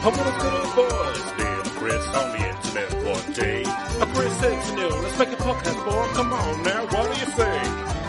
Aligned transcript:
I 0.00 0.06
want 0.14 0.30
a 0.30 0.32
good 0.38 0.62
boys, 0.78 1.26
Bill 1.36 1.58
and 1.58 1.74
Chris 1.74 2.06
on 2.14 2.30
the 2.30 2.38
internet 2.48 2.86
one 3.04 3.26
day. 3.34 3.64
A 4.00 4.06
Chris 4.14 4.30
said 4.38 4.54
to 4.66 4.70
Neil, 4.76 4.96
let's 5.02 5.18
make 5.18 5.32
a 5.32 5.36
podcast 5.42 5.82
for 5.84 6.04
him. 6.06 6.14
Come 6.14 6.32
on 6.32 6.62
now, 6.62 6.86
what 6.86 7.12
do 7.12 7.18
you 7.18 7.26
think? 7.26 7.64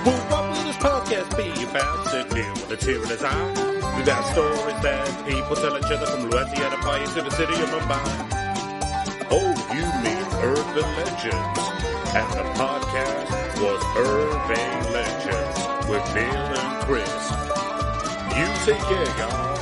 Well, 0.06 0.22
what 0.30 0.44
will 0.54 0.64
this 0.70 0.78
podcast 0.78 1.36
be 1.36 1.50
about? 1.64 2.06
Said 2.08 2.32
Neil 2.32 2.54
with 2.54 2.70
a 2.72 2.78
tear 2.78 3.02
in 3.02 3.10
his 3.10 3.24
eye. 3.24 3.54
We 3.98 4.04
got 4.06 4.24
stories 4.32 4.80
that 4.86 5.26
people 5.28 5.56
tell 5.56 5.76
each 5.78 5.92
other 5.92 6.06
from 6.06 6.30
Louisiana 6.30 6.78
Fire 6.78 7.06
to 7.06 7.22
the 7.24 7.32
city 7.32 7.54
of 7.54 7.70
Mumbai. 7.74 8.28
Oh, 9.32 9.54
you 9.74 9.86
mean 10.06 10.26
urban 10.46 10.86
legends. 10.96 11.60
And 12.14 12.30
the 12.34 12.44
podcast 12.54 13.58
was 13.62 13.84
Urban 13.98 14.94
Legends 14.94 15.60
with 15.90 16.06
Bill 16.14 16.54
and 16.54 16.84
Chris. 16.86 17.32
You 18.38 18.46
take 18.66 18.84
care, 18.88 19.10
y'all. 19.18 19.58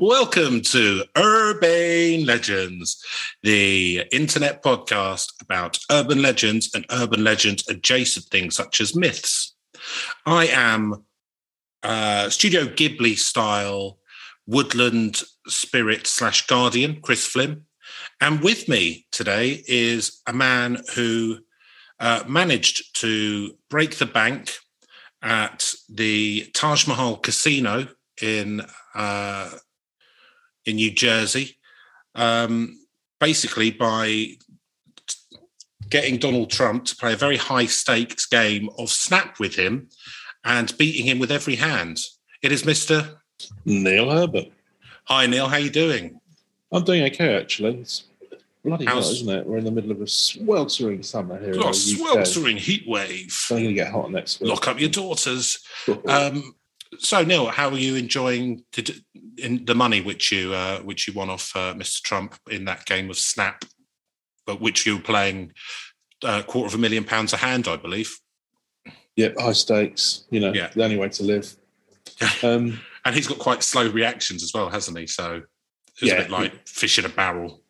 Welcome 0.00 0.60
to 0.60 1.02
Urbane 1.16 2.24
Legends, 2.24 3.04
the 3.42 4.04
internet 4.12 4.62
podcast 4.62 5.32
about 5.42 5.76
urban 5.90 6.22
legends 6.22 6.70
and 6.72 6.86
urban 6.92 7.24
legends 7.24 7.68
adjacent 7.68 8.26
things 8.26 8.54
such 8.54 8.80
as 8.80 8.94
myths. 8.94 9.56
I 10.24 10.46
am 10.46 11.04
uh, 11.82 12.30
Studio 12.30 12.66
Ghibli 12.66 13.18
style 13.18 13.98
woodland 14.46 15.22
spirit 15.48 16.06
slash 16.06 16.46
guardian, 16.46 17.00
Chris 17.00 17.26
Flynn. 17.26 17.64
And 18.20 18.40
with 18.40 18.68
me 18.68 19.06
today 19.10 19.64
is 19.66 20.22
a 20.28 20.32
man 20.32 20.78
who 20.94 21.38
uh, 21.98 22.22
managed 22.28 22.96
to 23.00 23.56
break 23.68 23.96
the 23.96 24.06
bank 24.06 24.52
at 25.22 25.74
the 25.88 26.48
Taj 26.54 26.86
Mahal 26.86 27.16
Casino 27.16 27.88
in 28.22 28.62
uh, 28.94 29.50
in 30.68 30.76
New 30.76 30.90
Jersey, 30.90 31.56
um, 32.14 32.78
basically 33.20 33.70
by 33.70 34.26
getting 35.88 36.18
Donald 36.18 36.50
Trump 36.50 36.84
to 36.84 36.96
play 36.96 37.14
a 37.14 37.16
very 37.16 37.38
high 37.38 37.64
stakes 37.66 38.26
game 38.26 38.68
of 38.78 38.90
snap 38.90 39.40
with 39.40 39.54
him 39.54 39.88
and 40.44 40.76
beating 40.76 41.06
him 41.06 41.18
with 41.18 41.32
every 41.32 41.56
hand. 41.56 41.98
It 42.42 42.52
is 42.52 42.66
Mister 42.66 43.18
Neil 43.64 44.10
Herbert. 44.10 44.48
Hi 45.04 45.26
Neil, 45.26 45.48
how 45.48 45.56
are 45.56 45.60
you 45.60 45.70
doing? 45.70 46.20
I'm 46.70 46.84
doing 46.84 47.02
okay 47.04 47.34
actually. 47.34 47.78
It's 47.78 48.04
bloody 48.62 48.84
hot, 48.84 48.98
isn't 48.98 49.28
it? 49.30 49.46
We're 49.46 49.56
in 49.56 49.64
the 49.64 49.70
middle 49.70 49.90
of 49.90 50.02
a 50.02 50.06
sweltering 50.06 51.02
summer 51.02 51.40
here. 51.40 51.54
Oh, 51.56 51.68
UK. 51.68 51.74
sweltering 51.74 52.58
heat 52.58 52.86
wave. 52.86 53.24
It's 53.24 53.48
going 53.48 53.64
to 53.64 53.72
get 53.72 53.90
hot 53.90 54.10
next 54.10 54.40
week. 54.40 54.50
Lock 54.50 54.68
up 54.68 54.78
your 54.78 54.90
daughters. 54.90 55.64
Um, 56.06 56.54
so 56.98 57.22
Neil, 57.22 57.46
how 57.46 57.68
are 57.70 57.78
you 57.78 57.96
enjoying 57.96 58.64
in 59.38 59.64
the 59.64 59.74
money 59.74 60.00
which 60.00 60.32
you 60.32 60.52
uh, 60.54 60.78
which 60.80 61.06
you 61.06 61.12
won 61.14 61.30
off 61.30 61.54
uh, 61.56 61.74
Mr. 61.74 62.02
Trump 62.02 62.36
in 62.50 62.64
that 62.66 62.84
game 62.86 63.10
of 63.10 63.18
Snap, 63.18 63.64
but 64.46 64.60
which 64.60 64.86
you 64.86 64.96
were 64.96 65.02
playing 65.02 65.52
a 66.24 66.42
quarter 66.42 66.66
of 66.66 66.74
a 66.74 66.78
million 66.78 67.04
pounds 67.04 67.32
a 67.32 67.36
hand, 67.36 67.68
I 67.68 67.76
believe. 67.76 68.18
Yep, 69.16 69.34
high 69.38 69.52
stakes. 69.52 70.24
You 70.30 70.40
know, 70.40 70.52
Yeah. 70.52 70.68
the 70.74 70.84
only 70.84 70.96
way 70.96 71.08
to 71.08 71.22
live. 71.22 71.54
Um, 72.42 72.80
And 73.04 73.14
he's 73.14 73.28
got 73.28 73.38
quite 73.38 73.62
slow 73.62 73.88
reactions 73.88 74.42
as 74.42 74.52
well, 74.52 74.68
hasn't 74.70 74.98
he? 74.98 75.06
So 75.06 75.42
it's 75.92 76.02
Yeah. 76.02 76.14
a 76.14 76.22
bit 76.22 76.30
like 76.30 76.66
fish 76.66 76.98
in 76.98 77.04
a 77.04 77.08
barrel. 77.08 77.62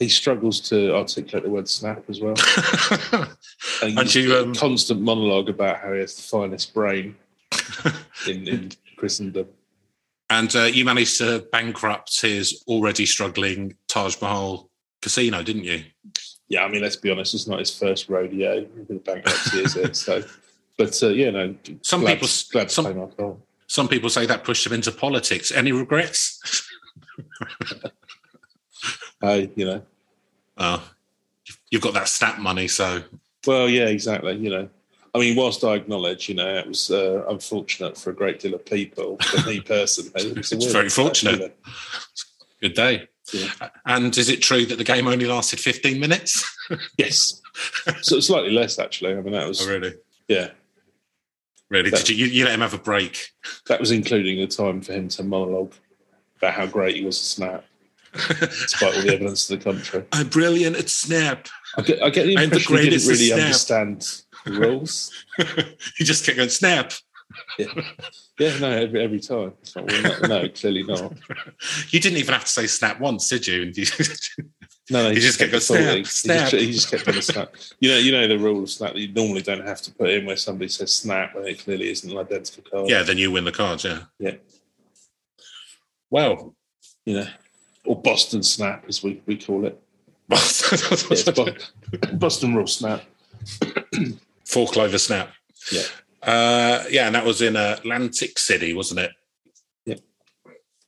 he 0.00 0.08
struggles 0.08 0.60
to 0.60 0.94
articulate 0.94 1.44
the 1.44 1.50
word 1.50 1.68
snap 1.68 2.02
as 2.08 2.20
well. 2.20 2.34
And, 3.82 3.98
And 3.98 4.14
you, 4.14 4.36
um, 4.36 4.54
constant 4.54 5.00
monologue 5.00 5.48
about 5.48 5.78
how 5.80 5.92
he 5.92 6.00
has 6.00 6.14
the 6.16 6.22
finest 6.22 6.74
brain 6.74 7.16
in, 8.28 8.46
in 8.48 8.72
Christendom. 8.96 9.46
And 10.30 10.54
uh, 10.56 10.62
you 10.64 10.84
managed 10.84 11.18
to 11.18 11.46
bankrupt 11.52 12.20
his 12.20 12.64
already 12.66 13.06
struggling 13.06 13.76
Taj 13.88 14.20
Mahal 14.20 14.70
casino, 15.02 15.42
didn't 15.42 15.64
you? 15.64 15.84
Yeah, 16.48 16.64
I 16.64 16.68
mean, 16.68 16.82
let's 16.82 16.96
be 16.96 17.10
honest, 17.10 17.34
it's 17.34 17.46
not 17.46 17.58
his 17.58 17.76
first 17.76 18.08
rodeo 18.08 18.66
with 18.88 19.04
bankruptcy, 19.04 19.58
is 19.60 19.76
it? 19.76 19.96
So, 19.96 20.22
but 20.78 21.00
uh, 21.02 21.08
yeah, 21.08 21.30
no. 21.30 21.54
Some 21.82 22.00
glad, 22.02 22.14
people- 22.14 22.28
glad 22.52 22.68
to 22.68 22.74
some- 22.74 22.84
play 22.84 22.94
my. 22.94 23.32
Some 23.66 23.88
people 23.88 24.10
say 24.10 24.26
that 24.26 24.44
pushed 24.44 24.66
him 24.66 24.72
into 24.74 24.92
politics. 24.92 25.50
Any 25.50 25.72
regrets? 25.72 26.68
Hey, 29.20 29.50
you 29.56 29.64
know, 29.64 29.82
Oh, 30.58 30.86
you've 31.70 31.80
got 31.82 31.94
that 31.94 32.08
snap 32.08 32.38
money, 32.38 32.68
so 32.68 33.02
Well, 33.46 33.68
yeah, 33.68 33.86
exactly. 33.86 34.36
You 34.36 34.50
know, 34.50 34.68
I 35.14 35.18
mean, 35.20 35.36
whilst 35.36 35.62
I 35.62 35.74
acknowledge, 35.74 36.28
you 36.28 36.34
know, 36.34 36.56
it 36.58 36.66
was 36.66 36.90
uh, 36.90 37.24
unfortunate 37.28 37.96
for 37.96 38.10
a 38.10 38.14
great 38.14 38.40
deal 38.40 38.54
of 38.54 38.64
people, 38.64 39.16
for 39.18 39.48
me 39.48 39.60
personally, 39.60 40.10
it 40.16 40.36
was 40.36 40.52
It's 40.52 40.72
very 40.72 40.88
fortunate. 40.88 41.56
Good 42.60 42.74
day. 42.74 43.08
Yeah. 43.32 43.48
And 43.86 44.16
is 44.18 44.28
it 44.28 44.42
true 44.42 44.66
that 44.66 44.76
the 44.76 44.84
game 44.84 45.06
only 45.06 45.26
lasted 45.26 45.60
15 45.60 45.98
minutes? 46.00 46.44
Yes, 46.96 47.42
so 48.00 48.20
slightly 48.20 48.50
less 48.50 48.78
actually. 48.78 49.12
I 49.12 49.20
mean, 49.20 49.34
that 49.34 49.46
was 49.46 49.60
Oh, 49.60 49.70
really? 49.70 49.92
yeah, 50.28 50.48
Really? 51.68 51.90
That- 51.90 52.06
Did 52.06 52.18
you, 52.18 52.24
you 52.26 52.44
let 52.46 52.54
him 52.54 52.60
have 52.62 52.72
a 52.72 52.78
break? 52.78 53.28
that 53.66 53.78
was 53.80 53.90
including 53.90 54.38
the 54.40 54.46
time 54.46 54.80
for 54.80 54.94
him 54.94 55.08
to 55.08 55.22
monologue 55.22 55.74
about 56.38 56.54
how 56.54 56.64
great 56.64 56.96
he 56.96 57.04
was 57.04 57.18
to 57.18 57.24
snap, 57.26 57.64
despite 58.14 58.94
all 58.96 59.02
the 59.02 59.12
evidence 59.12 59.46
to 59.48 59.56
the 59.56 59.62
contrary. 59.62 60.06
I'm 60.12 60.28
brilliant 60.38 60.76
at 60.76 60.88
snap. 60.88 61.48
I 61.76 61.82
get, 61.82 62.02
I 62.02 62.08
get 62.08 62.24
the 62.24 62.38
I'm 62.38 62.48
the 62.48 62.56
impression 62.56 62.76
he 62.78 62.88
didn't 62.90 63.08
really 63.08 63.32
at 63.32 63.40
understand 63.40 64.22
rules. 64.46 65.12
he 65.96 66.04
just 66.04 66.24
kept 66.24 66.36
going, 66.36 66.48
snap. 66.48 66.92
Yeah, 67.58 68.58
no, 68.60 68.70
every 68.70 69.02
every 69.02 69.20
time. 69.20 69.54
It's 69.62 69.74
like, 69.74 69.86
well, 69.86 70.02
no, 70.22 70.42
no, 70.42 70.48
clearly 70.50 70.82
not. 70.84 71.14
You 71.90 71.98
didn't 72.00 72.18
even 72.18 72.32
have 72.34 72.44
to 72.44 72.50
say 72.50 72.66
snap 72.66 73.00
once, 73.00 73.28
did 73.28 73.46
you? 73.46 73.62
And 73.62 73.76
you- 73.76 73.84
No, 74.90 75.04
no, 75.04 75.08
You 75.10 75.20
just 75.20 75.38
kept 75.38 75.50
going, 75.50 75.60
kept 75.62 75.68
the 75.68 75.74
full- 75.74 75.76
snap, 75.76 75.92
he- 75.94 75.98
he 75.98 76.04
snap. 76.04 76.50
just- 76.50 76.64
He 76.64 76.72
just 76.72 76.90
kept 76.90 77.08
on 77.08 77.14
the 77.14 77.22
snap. 77.22 77.54
You 77.80 77.90
know, 77.90 77.98
you 77.98 78.12
know 78.12 78.28
the 78.28 78.38
rule 78.38 78.62
of 78.62 78.70
snap 78.70 78.92
that 78.92 79.00
you 79.00 79.12
normally 79.12 79.42
don't 79.42 79.66
have 79.66 79.80
to 79.82 79.92
put 79.92 80.10
in 80.10 80.26
where 80.26 80.36
somebody 80.36 80.68
says 80.68 80.92
snap 80.92 81.34
when 81.34 81.46
it 81.46 81.58
clearly 81.60 81.90
isn't 81.90 82.10
an 82.10 82.18
identical 82.18 82.62
card. 82.70 82.88
yeah, 82.88 83.02
then 83.02 83.18
you 83.18 83.30
win 83.32 83.44
the 83.44 83.52
cards, 83.52 83.84
yeah. 83.84 84.00
Yeah. 84.18 84.34
Well, 86.10 86.54
you 87.06 87.14
know, 87.20 87.26
or 87.84 88.00
Boston 88.00 88.42
snap 88.42 88.84
as 88.88 89.02
we, 89.02 89.22
we 89.26 89.36
call 89.38 89.64
it. 89.66 89.80
Yeah, 90.28 90.36
it's 90.38 91.22
Bo- 91.30 92.16
Boston 92.16 92.54
rule 92.54 92.66
snap. 92.66 93.02
Four 94.46 94.68
clover 94.68 94.98
snap. 94.98 95.30
Yeah. 95.72 95.82
Uh, 96.22 96.84
yeah, 96.90 97.06
and 97.06 97.14
that 97.14 97.24
was 97.24 97.42
in 97.42 97.56
Atlantic 97.56 98.38
City, 98.38 98.72
wasn't 98.74 99.00
it? 99.00 99.10
Yeah. 99.84 99.96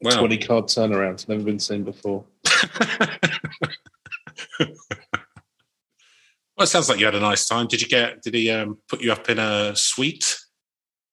Wow. 0.00 0.18
Twenty 0.18 0.38
card 0.38 0.66
turnaround, 0.66 1.28
never 1.28 1.42
been 1.42 1.60
seen 1.60 1.84
before. 1.84 2.24
Well, 6.56 6.64
it 6.64 6.68
sounds 6.68 6.88
like 6.88 6.98
you 6.98 7.04
had 7.04 7.14
a 7.14 7.20
nice 7.20 7.46
time. 7.46 7.66
Did 7.66 7.82
you 7.82 7.88
get? 7.88 8.22
Did 8.22 8.32
he 8.32 8.50
um, 8.50 8.78
put 8.88 9.02
you 9.02 9.12
up 9.12 9.28
in 9.28 9.38
a 9.38 9.76
suite, 9.76 10.38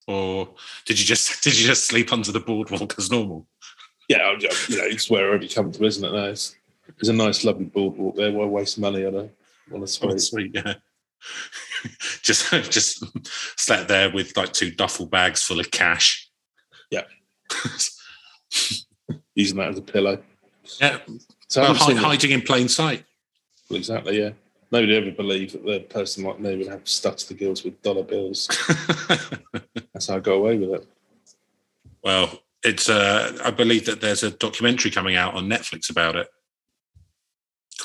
or 0.08 0.50
did 0.86 0.98
you 0.98 1.06
just 1.06 1.44
did 1.44 1.60
you 1.60 1.68
just 1.68 1.86
sleep 1.86 2.14
under 2.14 2.32
the 2.32 2.40
boardwalk 2.40 2.96
as 2.98 3.12
normal? 3.12 3.46
Yeah, 4.08 4.32
you 4.40 4.48
know, 4.48 4.84
it's 4.86 5.10
wherever 5.10 5.38
you're 5.44 5.50
comfortable, 5.50 5.88
isn't 5.88 6.04
it? 6.06 6.12
No, 6.14 6.30
it's, 6.30 6.56
there's 6.98 7.10
a 7.10 7.14
nice, 7.14 7.44
lovely 7.44 7.66
boardwalk 7.66 8.16
there. 8.16 8.32
Why 8.32 8.46
waste 8.46 8.80
money 8.80 9.06
on 9.06 9.16
a 9.16 9.30
on 9.74 9.80
a 9.80 9.82
Oh, 9.82 9.86
suite? 9.86 10.22
sweet, 10.22 10.52
yeah. 10.54 10.76
just 12.22 12.52
just 12.72 13.04
slept 13.60 13.88
there 13.88 14.12
with 14.12 14.36
like 14.38 14.54
two 14.54 14.72
duffel 14.72 15.06
bags 15.06 15.42
full 15.44 15.60
of 15.60 15.72
cash. 15.72 16.30
Yeah. 16.92 17.04
Using 19.36 19.58
that 19.58 19.70
as 19.70 19.78
a 19.78 19.82
pillow. 19.82 20.22
Yeah, 20.80 21.00
So 21.48 21.62
well, 21.62 21.74
hi- 21.74 21.94
hiding 21.94 22.32
in 22.32 22.42
plain 22.42 22.68
sight. 22.68 23.04
Well, 23.70 23.78
exactly, 23.78 24.20
yeah. 24.20 24.32
Nobody 24.72 24.96
ever 24.96 25.12
believed 25.12 25.54
that 25.54 25.66
the 25.66 25.80
person 25.82 26.24
like 26.24 26.40
me 26.40 26.56
would 26.58 26.68
have 26.68 26.88
stuffed 26.88 27.28
the 27.28 27.34
gills 27.34 27.64
with 27.64 27.82
dollar 27.82 28.04
bills. 28.04 28.48
That's 29.94 30.08
how 30.08 30.16
I 30.16 30.20
got 30.20 30.34
away 30.34 30.58
with 30.58 30.70
it. 30.82 30.88
well, 32.04 32.40
it's. 32.64 32.90
Uh, 32.90 33.38
I 33.44 33.52
believe 33.52 33.86
that 33.86 34.02
there's 34.02 34.24
a 34.24 34.32
documentary 34.32 34.90
coming 34.90 35.16
out 35.16 35.36
on 35.36 35.48
Netflix 35.48 35.90
about 35.90 36.16
it. 36.16 36.28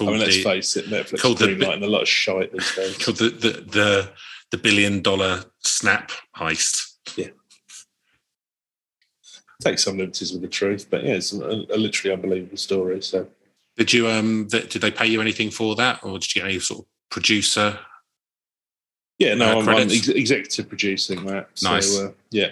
I 0.07 0.11
mean, 0.13 0.21
let's 0.21 0.37
the, 0.37 0.43
face 0.45 0.77
it, 0.77 0.87
Netflix 0.87 1.21
called 1.21 1.41
is 1.43 1.47
the- 1.49 1.55
greenlighting 1.65 1.83
a 1.83 1.87
lot 1.87 2.03
of 2.03 2.09
shite 2.09 2.53
these 2.53 2.75
days. 2.77 2.99
called 3.05 3.17
the, 3.19 3.31
the 3.31 3.51
the 3.71 4.11
the 4.51 4.57
billion 4.59 5.03
dollar 5.03 5.45
snap 5.61 6.11
heist. 6.37 6.95
Yeah. 7.17 7.29
Take 9.61 9.79
some 9.81 9.99
liberties 9.99 10.33
with 10.33 10.43
the 10.43 10.49
truth, 10.49 10.87
but 10.89 11.03
yeah, 11.03 11.15
it's 11.15 11.33
a, 11.33 11.39
a 11.45 11.77
literally 11.77 12.15
unbelievable 12.15 12.57
story. 12.57 13.03
So 13.03 13.27
Did 13.77 13.93
you 13.93 14.09
um? 14.09 14.47
th- 14.49 14.73
Did 14.73 14.83
they 14.83 14.91
pay 14.93 15.07
you 15.07 15.21
anything 15.21 15.51
for 15.51 15.75
that, 15.77 16.03
or 16.05 16.19
did 16.19 16.35
you 16.35 16.43
get 16.43 16.49
any 16.49 16.61
sort 16.61 16.81
of 16.81 16.87
producer? 17.11 17.79
yeah, 19.19 19.35
no, 19.35 19.59
Uh, 19.59 19.63
I'm, 19.63 19.69
I'm 19.69 19.91
ex- 19.91 20.07
executive 20.09 20.69
producing 20.69 21.25
that. 21.27 21.49
So, 21.55 21.71
Nice. 21.73 21.99
Uh, 21.99 22.13
yeah, 22.31 22.51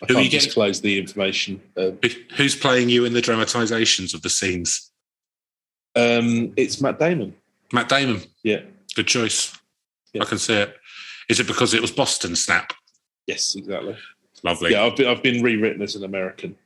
I 0.00 0.06
Who 0.06 0.14
can't 0.14 0.24
you 0.24 0.30
getting- 0.30 0.46
disclose 0.46 0.80
the 0.80 0.96
information. 0.96 1.60
Uh, 1.76 1.90
Who's 2.36 2.54
playing 2.54 2.88
you 2.88 3.04
in 3.04 3.14
the 3.14 3.20
dramatizations 3.20 4.14
of 4.14 4.22
the 4.22 4.30
scenes? 4.30 4.92
Um, 5.96 6.52
it's 6.56 6.80
Matt 6.80 6.98
Damon. 6.98 7.34
Matt 7.72 7.88
Damon. 7.88 8.22
Yeah. 8.42 8.60
Good 8.94 9.06
choice. 9.06 9.56
Yeah. 10.12 10.22
I 10.22 10.24
can 10.24 10.38
see 10.38 10.54
it. 10.54 10.76
Is 11.28 11.40
it 11.40 11.46
because 11.46 11.74
it 11.74 11.82
was 11.82 11.90
Boston 11.90 12.34
Snap? 12.34 12.72
Yes, 13.26 13.54
exactly. 13.54 13.96
Lovely. 14.42 14.72
Yeah, 14.72 14.84
I've 14.84 14.96
been, 14.96 15.06
I've 15.08 15.22
been 15.22 15.42
rewritten 15.42 15.82
as 15.82 15.94
an 15.96 16.04
American. 16.04 16.56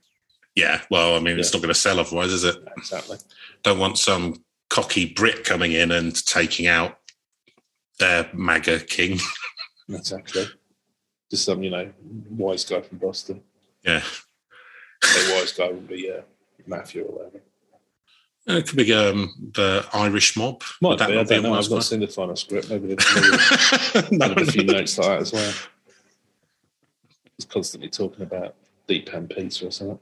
Yeah, 0.55 0.83
well, 0.91 1.17
I 1.17 1.21
mean, 1.21 1.39
it's 1.39 1.53
not 1.53 1.63
going 1.63 1.73
to 1.73 1.81
sell 1.81 1.99
otherwise, 1.99 2.31
is 2.31 2.45
it? 2.45 2.57
Exactly. 2.77 3.17
Don't 3.63 3.79
want 3.79 3.97
some 3.99 4.45
cocky 4.69 5.13
Brit 5.13 5.45
coming 5.45 5.73
in 5.73 5.91
and 5.91 6.15
taking 6.27 6.67
out 6.67 6.99
their 7.99 8.29
MAGA 8.33 8.81
king. 8.81 9.19
Exactly. 9.89 10.47
Just 11.31 11.45
some, 11.45 11.63
you 11.63 11.69
know, 11.69 11.91
wise 12.31 12.65
guy 12.65 12.81
from 12.81 12.99
Boston. 12.99 13.43
Yeah, 13.85 14.03
A 15.03 15.35
wise 15.35 15.53
guy 15.53 15.69
would 15.69 15.89
be 15.89 16.11
uh, 16.11 16.23
Matthew 16.67 17.03
or 17.03 17.13
whatever. 17.13 17.43
It 18.47 18.67
could 18.67 18.77
be 18.77 18.93
um, 18.93 19.33
the 19.55 19.87
Irish 19.93 20.37
mob. 20.37 20.62
Might 20.81 20.99
that 20.99 21.09
be. 21.09 21.19
I 21.19 21.23
don't 21.23 21.43
know. 21.43 21.55
I've 21.55 21.71
not 21.71 21.85
seen 21.85 22.00
the 22.00 22.09
final 22.09 22.37
script. 22.37 22.71
Maybe 22.71 22.89
they've 22.94 24.12
no, 24.12 24.33
a 24.33 24.44
few 24.47 24.65
no. 24.65 24.73
notes 24.75 24.99
like 24.99 25.09
that 25.09 25.21
as 25.21 25.33
well. 25.33 25.53
He's 27.37 27.47
constantly 27.47 27.89
talking 27.89 28.23
about 28.23 28.55
deep 28.87 29.11
pan 29.11 29.29
pizza 29.29 29.69
or 29.69 29.71
something. 29.71 29.99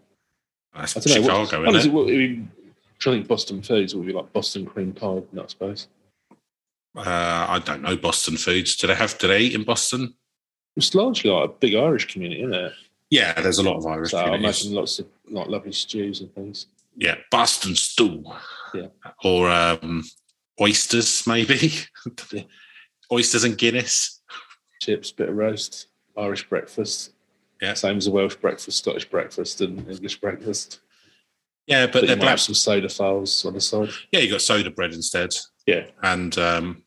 That's 0.75 0.97
I 0.97 1.01
don't 1.01 1.15
know. 1.15 1.23
Chicago, 1.23 1.41
what, 1.41 1.51
isn't 1.51 1.69
honestly, 1.69 1.91
it? 1.91 1.95
what, 1.95 2.03
I 2.09 2.11
mean, 2.11 2.51
trying 2.99 3.15
to 3.15 3.19
think 3.19 3.29
Boston 3.29 3.63
foods 3.63 3.95
would 3.95 4.07
be 4.07 4.13
like 4.13 4.33
Boston 4.33 4.67
cream 4.67 4.93
pie, 4.93 5.23
I 5.39 5.47
suppose. 5.47 5.89
Uh, 6.97 7.03
I 7.49 7.61
don't 7.65 7.83
know 7.83 7.97
Boston 7.97 8.37
foods. 8.37 8.77
Do 8.77 8.87
they 8.87 8.95
have? 8.95 9.17
Do 9.19 9.29
they 9.29 9.41
eat 9.41 9.55
in 9.55 9.65
Boston? 9.65 10.15
It's 10.77 10.95
largely 10.95 11.31
like 11.31 11.51
a 11.51 11.53
big 11.53 11.75
Irish 11.75 12.11
community, 12.13 12.43
isn't 12.43 12.55
it? 12.55 12.73
Yeah, 13.11 13.39
there's 13.41 13.59
a 13.59 13.63
lot 13.63 13.77
of 13.77 13.87
Irish. 13.87 14.13
So 14.13 14.19
I 14.19 14.37
imagine 14.37 14.73
lots 14.73 14.99
of 14.99 15.07
like 15.29 15.49
lovely 15.49 15.73
stews 15.73 16.21
and 16.21 16.33
things. 16.35 16.67
Yeah, 16.97 17.17
Boston 17.31 17.75
stew. 17.75 18.25
Yeah. 18.75 18.89
Or 19.25 19.51
um, 19.51 20.05
oysters, 20.61 21.27
maybe. 21.27 21.73
Yeah. 22.33 22.43
oysters 23.13 23.45
and 23.45 23.57
Guinness. 23.59 24.23
Chips, 24.83 25.11
bit 25.13 25.29
of 25.29 25.37
roast, 25.37 25.89
Irish 26.17 26.49
breakfast. 26.49 27.13
Yeah. 27.61 27.75
Same 27.75 27.99
as 27.99 28.07
a 28.07 28.11
Welsh 28.11 28.37
breakfast, 28.37 28.79
Scottish 28.79 29.09
breakfast, 29.11 29.61
and 29.61 29.79
English 29.91 30.21
breakfast. 30.21 30.81
Yeah, 31.67 31.87
but 31.87 31.93
But 32.01 32.07
they're 32.07 32.17
black. 32.17 32.39
some 32.39 32.55
soda 32.55 32.89
files 32.89 33.45
on 33.45 33.53
the 33.55 33.61
side. 33.61 33.91
Yeah, 34.13 34.21
you 34.21 34.31
got 34.31 34.41
soda 34.41 34.71
bread 34.71 34.93
instead. 34.93 35.31
Yeah. 35.67 35.87
And 36.03 36.37
um, 36.39 36.83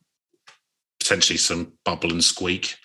potentially 0.99 1.37
some 1.37 1.73
bubble 1.85 2.11
and 2.11 2.23
squeak. 2.23 2.75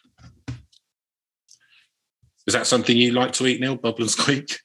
Is 2.47 2.55
that 2.55 2.67
something 2.67 2.97
you 2.97 3.13
like 3.13 3.33
to 3.35 3.47
eat, 3.47 3.61
Neil? 3.61 3.77
Bubble 3.77 4.03
and 4.03 4.11
squeak? 4.11 4.59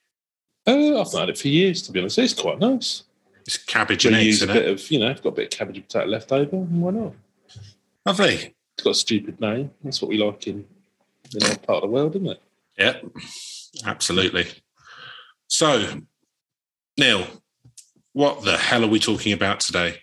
Uh, 0.66 1.00
I've 1.00 1.14
not 1.14 1.14
had 1.14 1.30
it 1.30 1.38
for 1.38 1.50
years, 1.50 1.82
to 1.84 1.92
be 1.92 2.00
honest. 2.00 2.20
It's 2.20 2.34
quite 2.34 2.60
nice. 2.60 3.04
It's 3.46 3.58
cabbage 3.58 4.06
and 4.06 4.16
eggs 4.16 4.42
a 4.42 4.48
bit 4.48 4.56
it. 4.58 4.70
of, 4.70 4.92
you 4.92 5.00
know, 5.00 5.10
you've 5.10 5.22
got 5.22 5.30
a 5.30 5.34
bit 5.34 5.54
of 5.54 5.58
cabbage 5.58 5.76
and 5.76 5.88
potato 5.88 6.08
left 6.08 6.32
over, 6.32 6.56
why 6.56 6.92
not? 6.92 7.14
Lovely. 8.06 8.56
It's 8.76 8.84
got 8.84 8.92
a 8.92 8.96
stupid 8.96 9.42
name. 9.42 9.72
That's 9.84 10.02
what 10.02 10.10
we 10.10 10.18
like 10.18 10.48
in, 10.48 10.66
in 11.36 11.44
our 11.44 11.58
part 11.58 11.78
of 11.78 11.82
the 11.82 11.88
world, 11.88 12.16
isn't 12.16 12.28
it? 12.28 12.42
Yeah, 12.78 13.00
absolutely. 13.86 14.48
So, 15.48 16.02
Neil, 16.98 17.28
what 18.14 18.44
the 18.44 18.58
hell 18.58 18.84
are 18.84 18.88
we 18.88 19.00
talking 19.00 19.34
about 19.34 19.60
today? 19.60 19.98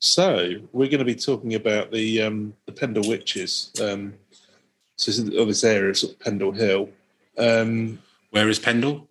So 0.00 0.56
we're 0.72 0.88
going 0.88 0.98
to 0.98 1.04
be 1.04 1.14
talking 1.14 1.54
about 1.54 1.90
the 1.90 2.22
um, 2.22 2.54
the 2.66 2.72
Pendle 2.72 3.08
Witches. 3.08 3.72
Um, 3.82 4.14
so 4.96 5.10
this 5.10 5.18
is 5.18 5.30
this 5.30 5.64
area 5.64 5.90
of 5.90 5.98
sort 5.98 6.12
of 6.12 6.20
Pendle 6.20 6.52
Hill. 6.52 6.88
Um, 7.36 7.98
Where 8.30 8.48
is 8.48 8.58
Pendle? 8.58 9.07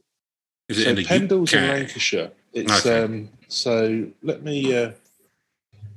Is 0.70 0.80
it 0.80 0.98
so 0.98 1.04
Pendle's 1.04 1.54
in 1.54 1.68
Lancashire. 1.68 2.32
It's 2.54 2.86
Okay. 2.86 3.04
um, 3.04 3.30
so 3.48 4.08
let 4.24 4.44
me 4.44 4.76
uh, 4.76 4.92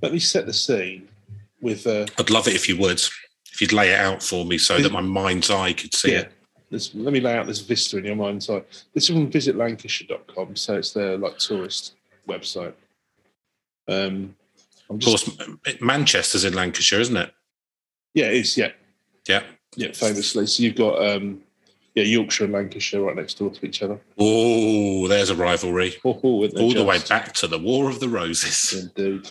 let 0.03 0.13
me 0.13 0.19
set 0.19 0.47
the 0.47 0.53
scene 0.53 1.09
with 1.61 1.87
uh, 1.87 2.07
I'd 2.19 2.31
love 2.31 2.47
it 2.49 2.55
if 2.55 2.69
you 2.69 2.77
would. 2.79 3.01
If 3.53 3.61
you'd 3.61 3.73
lay 3.73 3.91
it 3.93 3.99
out 4.01 4.23
for 4.23 4.45
me 4.45 4.59
so 4.59 4.79
that 4.79 4.93
my 4.93 5.01
mind's 5.01 5.51
eye 5.51 5.73
could 5.73 5.95
see 5.95 6.13
yeah. 6.13 6.21
it. 6.21 6.33
This, 6.71 6.95
let 6.95 7.13
me 7.13 7.19
lay 7.21 7.37
out 7.37 7.47
this 7.47 7.59
vista 7.61 7.99
in 7.99 8.05
your 8.05 8.15
mind's 8.15 8.49
eye. 8.49 8.63
This 8.95 9.11
is 9.11 9.17
from 9.17 9.29
visitlancashire.com, 9.31 10.55
so 10.55 10.75
it's 10.77 10.93
their 10.93 11.19
like 11.19 11.37
tourist 11.39 11.95
website. 12.29 12.75
Um, 13.89 14.37
Of 14.89 15.01
course, 15.01 15.29
Manchester's 15.81 16.45
in 16.45 16.55
Lancashire, 16.55 17.01
isn't 17.01 17.17
it? 17.17 17.35
yeah, 18.15 18.27
it 18.27 18.35
is. 18.35 18.57
Yeah, 18.57 18.71
Yeah. 19.29 19.43
yeah, 19.75 19.91
famously. 19.93 20.47
So 20.47 20.63
you've 20.63 20.77
got 20.77 21.05
um, 21.05 21.43
yeah, 22.01 22.19
Yorkshire 22.19 22.45
and 22.45 22.53
Lancashire 22.53 23.03
right 23.03 23.17
next 23.17 23.39
door 23.39 23.51
to 23.51 23.67
each 23.67 23.83
other. 23.83 24.01
Oh, 24.19 25.07
there's 25.09 25.31
a 25.31 25.35
rivalry. 25.35 25.95
Oh, 26.05 26.13
All 26.23 26.49
the 26.49 26.85
way 26.85 26.99
back 27.09 27.33
to 27.35 27.47
the 27.47 27.59
War 27.59 27.89
of 27.89 28.01
the 28.01 28.09
Roses. 28.09 28.91
Indeed. 28.97 29.31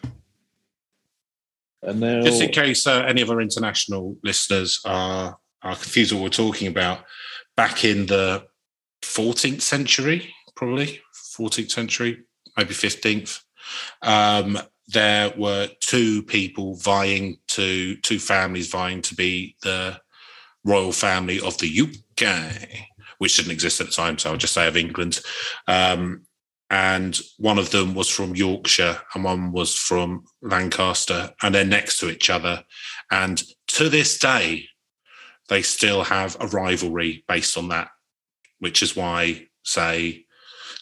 And 1.81 1.99
now, 1.99 2.21
Just 2.21 2.41
in 2.41 2.49
case 2.51 2.85
uh, 2.85 3.03
any 3.07 3.21
of 3.21 3.29
our 3.29 3.41
international 3.41 4.17
listeners 4.23 4.81
are, 4.85 5.37
are 5.63 5.75
confused 5.75 6.11
what 6.11 6.23
we're 6.23 6.29
talking 6.29 6.67
about, 6.67 7.05
back 7.55 7.85
in 7.85 8.05
the 8.05 8.45
14th 9.01 9.61
century, 9.61 10.33
probably 10.55 11.01
14th 11.37 11.71
century, 11.71 12.23
maybe 12.57 12.73
15th, 12.73 13.41
um, 14.01 14.59
there 14.87 15.33
were 15.37 15.69
two 15.79 16.23
people 16.23 16.75
vying 16.75 17.37
to, 17.47 17.95
two 17.97 18.19
families 18.19 18.69
vying 18.69 19.01
to 19.03 19.15
be 19.15 19.55
the 19.61 19.99
royal 20.65 20.91
family 20.91 21.39
of 21.39 21.57
the 21.59 21.67
UK, 22.21 22.67
which 23.17 23.37
didn't 23.37 23.51
exist 23.51 23.81
at 23.81 23.87
the 23.87 23.93
time. 23.93 24.17
So 24.17 24.31
I'll 24.31 24.37
just 24.37 24.53
say 24.53 24.67
of 24.67 24.77
England. 24.77 25.19
Um, 25.67 26.25
and 26.69 27.19
one 27.37 27.57
of 27.57 27.71
them 27.71 27.95
was 27.95 28.09
from 28.09 28.35
Yorkshire 28.35 29.01
and 29.15 29.23
one 29.23 29.51
was 29.51 29.75
from 29.75 30.25
Lancaster, 30.41 31.33
and 31.41 31.53
they're 31.53 31.65
next 31.65 31.99
to 31.99 32.09
each 32.09 32.29
other. 32.29 32.63
And 33.11 33.41
to 33.69 33.89
this 33.89 34.19
day, 34.19 34.65
they 35.49 35.63
still 35.63 36.03
have 36.03 36.37
a 36.39 36.47
rivalry 36.47 37.23
based 37.27 37.57
on 37.57 37.69
that, 37.69 37.89
which 38.59 38.83
is 38.83 38.95
why, 38.95 39.47
say, 39.63 40.25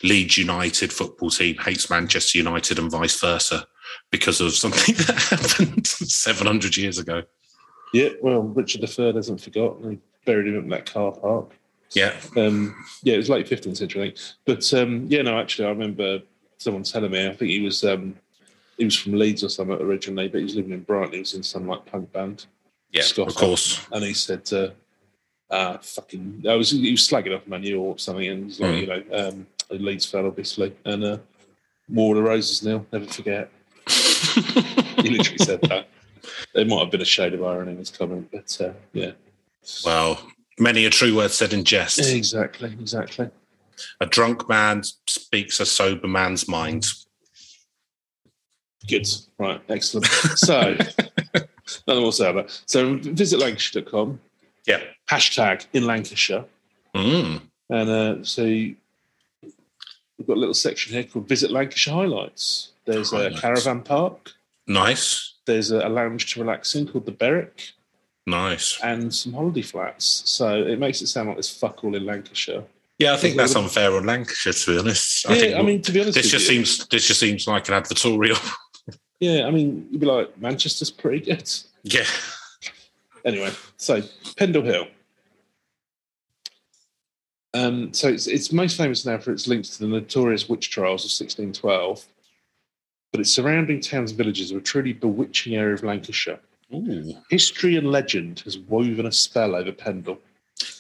Leeds 0.04 0.38
United 0.38 0.92
football 0.92 1.30
team 1.30 1.56
hates 1.58 1.90
Manchester 1.90 2.38
United 2.38 2.78
and 2.78 2.92
vice 2.92 3.20
versa 3.20 3.66
because 4.12 4.42
of 4.42 4.54
something 4.54 4.96
that 5.08 5.18
happened 5.18 5.88
700 5.88 6.76
years 6.76 6.98
ago. 6.98 7.24
yeah, 7.94 8.10
well, 8.22 8.42
Richard 8.42 8.82
III 8.84 9.14
hasn't 9.14 9.42
forgotten. 9.42 10.02
Buried 10.28 10.48
him 10.48 10.58
in 10.64 10.70
that 10.70 10.86
car 10.92 11.12
park. 11.14 11.52
Yeah. 11.94 12.14
Um, 12.36 12.76
yeah, 13.02 13.14
it 13.16 13.18
was 13.18 13.30
late 13.30 13.48
15th 13.48 13.78
century, 13.78 14.02
I 14.02 14.06
think. 14.08 14.18
But 14.46 14.74
um, 14.74 15.06
yeah, 15.08 15.22
no, 15.22 15.40
actually, 15.40 15.68
I 15.68 15.72
remember 15.72 16.20
someone 16.58 16.84
telling 16.84 17.12
me. 17.12 17.26
I 17.28 17.34
think 17.34 17.50
he 17.50 17.62
was 17.62 17.84
um, 17.86 18.14
he 18.78 18.84
was 18.86 18.96
from 18.98 19.14
Leeds 19.14 19.42
or 19.44 19.50
something 19.50 19.80
originally, 19.82 20.28
but 20.28 20.40
he 20.40 20.44
was 20.44 20.56
living 20.58 20.74
in 20.74 20.82
Brighton. 20.82 21.14
He 21.14 21.20
was 21.20 21.34
in 21.34 21.44
some 21.44 21.66
like 21.66 21.86
punk 21.86 22.12
band, 22.12 22.46
Yeah, 22.92 23.04
Scott. 23.04 23.30
of 23.30 23.36
course. 23.36 23.88
and 23.94 24.04
he 24.04 24.14
said, 24.14 24.52
uh, 24.52 24.72
"Ah, 25.50 25.80
fucking." 25.82 26.44
I 26.48 26.56
was 26.56 26.72
he 26.72 26.92
was 26.92 27.08
slagging 27.08 27.34
off 27.34 27.48
Man 27.48 27.64
U 27.64 27.80
or 27.80 27.98
something, 27.98 28.28
and 28.28 28.44
he's 28.48 28.60
like, 28.60 28.72
Mm. 28.74 28.82
you 28.82 28.88
know, 28.88 29.04
um, 29.30 29.48
a 29.72 29.76
Leeds 29.76 30.06
fan, 30.06 30.26
obviously, 30.26 30.76
and 30.84 31.04
uh, 31.06 31.18
War 31.88 32.18
of 32.18 32.22
the 32.22 32.30
Roses. 32.30 32.64
Neil, 32.66 32.86
never 32.92 33.06
forget. 33.06 33.50
He 35.04 35.12
literally 35.12 35.38
said 35.38 35.62
that. 35.62 35.88
There 36.54 36.66
might 36.66 36.80
have 36.80 36.92
been 36.92 37.02
a 37.02 37.06
shade 37.06 37.34
of 37.34 37.44
irony 37.44 37.72
in 37.72 37.78
his 37.78 37.92
comment, 37.92 38.28
but 38.32 38.58
uh, 38.60 38.74
yeah, 38.94 39.12
well, 39.86 40.20
many 40.60 40.86
a 40.86 40.90
true 40.90 41.16
word 41.16 41.32
said 41.32 41.54
in 41.54 41.64
jest. 41.64 42.00
exactly, 42.00 42.72
exactly. 42.80 43.30
A 44.02 44.06
drunk 44.06 44.48
man 44.50 44.84
speaks 45.08 45.60
a 45.60 45.66
sober 45.66 46.08
man's 46.08 46.48
mind. 46.48 46.86
Good. 48.88 49.08
Right. 49.38 49.62
Excellent. 49.70 50.06
So, 50.38 50.72
nothing 51.88 52.02
more 52.02 52.12
to 52.12 52.12
say 52.12 52.30
about 52.30 52.48
that. 52.48 52.62
So, 52.66 52.96
visit 52.98 53.40
lancashire.com, 53.40 54.20
Yeah. 54.66 54.82
hashtag 55.10 55.66
in 55.74 55.86
Lancashire. 55.86 56.46
Mm. 56.96 57.42
And 57.70 57.90
uh, 57.90 58.24
so, 58.24 58.44
we've 58.46 58.76
got 60.26 60.38
a 60.38 60.40
little 60.40 60.54
section 60.54 60.94
here 60.94 61.04
called 61.04 61.28
Visit 61.28 61.52
Lancashire 61.52 61.94
Highlights. 61.94 62.70
There's 62.86 63.12
Highlights. 63.12 63.38
a 63.38 63.42
caravan 63.42 63.82
park, 63.82 64.32
Nice. 64.68 65.34
there's 65.46 65.72
a, 65.72 65.86
a 65.86 65.90
lounge 65.90 66.34
to 66.34 66.40
relax 66.40 66.74
in 66.76 66.88
called 66.88 67.06
the 67.06 67.12
Berwick, 67.12 67.72
Nice. 68.28 68.80
and 68.84 69.14
some 69.14 69.34
holiday 69.34 69.64
flats. 69.64 70.22
So, 70.26 70.64
it 70.64 70.78
makes 70.78 71.02
it 71.02 71.08
sound 71.08 71.28
like 71.30 71.38
there's 71.38 71.50
fuck 71.50 71.84
all 71.84 71.96
in 71.96 72.06
Lancashire. 72.06 72.64
Yeah, 73.00 73.14
I 73.14 73.18
think 73.18 73.38
that's 73.38 73.56
unfair 73.56 73.96
on 73.96 74.06
Lancashire, 74.06 74.54
to 74.54 74.72
be 74.72 74.80
honest. 74.80 75.30
I 75.30 75.34
yeah, 75.34 75.40
think 75.40 75.56
I 75.56 75.62
mean, 75.62 75.82
to 75.84 75.92
be 75.92 76.02
honest, 76.02 76.16
this 76.16 76.32
just 76.32 76.50
you, 76.50 76.66
seems 76.66 76.88
this 76.88 77.08
just 77.08 77.20
seems 77.20 77.48
like 77.48 77.70
an 77.70 77.76
advertorial. 77.76 78.56
yeah, 79.20 79.46
I 79.46 79.52
mean, 79.52 79.88
you'd 79.92 80.02
be 80.02 80.08
like, 80.08 80.36
Manchester's 80.40 80.90
pretty 80.90 81.20
good. 81.20 81.50
yeah. 81.84 82.06
Anyway, 83.24 83.52
so 83.78 84.02
Pendle 84.38 84.64
Hill. 84.64 84.88
Um, 87.54 87.94
so 87.94 88.08
it's, 88.08 88.28
it's 88.28 88.52
most 88.52 88.78
famous 88.78 89.06
now 89.06 89.18
for 89.18 89.32
its 89.32 89.48
links 89.48 89.70
to 89.70 89.80
the 89.80 89.88
notorious 89.88 90.48
witch 90.48 90.70
trials 90.70 91.02
of 91.02 91.10
1612, 91.10 92.06
but 93.12 93.22
its 93.22 93.32
surrounding 93.32 93.80
towns 93.80 94.12
and 94.12 94.18
villages 94.18 94.52
are 94.52 94.58
a 94.58 94.62
truly 94.62 94.94
bewitching 94.94 95.56
area 95.56 95.74
of 95.74 95.84
Lancashire. 95.84 96.40
Ooh. 96.74 97.16
History 97.30 97.78
and 97.78 97.92
legend 97.92 98.42
has 98.42 98.58
woven 98.58 99.06
a 99.06 99.12
spell 99.12 99.56
over 99.56 99.72
Pendle. 99.72 100.20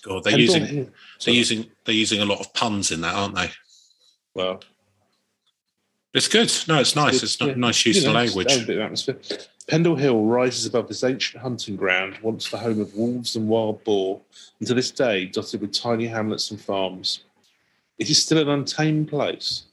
God, 0.03 0.23
they're 0.23 0.31
Pendle 0.33 0.39
using 0.41 0.75
they're 0.75 0.91
Sorry. 1.19 1.37
using 1.37 1.65
they're 1.85 1.95
using 1.95 2.21
a 2.21 2.25
lot 2.25 2.39
of 2.39 2.53
puns 2.53 2.91
in 2.91 3.01
that, 3.01 3.15
aren't 3.15 3.35
they? 3.35 3.49
well, 4.33 4.61
It's 6.13 6.27
good. 6.27 6.51
No, 6.67 6.79
it's 6.79 6.95
nice. 6.95 7.23
It's 7.23 7.39
yeah, 7.39 7.53
nice 7.55 7.85
use 7.85 8.03
you 8.03 8.09
of 8.09 8.15
language. 8.15 8.51
a 8.53 8.65
bit 8.65 8.77
of 8.77 8.83
atmosphere. 8.83 9.17
Pendle 9.67 9.95
Hill 9.97 10.23
rises 10.23 10.65
above 10.65 10.87
this 10.87 11.03
ancient 11.03 11.41
hunting 11.43 11.75
ground, 11.75 12.17
once 12.21 12.49
the 12.49 12.57
home 12.57 12.79
of 12.79 12.93
wolves 12.95 13.35
and 13.35 13.49
wild 13.49 13.83
boar, 13.83 14.21
and 14.59 14.67
to 14.67 14.73
this 14.73 14.91
day 14.91 15.25
dotted 15.25 15.59
with 15.61 15.73
tiny 15.73 16.07
hamlets 16.07 16.51
and 16.51 16.59
farms. 16.61 17.23
it 17.99 18.09
is 18.09 18.21
still 18.23 18.37
an 18.37 18.47
untamed 18.49 19.09
place, 19.09 19.63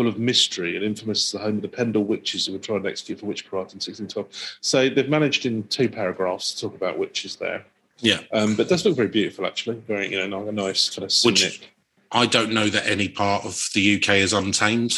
full 0.00 0.08
of 0.08 0.18
mystery 0.18 0.76
and 0.76 0.84
infamous 0.84 1.26
as 1.26 1.32
the 1.32 1.44
home 1.44 1.56
of 1.56 1.62
the 1.62 1.68
Pendle 1.68 2.04
witches 2.04 2.46
who 2.46 2.54
were 2.54 2.58
tried 2.58 2.76
and 2.76 2.86
executed 2.86 3.20
for 3.20 3.26
witchcraft 3.26 3.74
in 3.74 3.76
1612. 3.76 4.56
So 4.62 4.88
they've 4.88 5.10
managed 5.10 5.44
in 5.44 5.64
two 5.64 5.90
paragraphs 5.90 6.54
to 6.54 6.60
talk 6.62 6.74
about 6.74 6.98
witches 6.98 7.36
there. 7.36 7.66
Yeah. 7.98 8.20
Um, 8.32 8.56
but 8.56 8.66
does 8.70 8.82
look 8.86 8.96
very 8.96 9.08
beautiful, 9.08 9.44
actually. 9.44 9.76
Very, 9.86 10.10
you 10.10 10.26
know, 10.26 10.48
a 10.48 10.52
nice 10.52 10.88
kind 10.88 11.04
of 11.04 11.12
Which- 11.22 11.40
scenic. 11.40 11.74
I 12.12 12.24
don't 12.24 12.52
know 12.52 12.68
that 12.70 12.86
any 12.86 13.10
part 13.10 13.44
of 13.44 13.68
the 13.74 13.96
UK 13.96 14.16
is 14.16 14.32
untamed. 14.32 14.94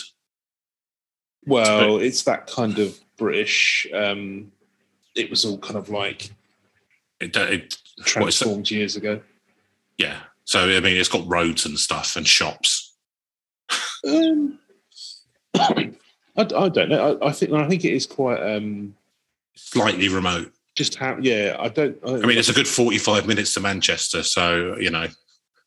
Well, 1.45 1.99
it's 1.99 2.23
that 2.23 2.47
kind 2.47 2.79
of 2.79 2.97
British. 3.17 3.87
Um, 3.93 4.53
it 5.17 5.29
was 5.31 5.45
all 5.45 5.59
kind 5.59 5.77
of 5.77 5.89
like 5.89 6.31
It, 7.19 7.35
it, 7.37 7.37
What 7.37 7.49
is 7.49 7.69
that? 7.97 8.05
transformed 8.07 8.71
years 8.71 8.95
ago. 8.95 9.21
yeah. 9.99 10.21
So 10.45 10.61
I 10.61 10.79
mean, 10.81 10.97
it's 10.97 11.09
got 11.09 11.27
roads 11.27 11.67
and 11.67 11.77
stuff 11.79 12.15
and 12.17 12.27
shops. 12.27 12.95
Um, 14.07 14.59
I, 15.55 15.93
I 16.37 16.69
don't 16.69 16.89
know. 16.89 17.19
I, 17.21 17.29
I 17.29 17.33
think 17.33 17.53
I 17.53 17.69
think 17.69 17.85
it 17.85 17.93
is 17.93 18.07
quite 18.07 18.41
um, 18.41 18.95
Slightly 19.55 20.09
remote. 20.09 20.53
just 20.75 20.95
how. 20.95 21.19
Yeah, 21.21 21.57
I 21.59 21.69
don't. 21.69 21.99
I, 22.07 22.15
I 22.15 22.27
mean, 22.27 22.39
it's 22.39 22.49
a 22.49 22.55
good 22.55 22.69
forty-five 22.69 23.27
minutes 23.27 23.55
to 23.55 23.61
Manchester, 23.61 24.23
so 24.23 24.77
you 24.79 24.91
know. 24.91 25.07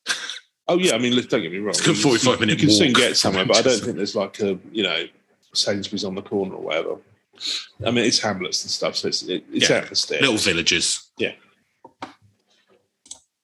oh 0.68 0.78
yeah. 0.78 0.94
I 0.94 0.98
mean, 0.98 1.14
don't 1.14 1.42
get 1.42 1.52
me 1.52 1.58
wrong. 1.58 1.70
It's 1.70 1.80
a 1.80 1.84
good 1.84 1.96
45 1.96 2.34
you, 2.34 2.40
minute 2.40 2.60
You 2.60 2.66
can 2.66 2.74
soon 2.74 2.92
get 2.92 3.16
somewhere, 3.16 3.46
but 3.46 3.56
I 3.56 3.62
don't 3.62 3.80
think 3.80 3.96
there's 3.96 4.16
like 4.16 4.40
a 4.40 4.58
you 4.72 4.82
know 4.82 5.04
Sainsbury's 5.54 6.04
on 6.04 6.14
the 6.14 6.22
corner 6.22 6.54
or 6.54 6.62
whatever. 6.62 6.96
I 7.86 7.90
mean, 7.90 8.04
it's 8.04 8.18
hamlets 8.20 8.64
and 8.64 8.70
stuff, 8.70 8.96
so 8.96 9.08
it's 9.08 9.22
it, 9.22 9.44
it's 9.52 9.68
Yeah. 9.68 9.78
out 9.78 9.88
the 9.88 9.96
stairs. 9.96 10.22
Little 10.22 10.36
villages. 10.36 11.10
Yeah. 11.18 11.32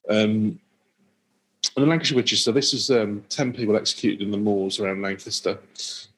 Um, 0.09 0.59
and 1.75 1.85
the 1.85 1.85
Lancashire 1.85 2.17
witches. 2.17 2.43
So 2.43 2.51
this 2.51 2.73
is 2.73 2.91
um, 2.91 3.23
ten 3.29 3.53
people 3.53 3.75
executed 3.75 4.21
in 4.21 4.31
the 4.31 4.37
moors 4.37 4.79
around 4.79 5.01
Lancaster, 5.01 5.59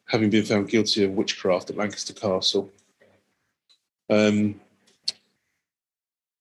having 0.08 0.30
been 0.30 0.46
found 0.46 0.70
guilty 0.70 1.04
of 1.04 1.12
witchcraft 1.12 1.70
at 1.70 1.78
Lancaster 1.78 2.14
Castle. 2.14 2.70
Um, 4.10 4.60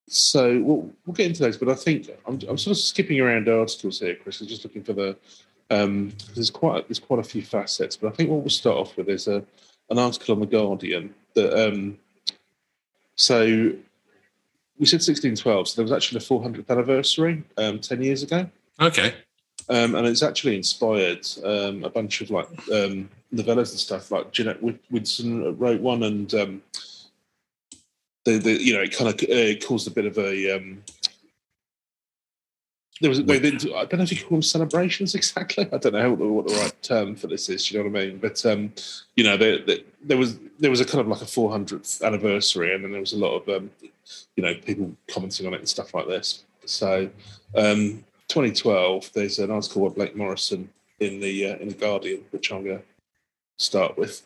so 0.08 0.60
we'll, 0.60 0.90
we'll 1.06 1.14
get 1.14 1.26
into 1.26 1.42
those, 1.42 1.56
but 1.56 1.68
I 1.68 1.74
think 1.74 2.10
I'm, 2.26 2.38
I'm 2.48 2.58
sort 2.58 2.76
of 2.76 2.78
skipping 2.78 3.20
around 3.20 3.48
articles 3.48 4.00
here, 4.00 4.14
Chris. 4.14 4.40
I'm 4.40 4.46
just 4.46 4.64
looking 4.64 4.84
for 4.84 4.92
the. 4.92 5.16
Um, 5.70 6.12
there's 6.34 6.50
quite 6.50 6.86
there's 6.88 6.98
quite 6.98 7.20
a 7.20 7.24
few 7.24 7.42
facets, 7.42 7.96
but 7.96 8.08
I 8.08 8.10
think 8.10 8.28
what 8.28 8.40
we'll 8.40 8.50
start 8.50 8.76
off 8.76 8.96
with 8.96 9.08
is 9.08 9.28
a 9.28 9.42
an 9.90 9.98
article 9.98 10.34
on 10.34 10.40
the 10.40 10.46
Guardian 10.46 11.14
that. 11.34 11.68
Um, 11.68 11.98
so 13.16 13.72
we 14.78 14.86
said 14.86 14.96
1612, 14.96 15.68
so 15.68 15.76
there 15.76 15.84
was 15.84 15.92
actually 15.92 16.18
the 16.18 16.24
400th 16.24 16.68
anniversary 16.68 17.44
um, 17.56 17.78
10 17.78 18.02
years 18.02 18.22
ago. 18.22 18.48
Okay. 18.80 19.14
Um, 19.68 19.94
and 19.94 20.06
it's 20.06 20.22
actually 20.22 20.56
inspired 20.56 21.26
um, 21.44 21.84
a 21.84 21.90
bunch 21.90 22.20
of 22.20 22.30
like 22.30 22.48
um, 22.72 23.08
novellas 23.34 23.70
and 23.70 23.80
stuff. 23.80 24.10
Like 24.10 24.32
Jeanette 24.32 24.62
Whit- 24.62 24.80
wrote 24.90 25.80
one, 25.80 26.02
and 26.02 26.32
um, 26.34 26.62
the, 28.24 28.38
the 28.38 28.62
you 28.62 28.74
know 28.74 28.82
it 28.82 28.96
kind 28.96 29.08
of 29.08 29.28
uh, 29.28 29.58
caused 29.66 29.86
a 29.86 29.90
bit 29.90 30.06
of 30.06 30.18
a. 30.18 30.56
Um, 30.56 30.82
there 33.00 33.10
was 33.10 33.22
they, 33.24 33.38
they, 33.38 33.48
I 33.74 33.84
don't 33.84 33.94
know 33.94 34.02
if 34.02 34.12
you 34.12 34.20
call 34.20 34.36
them 34.36 34.42
celebrations 34.42 35.14
exactly. 35.16 35.68
I 35.72 35.78
don't 35.78 35.92
know 35.92 36.10
what 36.10 36.18
the, 36.18 36.26
what 36.26 36.48
the 36.48 36.54
right 36.54 36.82
term 36.82 37.16
for 37.16 37.26
this 37.26 37.48
is. 37.48 37.70
You 37.70 37.78
know 37.78 37.90
what 37.90 38.00
I 38.00 38.06
mean? 38.06 38.18
But 38.18 38.44
um, 38.46 38.72
you 39.16 39.24
know, 39.24 39.36
there, 39.36 39.58
there, 39.58 39.78
there 40.02 40.16
was 40.16 40.38
there 40.58 40.70
was 40.70 40.80
a 40.80 40.84
kind 40.84 41.00
of 41.00 41.08
like 41.08 41.22
a 41.22 41.26
400th 41.26 42.02
anniversary, 42.02 42.74
and 42.74 42.84
then 42.84 42.92
there 42.92 43.00
was 43.00 43.12
a 43.12 43.18
lot 43.18 43.36
of 43.36 43.48
um, 43.48 43.70
you 44.36 44.42
know 44.42 44.54
people 44.54 44.92
commenting 45.08 45.46
on 45.46 45.54
it 45.54 45.60
and 45.60 45.68
stuff 45.68 45.94
like 45.94 46.06
this. 46.06 46.44
So. 46.64 47.10
Um, 47.56 48.04
2012, 48.28 49.12
there's 49.12 49.38
an 49.38 49.50
article 49.50 49.88
by 49.88 49.94
Blake 49.94 50.16
Morrison 50.16 50.68
in 50.98 51.20
the 51.20 51.52
uh, 51.52 51.56
in 51.56 51.68
the 51.68 51.74
Guardian, 51.74 52.24
which 52.30 52.50
I'm 52.50 52.64
going 52.64 52.78
to 52.78 52.84
start 53.56 53.96
with 53.96 54.22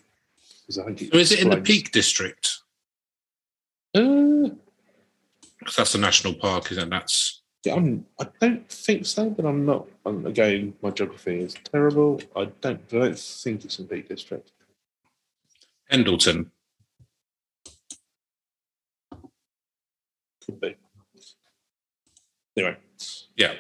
because 0.63 0.79
I 0.79 0.85
think 0.85 1.03
it 1.03 1.13
So 1.13 1.19
is 1.19 1.33
it 1.33 1.41
in 1.41 1.51
the 1.51 1.61
Peak 1.61 1.93
District? 1.93 2.59
Uh, 3.95 4.51
that's 5.77 5.95
a 5.95 5.99
national 5.99 6.35
park, 6.35 6.71
isn't 6.73 6.85
it? 6.85 6.91
That's 6.91 7.43
yeah, 7.65 7.75
I'm, 7.75 8.07
I 8.21 8.27
don't 8.41 8.69
think 8.71 9.05
so, 9.05 9.29
but 9.31 9.45
I'm 9.45 9.67
not. 9.67 9.89
I'm, 10.07 10.25
again, 10.27 10.75
my 10.81 10.91
geography 10.91 11.41
is 11.41 11.55
terrible. 11.73 12.21
I 12.37 12.47
don't. 12.61 12.81
I 12.93 12.99
don't 12.99 13.19
think 13.19 13.65
it's 13.65 13.79
in 13.79 13.87
Peak 13.89 14.09
District. 14.09 14.53
Pendleton. 15.91 16.51
Could 20.45 20.61
be. 20.61 20.77
Anyway, 22.57 22.77
Yeah. 23.37 23.55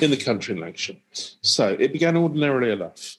in 0.00 0.10
the 0.10 0.16
country 0.16 0.54
in 0.54 0.60
Lancashire. 0.60 0.96
So 1.12 1.76
it 1.78 1.92
began 1.92 2.16
ordinarily 2.16 2.72
enough. 2.72 3.18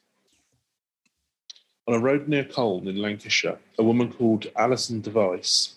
On 1.90 1.96
a 1.96 2.00
road 2.00 2.28
near 2.28 2.44
Colne 2.44 2.88
in 2.88 2.98
Lancashire, 2.98 3.58
a 3.80 3.84
woman 3.84 4.14
called 4.14 4.46
Alison 4.56 5.02
Device 5.02 5.74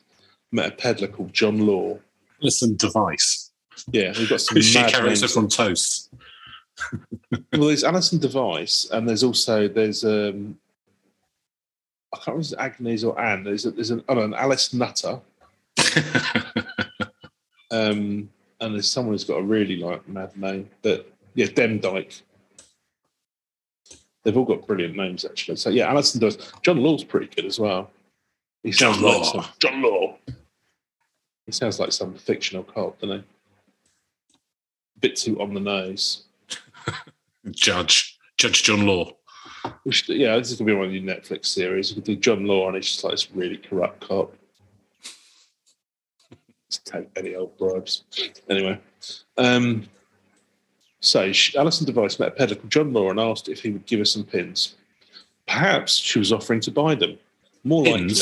met 0.50 0.68
a 0.68 0.76
peddler 0.76 1.08
called 1.08 1.32
John 1.32 1.66
Law. 1.66 1.98
Alison 2.42 2.76
device. 2.76 3.50
Yeah, 3.90 4.12
we've 4.18 4.28
got 4.28 4.42
some 4.42 4.60
she 4.60 4.78
a 4.78 4.82
mad 4.82 4.92
character 4.92 5.20
names. 5.20 5.32
from 5.32 5.48
Toast? 5.48 6.10
Well, 7.30 7.68
there's 7.68 7.82
Alison 7.82 8.18
Device, 8.18 8.90
and 8.92 9.08
there's 9.08 9.24
also 9.24 9.68
there's 9.68 10.04
um, 10.04 10.58
I 12.12 12.18
can't 12.18 12.26
remember 12.26 12.40
if 12.40 12.52
it's 12.52 12.60
Agnes 12.60 13.04
or 13.04 13.18
Anne. 13.18 13.44
There's 13.44 13.64
a, 13.64 13.70
there's 13.70 13.90
an, 13.90 14.04
oh, 14.06 14.20
an 14.20 14.34
Alice 14.34 14.74
Nutter, 14.74 15.18
um, 17.70 18.28
and 18.60 18.74
there's 18.74 18.92
someone 18.92 19.14
who's 19.14 19.24
got 19.24 19.38
a 19.38 19.42
really 19.42 19.76
like 19.76 20.06
mad 20.06 20.36
name. 20.36 20.68
But 20.82 21.10
yeah, 21.34 21.46
Demdike. 21.46 22.20
They've 24.24 24.36
all 24.36 24.44
got 24.44 24.66
brilliant 24.66 24.96
names 24.96 25.24
actually. 25.24 25.56
So 25.56 25.70
yeah, 25.70 25.88
Alison 25.88 26.20
does. 26.20 26.52
John 26.62 26.78
Law's 26.78 27.04
pretty 27.04 27.28
good 27.34 27.44
as 27.44 27.58
well. 27.58 27.90
He 28.62 28.72
sounds 28.72 28.98
John 28.98 29.20
like 29.20 29.24
some, 29.24 29.44
John 29.58 29.82
Law. 29.82 30.16
He 31.46 31.52
sounds 31.52 31.80
like 31.80 31.92
some 31.92 32.14
fictional 32.14 32.62
cult, 32.62 33.00
doesn't 33.00 33.18
he? 33.18 33.24
bit 35.02 35.16
too 35.16 35.38
on 35.42 35.52
the 35.52 35.60
nose. 35.60 36.24
Judge. 37.50 38.18
Judge 38.38 38.62
John 38.62 38.86
Law. 38.86 39.12
We 39.84 39.92
should, 39.92 40.16
yeah, 40.16 40.36
this 40.38 40.50
is 40.50 40.58
gonna 40.58 40.70
be 40.70 40.76
one 40.76 40.86
of 40.86 40.94
your 40.94 41.02
Netflix 41.02 41.46
series. 41.46 41.90
We 41.90 41.96
could 41.96 42.04
do 42.04 42.16
John 42.16 42.46
Law, 42.46 42.68
and 42.68 42.76
he's 42.76 42.86
just 42.86 43.04
like 43.04 43.12
this 43.12 43.30
really 43.32 43.58
corrupt 43.58 44.06
cop. 44.08 44.34
Just 46.70 46.86
take 46.86 47.08
any 47.16 47.34
old 47.34 47.56
bribes. 47.58 48.04
Anyway, 48.48 48.80
um, 49.36 49.86
so 51.02 51.32
she, 51.32 51.58
Alison 51.58 51.84
Device 51.84 52.18
met 52.18 52.28
a 52.28 52.30
peddler 52.30 52.56
called 52.56 52.70
John 52.70 52.92
Law 52.92 53.10
and 53.10 53.20
asked 53.20 53.48
if 53.48 53.60
he 53.60 53.70
would 53.70 53.84
give 53.86 53.98
her 53.98 54.04
some 54.04 54.24
pins. 54.24 54.76
Perhaps 55.46 55.96
she 55.96 56.18
was 56.18 56.32
offering 56.32 56.60
to 56.60 56.70
buy 56.70 56.94
them. 56.94 57.18
More 57.64 57.84
likely, 57.84 58.14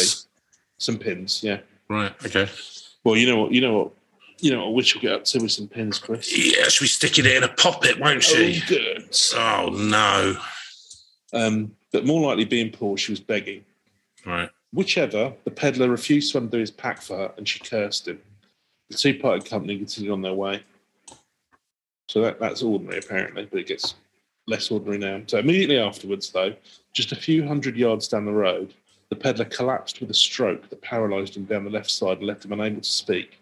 some 0.78 0.98
pins. 0.98 1.44
Yeah. 1.44 1.60
Right. 1.88 2.12
Okay. 2.24 2.48
Well, 3.04 3.16
you 3.16 3.26
know 3.26 3.42
what? 3.42 3.52
You 3.52 3.60
know 3.60 3.78
what? 3.78 3.92
You 4.38 4.52
know 4.52 4.64
what? 4.64 4.74
Which 4.74 4.94
will 4.94 5.02
get 5.02 5.12
up 5.12 5.24
to 5.26 5.40
with 5.40 5.52
some 5.52 5.68
pins, 5.68 5.98
Chris. 5.98 6.36
Yeah, 6.36 6.64
she'll 6.68 6.86
be 6.86 6.88
sticking 6.88 7.26
it 7.26 7.36
in 7.36 7.44
a 7.44 7.48
poppet, 7.48 8.00
won't 8.00 8.22
she? 8.22 8.62
Oh, 8.62 8.68
good. 8.68 9.16
Oh, 9.34 9.68
no. 9.74 10.36
Um, 11.32 11.76
but 11.92 12.06
more 12.06 12.26
likely, 12.26 12.44
being 12.46 12.70
poor, 12.70 12.96
she 12.96 13.12
was 13.12 13.20
begging. 13.20 13.64
Right. 14.24 14.48
Whichever, 14.72 15.34
the 15.44 15.50
peddler 15.50 15.90
refused 15.90 16.32
to 16.32 16.38
undo 16.38 16.58
his 16.58 16.70
pack 16.70 17.02
for 17.02 17.16
her 17.16 17.32
and 17.36 17.46
she 17.46 17.58
cursed 17.58 18.08
him. 18.08 18.20
The 18.88 18.96
two 18.96 19.18
parted 19.18 19.48
company 19.48 19.76
continued 19.76 20.12
on 20.12 20.22
their 20.22 20.34
way. 20.34 20.62
So 22.10 22.20
that, 22.22 22.40
that's 22.40 22.60
ordinary, 22.60 22.98
apparently, 22.98 23.46
but 23.48 23.60
it 23.60 23.68
gets 23.68 23.94
less 24.48 24.68
ordinary 24.72 24.98
now. 24.98 25.22
So 25.28 25.38
immediately 25.38 25.78
afterwards, 25.78 26.28
though, 26.30 26.52
just 26.92 27.12
a 27.12 27.16
few 27.16 27.46
hundred 27.46 27.76
yards 27.76 28.08
down 28.08 28.24
the 28.24 28.32
road, 28.32 28.74
the 29.10 29.14
peddler 29.14 29.44
collapsed 29.44 30.00
with 30.00 30.10
a 30.10 30.14
stroke 30.14 30.68
that 30.70 30.82
paralysed 30.82 31.36
him 31.36 31.44
down 31.44 31.62
the 31.62 31.70
left 31.70 31.88
side 31.88 32.18
and 32.18 32.26
left 32.26 32.44
him 32.44 32.52
unable 32.52 32.80
to 32.80 32.88
speak. 32.88 33.38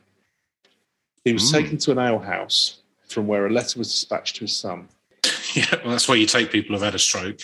He 1.24 1.32
was 1.32 1.44
Mm. 1.44 1.52
taken 1.52 1.78
to 1.78 1.92
an 1.92 1.98
alehouse 1.98 2.76
from 3.08 3.26
where 3.26 3.46
a 3.46 3.50
letter 3.50 3.78
was 3.78 3.88
dispatched 3.88 4.36
to 4.36 4.40
his 4.42 4.54
son. 4.54 4.88
Yeah, 5.54 5.64
well, 5.82 5.92
that's 5.92 6.06
why 6.06 6.16
you 6.16 6.26
take 6.26 6.52
people 6.52 6.74
who've 6.74 6.84
had 6.84 6.94
a 6.94 6.98
stroke. 6.98 7.40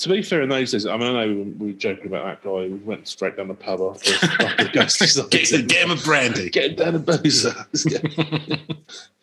To 0.00 0.08
be 0.10 0.20
fair, 0.20 0.42
in 0.42 0.50
those 0.50 0.72
days, 0.72 0.84
I 0.84 0.98
mean, 0.98 1.16
I 1.16 1.24
know 1.24 1.28
we 1.28 1.34
were, 1.34 1.44
we 1.44 1.66
were 1.68 1.78
joking 1.78 2.08
about 2.08 2.26
that 2.26 2.42
guy 2.42 2.68
who 2.68 2.78
went 2.84 3.08
straight 3.08 3.38
down 3.38 3.48
the 3.48 3.54
pub 3.54 3.80
after, 3.80 4.66
ghost 4.74 5.00
Get, 5.30 5.66
get 5.66 5.82
him 5.82 5.90
a 5.90 5.96
brandy. 5.96 6.50
Get 6.50 6.72
him 6.72 6.76
down 6.76 6.94
a 6.94 6.98
boozer. 6.98 7.54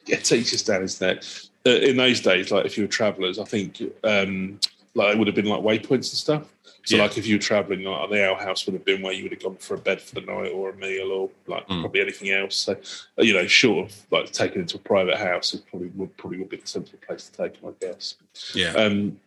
Let's 0.09 0.29
Get, 0.29 0.45
get 0.51 0.65
down 0.65 0.81
his 0.81 1.01
neck. 1.01 1.23
Uh, 1.65 1.71
in 1.71 1.97
those 1.97 2.21
days, 2.21 2.51
like 2.51 2.65
if 2.65 2.77
you 2.77 2.83
were 2.83 2.87
travellers, 2.87 3.39
I 3.39 3.43
think 3.43 3.81
um, 4.03 4.59
like 4.95 5.13
it 5.13 5.17
would 5.17 5.27
have 5.27 5.35
been 5.35 5.45
like 5.45 5.61
waypoints 5.61 5.89
and 5.89 6.03
stuff. 6.05 6.43
So 6.85 6.95
Yeah. 6.95 7.03
like 7.03 7.17
if 7.17 7.27
you 7.27 7.35
were 7.35 7.41
travelling, 7.41 7.83
like 7.83 8.09
the 8.09 8.23
ale 8.23 8.35
house 8.35 8.65
would 8.65 8.73
have 8.73 8.85
been 8.85 9.01
where 9.01 9.11
you 9.11 9.23
would 9.23 9.33
have 9.33 9.43
gone 9.43 9.57
for 9.57 9.73
a 9.75 9.77
bed 9.77 10.01
for 10.01 10.15
the 10.15 10.21
night 10.21 10.51
or 10.53 10.69
a 10.69 10.75
meal 10.75 11.11
or 11.11 11.29
like 11.45 11.67
Mm. 11.67 11.81
probably 11.81 11.99
anything 12.01 12.29
else. 12.31 12.55
So 12.55 12.73
uh, 13.19 13.23
you 13.23 13.33
know, 13.33 13.45
short 13.47 13.89
of 13.89 13.95
like 14.11 14.31
taking 14.31 14.61
into 14.61 14.77
a 14.77 14.79
private 14.79 15.17
house, 15.17 15.53
it 15.53 15.63
probably 15.69 15.89
would 15.95 16.15
probably 16.15 16.37
would 16.39 16.49
be 16.49 16.57
the 16.57 16.67
sensible 16.67 16.99
place 17.05 17.27
to 17.29 17.37
take 17.43 17.57
him, 17.57 17.69
I 17.69 17.85
guess. 17.85 18.15
yeah. 18.53 18.71
Um, 18.73 19.19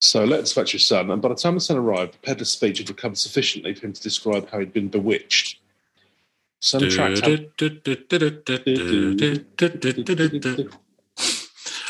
so 0.00 0.24
let's 0.24 0.52
fetch 0.52 0.72
your 0.74 0.80
son, 0.80 1.10
and 1.10 1.22
by 1.22 1.28
the 1.30 1.34
time 1.34 1.54
the 1.54 1.60
son 1.60 1.76
arrived, 1.78 2.14
the 2.14 2.18
peddler's 2.18 2.50
speech 2.50 2.78
had 2.78 2.88
recovered 2.90 3.16
sufficiently 3.16 3.72
for 3.74 3.86
him 3.86 3.92
to 3.94 4.02
describe 4.02 4.50
how 4.50 4.58
he'd 4.58 4.72
been 4.72 4.88
bewitched. 4.88 5.60
Some 6.64 6.88
tracks 6.88 7.20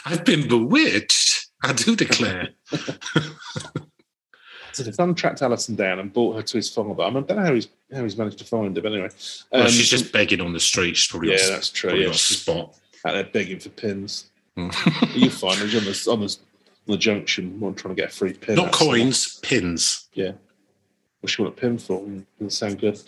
I've 0.04 0.24
been 0.24 0.48
bewitched. 0.48 1.46
I 1.62 1.72
do 1.72 1.94
declare. 1.94 2.48
So 4.72 4.82
they've 4.82 4.96
done 4.96 5.14
tracked 5.14 5.40
Alison 5.40 5.76
down 5.76 6.00
and 6.00 6.12
brought 6.12 6.34
her 6.34 6.42
to 6.42 6.56
his 6.56 6.68
father. 6.68 7.00
I, 7.00 7.06
I 7.06 7.10
don't 7.12 7.30
know 7.30 7.44
how 7.44 7.54
he's 7.54 7.68
how 7.94 8.02
he's 8.02 8.16
managed 8.16 8.38
to 8.38 8.44
find 8.44 8.74
her, 8.74 8.82
but 8.82 8.90
anyway. 8.92 9.08
Well, 9.52 9.62
Um, 9.62 9.68
she's 9.68 9.88
just 9.88 10.12
begging 10.12 10.40
on 10.40 10.52
the 10.52 10.58
street. 10.58 10.96
She's 10.96 11.06
probably 11.08 11.30
yeah, 11.30 11.36
got, 11.38 11.50
that's 11.50 11.70
true. 11.70 11.94
Yeah, 11.94 12.10
she's 12.10 12.40
spot. 12.40 12.74
out 13.06 13.12
there 13.12 13.22
begging 13.22 13.60
for 13.60 13.68
pins. 13.68 14.32
Mm. 14.58 14.74
You'll 15.14 15.30
find 15.30 15.60
her. 15.60 15.68
She's 15.68 16.08
on 16.08 16.18
the 16.18 16.24
on 16.24 16.26
the, 16.26 16.36
on 16.88 16.92
the 16.92 16.96
junction, 16.96 17.60
one 17.60 17.76
trying 17.76 17.94
to 17.94 18.02
get 18.02 18.10
a 18.10 18.12
free 18.12 18.32
pin. 18.32 18.56
Not 18.56 18.64
out 18.66 18.72
of 18.72 18.78
someone. 18.80 18.96
coins, 18.98 19.38
pins. 19.42 20.08
Yeah. 20.12 20.32
What's 21.20 21.34
she 21.36 21.42
want 21.42 21.56
a 21.56 21.60
pin 21.60 21.78
for? 21.78 22.00
Doesn't 22.40 22.50
sound 22.50 22.80
good. 22.80 23.00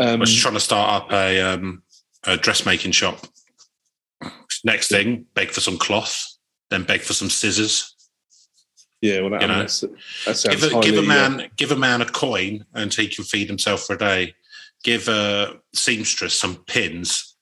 Um, 0.00 0.20
Well, 0.20 0.26
she's 0.26 0.40
trying 0.40 0.54
to 0.54 0.60
start 0.60 1.02
up 1.02 1.12
a, 1.12 1.40
um, 1.40 1.82
a 2.24 2.36
dressmaking 2.36 2.92
shop. 2.92 3.26
Next 4.64 4.88
thing, 4.88 5.26
beg 5.34 5.50
for 5.50 5.60
some 5.60 5.78
cloth, 5.78 6.36
then 6.70 6.82
beg 6.84 7.00
for 7.02 7.14
some 7.14 7.30
scissors. 7.30 7.94
yeah, 9.00 9.20
well, 9.20 9.30
that, 9.30 9.42
you 9.42 9.48
know, 9.48 9.60
that's, 9.60 9.80
that 9.80 10.36
sounds 10.36 10.56
Give 10.56 10.64
a, 10.64 10.80
give 10.80 10.94
a 10.94 11.02
highly, 11.02 11.24
uh, 11.24 11.30
man 11.30 11.50
give 11.56 11.72
a 11.72 11.76
man 11.76 12.02
a 12.02 12.06
coin 12.06 12.64
and 12.74 12.92
he 12.92 13.08
can 13.08 13.24
feed 13.24 13.48
himself 13.48 13.84
for 13.84 13.94
a 13.94 13.98
day. 13.98 14.34
Give 14.82 15.08
a 15.08 15.60
seamstress 15.74 16.34
some 16.34 16.56
pins 16.66 17.36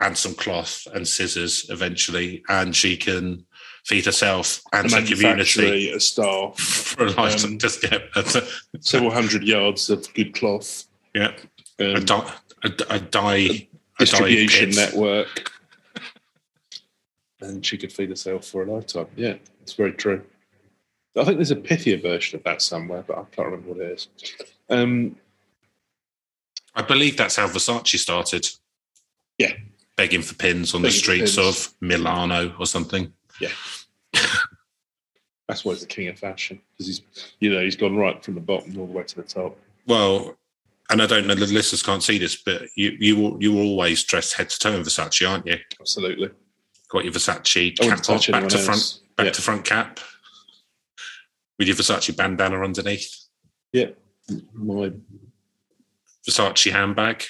and 0.00 0.16
some 0.16 0.34
cloth 0.34 0.86
and 0.92 1.06
scissors 1.06 1.66
eventually, 1.70 2.42
and 2.48 2.74
she 2.74 2.96
can 2.96 3.44
feed 3.84 4.04
herself 4.06 4.60
and 4.72 4.86
a 4.86 5.00
the 5.00 5.06
community 5.06 5.90
a 5.90 6.00
staff, 6.00 6.58
for 6.58 7.06
a 7.06 7.10
lifetime. 7.10 7.52
Um, 7.52 7.58
Just 7.58 7.84
yeah, 7.84 7.98
a, 8.16 8.42
several 8.80 9.10
hundred 9.10 9.44
yards 9.44 9.90
of 9.90 10.12
good 10.14 10.34
cloth, 10.34 10.84
yeah, 11.14 11.32
a, 11.78 11.96
um, 11.96 12.04
di- 12.04 12.32
a, 12.64 12.68
a 12.68 12.96
a 12.96 13.00
dye 13.00 13.68
distribution 13.98 14.70
pit. 14.70 14.76
network, 14.76 15.50
and 17.40 17.64
she 17.64 17.76
could 17.78 17.92
feed 17.92 18.10
herself 18.10 18.46
for 18.46 18.62
a 18.62 18.72
lifetime. 18.72 19.06
Yeah, 19.16 19.34
it's 19.62 19.74
very 19.74 19.92
true. 19.92 20.22
I 21.16 21.24
think 21.24 21.36
there's 21.38 21.52
a 21.52 21.56
pithier 21.56 22.02
version 22.02 22.38
of 22.38 22.44
that 22.44 22.60
somewhere, 22.60 23.04
but 23.06 23.16
I 23.18 23.24
can't 23.30 23.46
remember 23.46 23.68
what 23.74 23.80
it 23.80 23.92
is. 23.92 24.08
Um, 24.68 25.16
I 26.74 26.82
believe 26.82 27.16
that's 27.16 27.36
how 27.36 27.46
Versace 27.46 27.98
started. 27.98 28.48
Yeah. 29.38 29.52
begging 29.96 30.22
for 30.22 30.34
pins 30.34 30.74
on 30.74 30.82
the 30.82 30.88
Begging 30.88 30.98
for 31.00 31.04
streets 31.04 31.38
of 31.38 31.72
Milano 31.80 32.54
or 32.58 32.66
something. 32.66 33.12
Yeah. 33.40 33.50
That's 35.46 35.64
why 35.64 35.72
he's 35.72 35.82
the 35.82 35.86
king 35.86 36.08
of 36.08 36.18
fashion 36.18 36.60
because 36.72 36.86
he's, 36.86 37.02
you 37.38 37.52
know, 37.52 37.60
he's 37.60 37.76
gone 37.76 37.96
right 37.96 38.22
from 38.24 38.34
the 38.34 38.40
bottom 38.40 38.78
all 38.78 38.86
the 38.86 38.92
way 38.92 39.04
to 39.04 39.16
the 39.16 39.22
top. 39.22 39.56
Well, 39.86 40.36
and 40.90 41.00
I 41.02 41.06
don't 41.06 41.26
know 41.26 41.34
the 41.34 41.46
listeners 41.46 41.82
can't 41.82 42.02
see 42.02 42.18
this, 42.18 42.36
but 42.42 42.62
you 42.76 42.96
you 42.98 43.16
will 43.16 43.42
you 43.42 43.54
were 43.54 43.62
always 43.62 44.02
dressed 44.04 44.34
head 44.34 44.50
to 44.50 44.58
toe 44.58 44.72
in 44.72 44.82
Versace, 44.82 45.28
aren't 45.28 45.46
you? 45.46 45.56
Absolutely. 45.80 46.30
Got 46.90 47.04
your 47.04 47.12
Versace 47.12 47.76
cap 47.76 48.08
on, 48.08 48.20
back 48.32 48.48
to 48.50 48.56
else. 48.58 48.64
front, 48.64 49.00
back 49.16 49.26
Yeah. 49.26 49.32
to 49.32 49.42
front 49.42 49.64
cap, 49.64 50.00
with 51.58 51.68
your 51.68 51.76
Versace 51.76 52.14
bandana 52.16 52.62
underneath, 52.62 53.26
Yep. 53.72 53.98
My 54.52 54.92
Versace 56.28 56.70
handbag, 56.72 57.24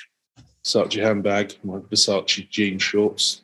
Versace 0.64 1.02
handbag, 1.02 1.54
my 1.62 1.78
Versace 1.78 2.48
jean 2.50 2.78
shorts, 2.78 3.42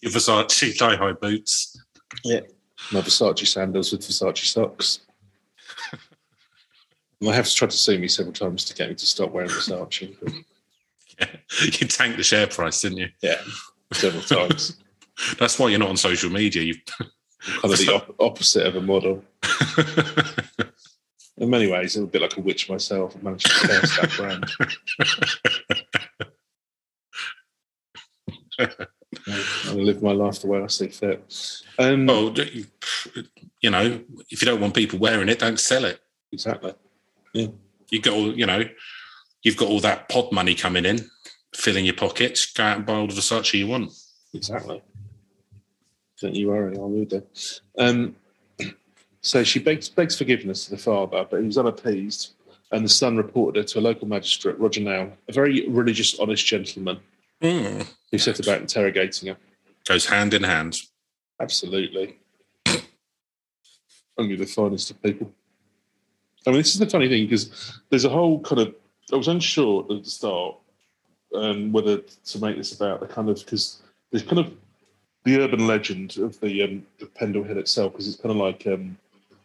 your 0.00 0.12
Versace 0.12 0.76
thigh 0.76 0.96
high 0.96 1.12
boots. 1.12 1.80
Yep. 2.24 2.50
My 2.92 3.00
Versace 3.02 3.46
sandals 3.46 3.92
with 3.92 4.00
Versace 4.02 4.44
socks. 4.46 5.00
I 7.26 7.32
have 7.32 7.50
tried 7.50 7.70
to 7.70 7.76
sue 7.76 7.98
me 7.98 8.06
several 8.08 8.32
times 8.32 8.64
to 8.66 8.74
get 8.74 8.88
me 8.88 8.94
to 8.94 9.06
stop 9.06 9.32
wearing 9.32 9.50
Versace. 9.50 10.16
but 10.22 10.32
Yeah. 11.20 11.26
You 11.64 11.88
tanked 11.88 12.16
the 12.16 12.22
share 12.22 12.46
price, 12.46 12.80
didn't 12.80 12.98
you? 12.98 13.08
Yeah, 13.22 13.40
several 13.92 14.22
times. 14.22 14.76
That's 15.38 15.58
why 15.58 15.68
you're 15.68 15.80
not 15.80 15.88
on 15.88 15.96
social 15.96 16.30
media. 16.30 16.62
You 16.62 16.74
kind 16.98 17.64
of 17.64 17.76
the 17.76 17.92
op- 17.92 18.14
opposite 18.20 18.64
of 18.66 18.76
a 18.76 18.80
model. 18.80 19.24
In 21.38 21.50
many 21.50 21.66
ways, 21.70 21.96
I'm 21.96 22.04
a 22.04 22.06
bit 22.06 22.22
like 22.22 22.36
a 22.36 22.40
witch 22.40 22.68
myself. 22.70 23.16
I 23.16 23.22
managed 23.22 23.46
to 23.46 23.66
curse 23.66 23.96
that 23.98 24.10
brand. 24.16 24.44
I 28.58 29.72
live 29.72 30.02
my 30.02 30.12
life 30.12 30.40
the 30.40 30.46
way 30.48 30.62
I 30.62 30.66
see 30.68 30.88
fit. 30.88 31.62
Um, 31.78 32.06
well, 32.06 32.34
you 33.60 33.70
know, 33.70 34.00
if 34.30 34.42
you 34.42 34.46
don't 34.46 34.60
want 34.60 34.74
people 34.74 34.98
wearing 34.98 35.28
it, 35.28 35.38
don't 35.40 35.58
sell 35.60 35.84
it. 35.84 36.00
exactly. 36.32 36.74
You 37.34 38.00
got 38.00 38.14
all, 38.14 38.36
you 38.36 38.46
know, 38.46 38.64
you've 39.42 39.56
got 39.56 39.68
all 39.68 39.80
that 39.80 40.08
pod 40.08 40.32
money 40.32 40.54
coming 40.54 40.84
in, 40.84 41.08
filling 41.54 41.84
your 41.84 41.94
pockets. 41.94 42.52
Go 42.52 42.64
out 42.64 42.76
and 42.78 42.86
buy 42.86 42.94
all 42.94 43.06
the 43.06 43.14
Versace 43.14 43.58
you 43.58 43.66
want. 43.66 43.92
Exactly. 44.34 44.82
Don't 46.20 46.34
you 46.34 46.48
worry, 46.48 46.76
I'll 46.76 46.88
read 46.88 47.12
it. 47.12 47.60
Um, 47.78 48.16
so 49.20 49.44
she 49.44 49.58
begs, 49.58 49.88
begs 49.88 50.18
forgiveness 50.18 50.64
to 50.64 50.72
the 50.72 50.78
father, 50.78 51.26
but 51.30 51.40
he 51.40 51.46
was 51.46 51.58
unappeased, 51.58 52.34
and 52.72 52.84
the 52.84 52.88
son 52.88 53.16
reported 53.16 53.60
her 53.60 53.64
to 53.64 53.78
a 53.78 53.80
local 53.80 54.08
magistrate, 54.08 54.58
Roger 54.58 54.80
Nowell, 54.80 55.12
a 55.28 55.32
very 55.32 55.68
religious, 55.68 56.18
honest 56.18 56.44
gentleman, 56.44 56.98
who 57.40 58.18
set 58.18 58.40
about 58.40 58.60
interrogating 58.60 59.28
her. 59.28 59.36
Goes 59.86 60.06
hand 60.06 60.34
in 60.34 60.42
hand. 60.42 60.76
Absolutely. 61.40 62.18
Only 64.18 64.36
the 64.36 64.46
finest 64.46 64.90
of 64.90 65.02
people. 65.02 65.32
I 66.48 66.50
mean, 66.50 66.60
this 66.60 66.72
is 66.72 66.78
the 66.78 66.88
funny 66.88 67.08
thing 67.08 67.26
because 67.26 67.78
there's 67.90 68.06
a 68.06 68.08
whole 68.08 68.40
kind 68.40 68.62
of. 68.62 68.74
I 69.12 69.16
was 69.16 69.28
unsure 69.28 69.82
at 69.82 69.88
the 69.88 70.10
start 70.10 70.56
um, 71.34 71.72
whether 71.72 71.98
to 71.98 72.38
make 72.40 72.56
this 72.56 72.74
about 72.74 73.00
the 73.00 73.06
kind 73.06 73.28
of 73.28 73.38
because 73.38 73.82
there's 74.10 74.22
kind 74.22 74.38
of 74.38 74.52
the 75.24 75.40
urban 75.40 75.66
legend 75.66 76.16
of 76.18 76.40
the 76.40 76.62
um, 76.62 76.86
of 77.02 77.14
Pendle 77.14 77.42
Hill 77.42 77.58
itself 77.58 77.92
because 77.92 78.08
it's 78.08 78.20
kind 78.20 78.30
of 78.30 78.36
like 78.38 78.66
um, 78.66 78.96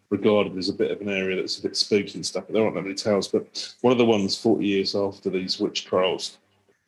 regarded 0.10 0.58
as 0.58 0.70
a 0.70 0.74
bit 0.74 0.92
of 0.92 1.02
an 1.02 1.10
area 1.10 1.36
that's 1.36 1.60
a 1.60 1.62
bit 1.62 1.76
spooky 1.76 2.14
and 2.16 2.26
stuff. 2.26 2.46
But 2.48 2.54
there 2.54 2.64
aren't 2.64 2.76
that 2.76 2.84
many 2.84 2.96
tales. 2.96 3.28
But 3.28 3.76
one 3.82 3.92
of 3.92 3.98
the 3.98 4.06
ones 4.06 4.38
40 4.38 4.66
years 4.66 4.96
after 4.96 5.30
these 5.30 5.60
witch 5.60 5.86
trials, 5.86 6.38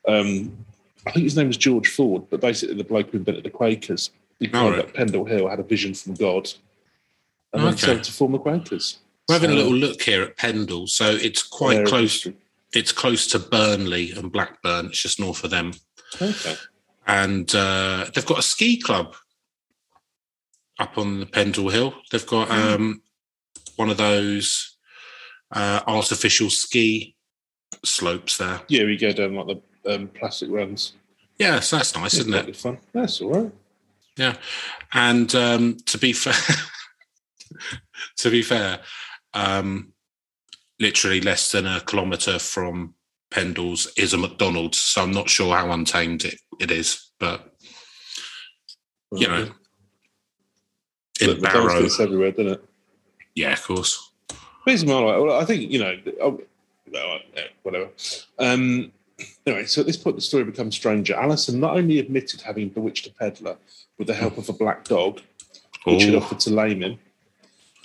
um, 0.08 0.66
I 1.06 1.12
think 1.12 1.26
his 1.26 1.36
name 1.36 1.48
was 1.48 1.58
George 1.58 1.90
Ford, 1.90 2.24
but 2.30 2.40
basically 2.40 2.76
the 2.76 2.84
bloke 2.86 3.10
who 3.10 3.18
invented 3.18 3.44
the 3.44 3.50
Quakers, 3.50 4.12
he 4.40 4.48
Oh, 4.48 4.52
climbed 4.52 4.78
right. 4.78 4.86
up 4.86 4.94
Pendle 4.94 5.26
Hill, 5.26 5.50
had 5.50 5.60
a 5.60 5.64
vision 5.64 5.94
from 5.94 6.14
God, 6.16 6.50
and 7.54 7.64
then 7.64 7.70
Okay. 7.74 7.76
decided 7.82 8.04
to 8.04 8.12
form 8.14 8.32
the 8.32 8.40
Quakers. 8.40 9.00
We're 9.28 9.36
having 9.36 9.52
a 9.52 9.56
little 9.56 9.74
look 9.74 10.02
here 10.04 10.22
at 10.22 10.38
Pendle, 10.38 10.88
so 10.88 11.10
it's 11.10 11.42
quite 11.42 11.86
close. 11.86 12.28
It's 12.74 12.92
close 12.92 13.26
to 13.28 13.40
Burnley 13.40 14.12
and 14.12 14.32
Blackburn. 14.32 14.88
It's 14.88 15.02
just 15.02 15.20
north 15.20 15.44
of 15.44 15.50
them, 15.50 15.74
Okay. 16.22 16.56
and 17.08 17.54
uh, 17.56 18.06
they've 18.14 18.26
got 18.26 18.40
a 18.40 18.44
ski 18.44 18.80
club 18.80 19.16
up 20.80 20.98
on 20.98 21.20
the 21.20 21.26
Pendle 21.26 21.70
Hill. 21.70 21.96
They've 22.12 22.26
got 22.26 22.52
um, 22.52 23.02
one 23.78 23.90
of 23.90 23.98
those 23.98 24.78
uh, 25.52 25.82
artificial 25.88 26.50
ski 26.50 27.16
slopes 27.84 28.38
there. 28.38 28.62
Yeah, 28.68 28.84
we 28.84 28.98
go 28.98 29.12
down 29.12 29.36
like 29.36 29.58
the 29.84 29.96
um, 29.96 30.08
plastic 30.10 30.50
runs. 30.52 30.94
Yeah, 31.40 31.60
so 31.62 31.78
that's 31.78 31.96
nice, 31.96 32.14
isn't 32.16 32.34
it? 32.34 32.56
Fun. 32.56 32.78
That's 32.94 33.22
all 33.22 33.32
right. 33.32 33.52
Yeah, 34.18 34.36
and 34.94 35.34
um, 35.34 35.78
to 35.88 35.98
be 35.98 36.14
fair, 36.14 36.34
to 38.18 38.30
be 38.30 38.42
fair, 38.42 38.80
um, 39.36 39.94
literally 40.80 41.22
less 41.22 41.52
than 41.52 41.68
a 41.68 41.82
kilometre 41.82 42.40
from 42.40 42.96
Pendle's 43.30 43.92
is 43.98 44.14
a 44.14 44.18
McDonald's. 44.18 44.80
So 44.80 45.04
I'm 45.04 45.12
not 45.12 45.30
sure 45.30 45.56
how 45.56 45.72
untamed 45.72 46.26
it, 46.26 46.40
it 46.60 46.72
is, 46.72 47.12
but 47.20 47.54
you 49.12 49.28
know, 49.28 49.50
in 51.22 51.28
But 51.28 51.42
Barrow, 51.42 51.82
gets 51.82 52.00
everywhere, 52.00 52.32
doesn't 52.32 52.54
it? 52.54 52.64
yeah, 53.36 53.54
of 53.54 53.64
course. 53.64 54.12
My 54.66 54.74
like. 54.74 54.84
Well, 54.84 55.40
I 55.40 55.46
think 55.46 55.72
you 55.72 55.80
know. 55.80 55.96
oh, 56.22 56.42
no, 56.92 57.18
whatever. 57.64 57.90
Um, 58.40 58.92
anyway, 59.46 59.66
so 59.66 59.82
at 59.82 59.88
this 59.88 59.98
point, 59.98 60.16
the 60.16 60.22
story 60.22 60.44
becomes 60.44 60.76
stranger. 60.76 61.14
Alison 61.14 61.60
not 61.60 61.78
only 61.78 62.00
admitted 62.00 62.42
having 62.42 62.70
bewitched 62.70 63.08
a 63.08 63.12
peddler 63.12 63.58
with 63.98 64.08
the 64.08 64.14
help 64.14 64.38
of 64.38 64.50
a 64.50 64.54
black 64.54 64.86
dog, 64.86 65.22
which 65.84 66.04
had 66.04 66.16
Oh, 66.16 66.18
offered 66.18 66.40
to 66.42 66.50
lame 66.50 66.82
him, 66.82 67.00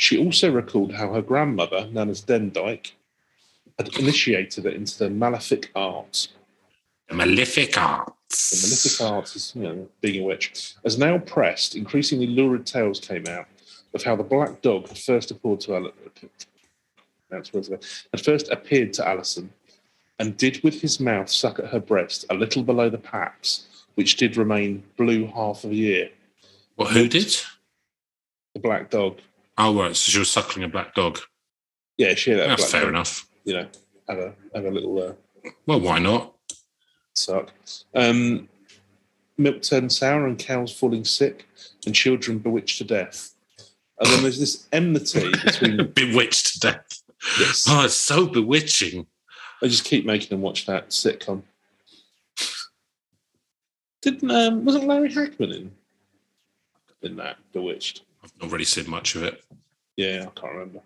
she 0.01 0.17
also 0.17 0.51
recalled 0.51 0.95
how 0.95 1.13
her 1.13 1.21
grandmother, 1.21 1.87
known 1.93 2.09
as 2.09 2.23
Demdike, 2.23 2.93
had 3.79 3.95
initiated 3.99 4.65
her 4.65 4.71
into 4.71 4.99
the 4.99 5.11
malefic 5.11 5.71
arts. 5.75 6.29
the 7.11 7.17
malefic 7.17 7.77
arts. 7.77 8.51
The 8.51 8.67
malefic 8.67 9.01
arts 9.15 9.37
is, 9.37 9.53
you 9.55 9.63
know, 9.63 9.89
being 10.01 10.23
a 10.23 10.25
witch. 10.25 10.75
As 10.87 10.97
Nowell 10.97 11.21
pressed, 11.21 11.77
increasingly 11.77 12.27
lurid 12.27 12.65
tales 12.65 12.99
came 12.99 13.27
out 13.27 13.47
of 13.93 14.03
how 14.03 14.17
the 14.17 14.23
black 14.23 14.63
dog 14.63 14.89
had 14.89 14.97
first 14.97 15.33
appeared 15.33 15.61
to 15.61 15.75
Al- 15.75 15.93
had 17.31 18.21
first 18.25 18.49
appeared 18.51 18.95
to 18.95 19.07
Alison 19.07 19.53
and 20.19 20.35
did 20.39 20.65
with 20.65 20.81
his 20.81 20.99
mouth 20.99 21.29
suck 21.29 21.59
at 21.59 21.67
her 21.67 21.81
breast 21.81 22.25
a 22.31 22.35
little 22.35 22.63
below 22.63 22.89
the 22.89 22.97
paps, 22.97 23.67
which 23.97 24.17
did 24.17 24.39
remain 24.39 24.83
blue 24.97 25.27
half 25.27 25.63
of 25.63 25.73
a 25.73 25.75
year. 25.75 26.09
What? 26.77 26.93
Who 26.93 27.07
did? 27.07 27.37
The 28.55 28.61
black 28.61 28.89
dog. 28.89 29.19
Oh, 29.63 29.75
right. 29.79 29.95
So 29.95 30.11
she 30.11 30.19
was 30.19 30.31
suckling 30.31 30.65
a 30.65 30.69
black 30.69 30.95
dog. 30.95 31.19
Yeah, 31.99 32.15
she 32.15 32.31
had 32.31 32.41
that 32.41 32.49
That's 32.49 32.71
fair 32.71 32.81
dog, 32.83 32.91
enough. 32.91 33.29
You 33.45 33.55
know, 33.55 33.67
have 34.09 34.19
a 34.19 34.35
have 34.55 34.65
a 34.65 34.71
little 34.71 35.03
uh, 35.03 35.13
Well, 35.67 35.81
why 35.81 35.99
not? 35.99 36.35
suck. 37.15 37.53
Um, 37.95 38.49
milk 39.37 39.61
turned 39.63 39.93
sour 39.93 40.27
and 40.27 40.39
cows 40.39 40.73
falling 40.73 41.05
sick 41.05 41.47
and 41.85 41.95
children 41.95 42.39
bewitched 42.39 42.79
to 42.79 42.85
death. 42.85 43.35
And 43.99 44.09
then 44.11 44.23
there's 44.23 44.41
this 44.41 44.67
enmity 44.73 45.31
between. 45.45 45.77
Bewitched 45.95 46.55
to 46.55 46.61
death. 46.61 47.03
yes, 47.39 47.67
Oh, 47.69 47.85
it's 47.85 47.95
so 47.95 48.27
bewitching. 48.27 49.07
I 49.63 49.67
just 49.67 49.85
keep 49.85 50.07
making 50.07 50.29
them 50.31 50.41
watch 50.41 50.65
that 50.65 50.89
sitcom. 50.89 51.43
Didn't 54.01 54.31
um, 54.31 54.65
wasn't 54.65 54.87
Larry 54.87 55.13
Hackman 55.13 55.53
in 55.53 55.73
in 57.03 57.17
that 57.17 57.37
Bewitched? 57.53 58.03
I've 58.23 58.33
not 58.41 58.51
really 58.53 58.65
seen 58.65 58.89
much 58.91 59.15
of 59.15 59.23
it. 59.23 59.43
Yeah, 59.97 60.27
I 60.29 60.41
can't 60.41 60.53
remember. 60.53 60.81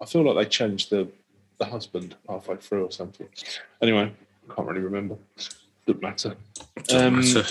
I 0.00 0.06
feel 0.06 0.22
like 0.22 0.36
they 0.44 0.48
changed 0.50 0.90
the 0.90 1.08
the 1.58 1.64
husband 1.64 2.14
halfway 2.28 2.56
through 2.56 2.84
or 2.84 2.92
something. 2.92 3.26
Anyway, 3.82 4.12
I 4.48 4.54
can't 4.54 4.68
really 4.68 4.80
remember. 4.80 5.16
Doesn't 5.86 6.00
matter. 6.02 6.36
Doesn't 6.84 7.04
Um, 7.06 7.16
matter. 7.16 7.44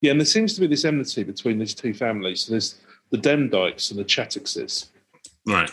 Yeah, 0.00 0.12
and 0.12 0.20
there 0.20 0.26
seems 0.26 0.54
to 0.54 0.60
be 0.62 0.66
this 0.66 0.84
enmity 0.86 1.22
between 1.22 1.58
these 1.58 1.74
two 1.74 1.92
families. 1.92 2.42
So 2.42 2.52
there's 2.52 2.80
the 3.10 3.18
Demdikes 3.18 3.90
and 3.90 3.98
the 4.00 4.04
Chattoxes. 4.04 4.86
Right. 5.46 5.70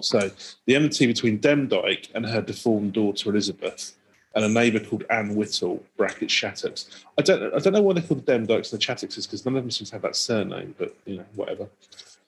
So 0.00 0.30
the 0.66 0.74
enmity 0.74 1.06
between 1.06 1.38
Demdike 1.38 2.08
and 2.14 2.26
her 2.26 2.40
deformed 2.42 2.92
daughter 2.94 3.30
Elizabeth, 3.30 3.94
and 4.34 4.44
a 4.44 4.48
neighbour 4.48 4.80
called 4.80 5.04
Anne 5.10 5.34
Whittle 5.34 5.82
(bracket 5.96 6.28
Chattox). 6.28 7.04
I 7.18 7.22
don't, 7.22 7.54
I 7.54 7.58
don't 7.58 7.72
know 7.72 7.82
why 7.82 7.94
they 7.94 8.02
call 8.02 8.16
the 8.16 8.22
Demdikes 8.32 8.72
and 8.72 8.80
the 8.80 8.84
Chattoxes 8.84 9.26
because 9.26 9.44
none 9.44 9.56
of 9.56 9.62
them 9.62 9.70
seem 9.70 9.86
to 9.86 9.92
have 9.92 10.02
that 10.02 10.16
surname, 10.16 10.74
but 10.78 10.94
you 11.04 11.18
know, 11.18 11.26
whatever. 11.34 11.68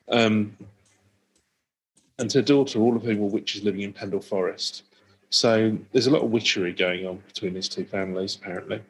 Um, 0.09 0.57
and 2.19 2.33
her 2.33 2.43
daughter, 2.43 2.79
all 2.81 2.97
of 2.97 3.03
whom 3.03 3.19
were 3.19 3.29
witches 3.29 3.63
living 3.65 3.83
in 3.83 3.93
Pendle 3.93 4.21
Forest. 4.21 4.85
So 5.31 5.77
there's 5.93 6.07
a 6.07 6.11
lot 6.11 6.23
of 6.23 6.31
witchery 6.31 6.73
going 6.73 7.07
on 7.07 7.17
between 7.27 7.55
these 7.55 7.69
two 7.69 7.85
families, 7.85 8.37
apparently. 8.37 8.81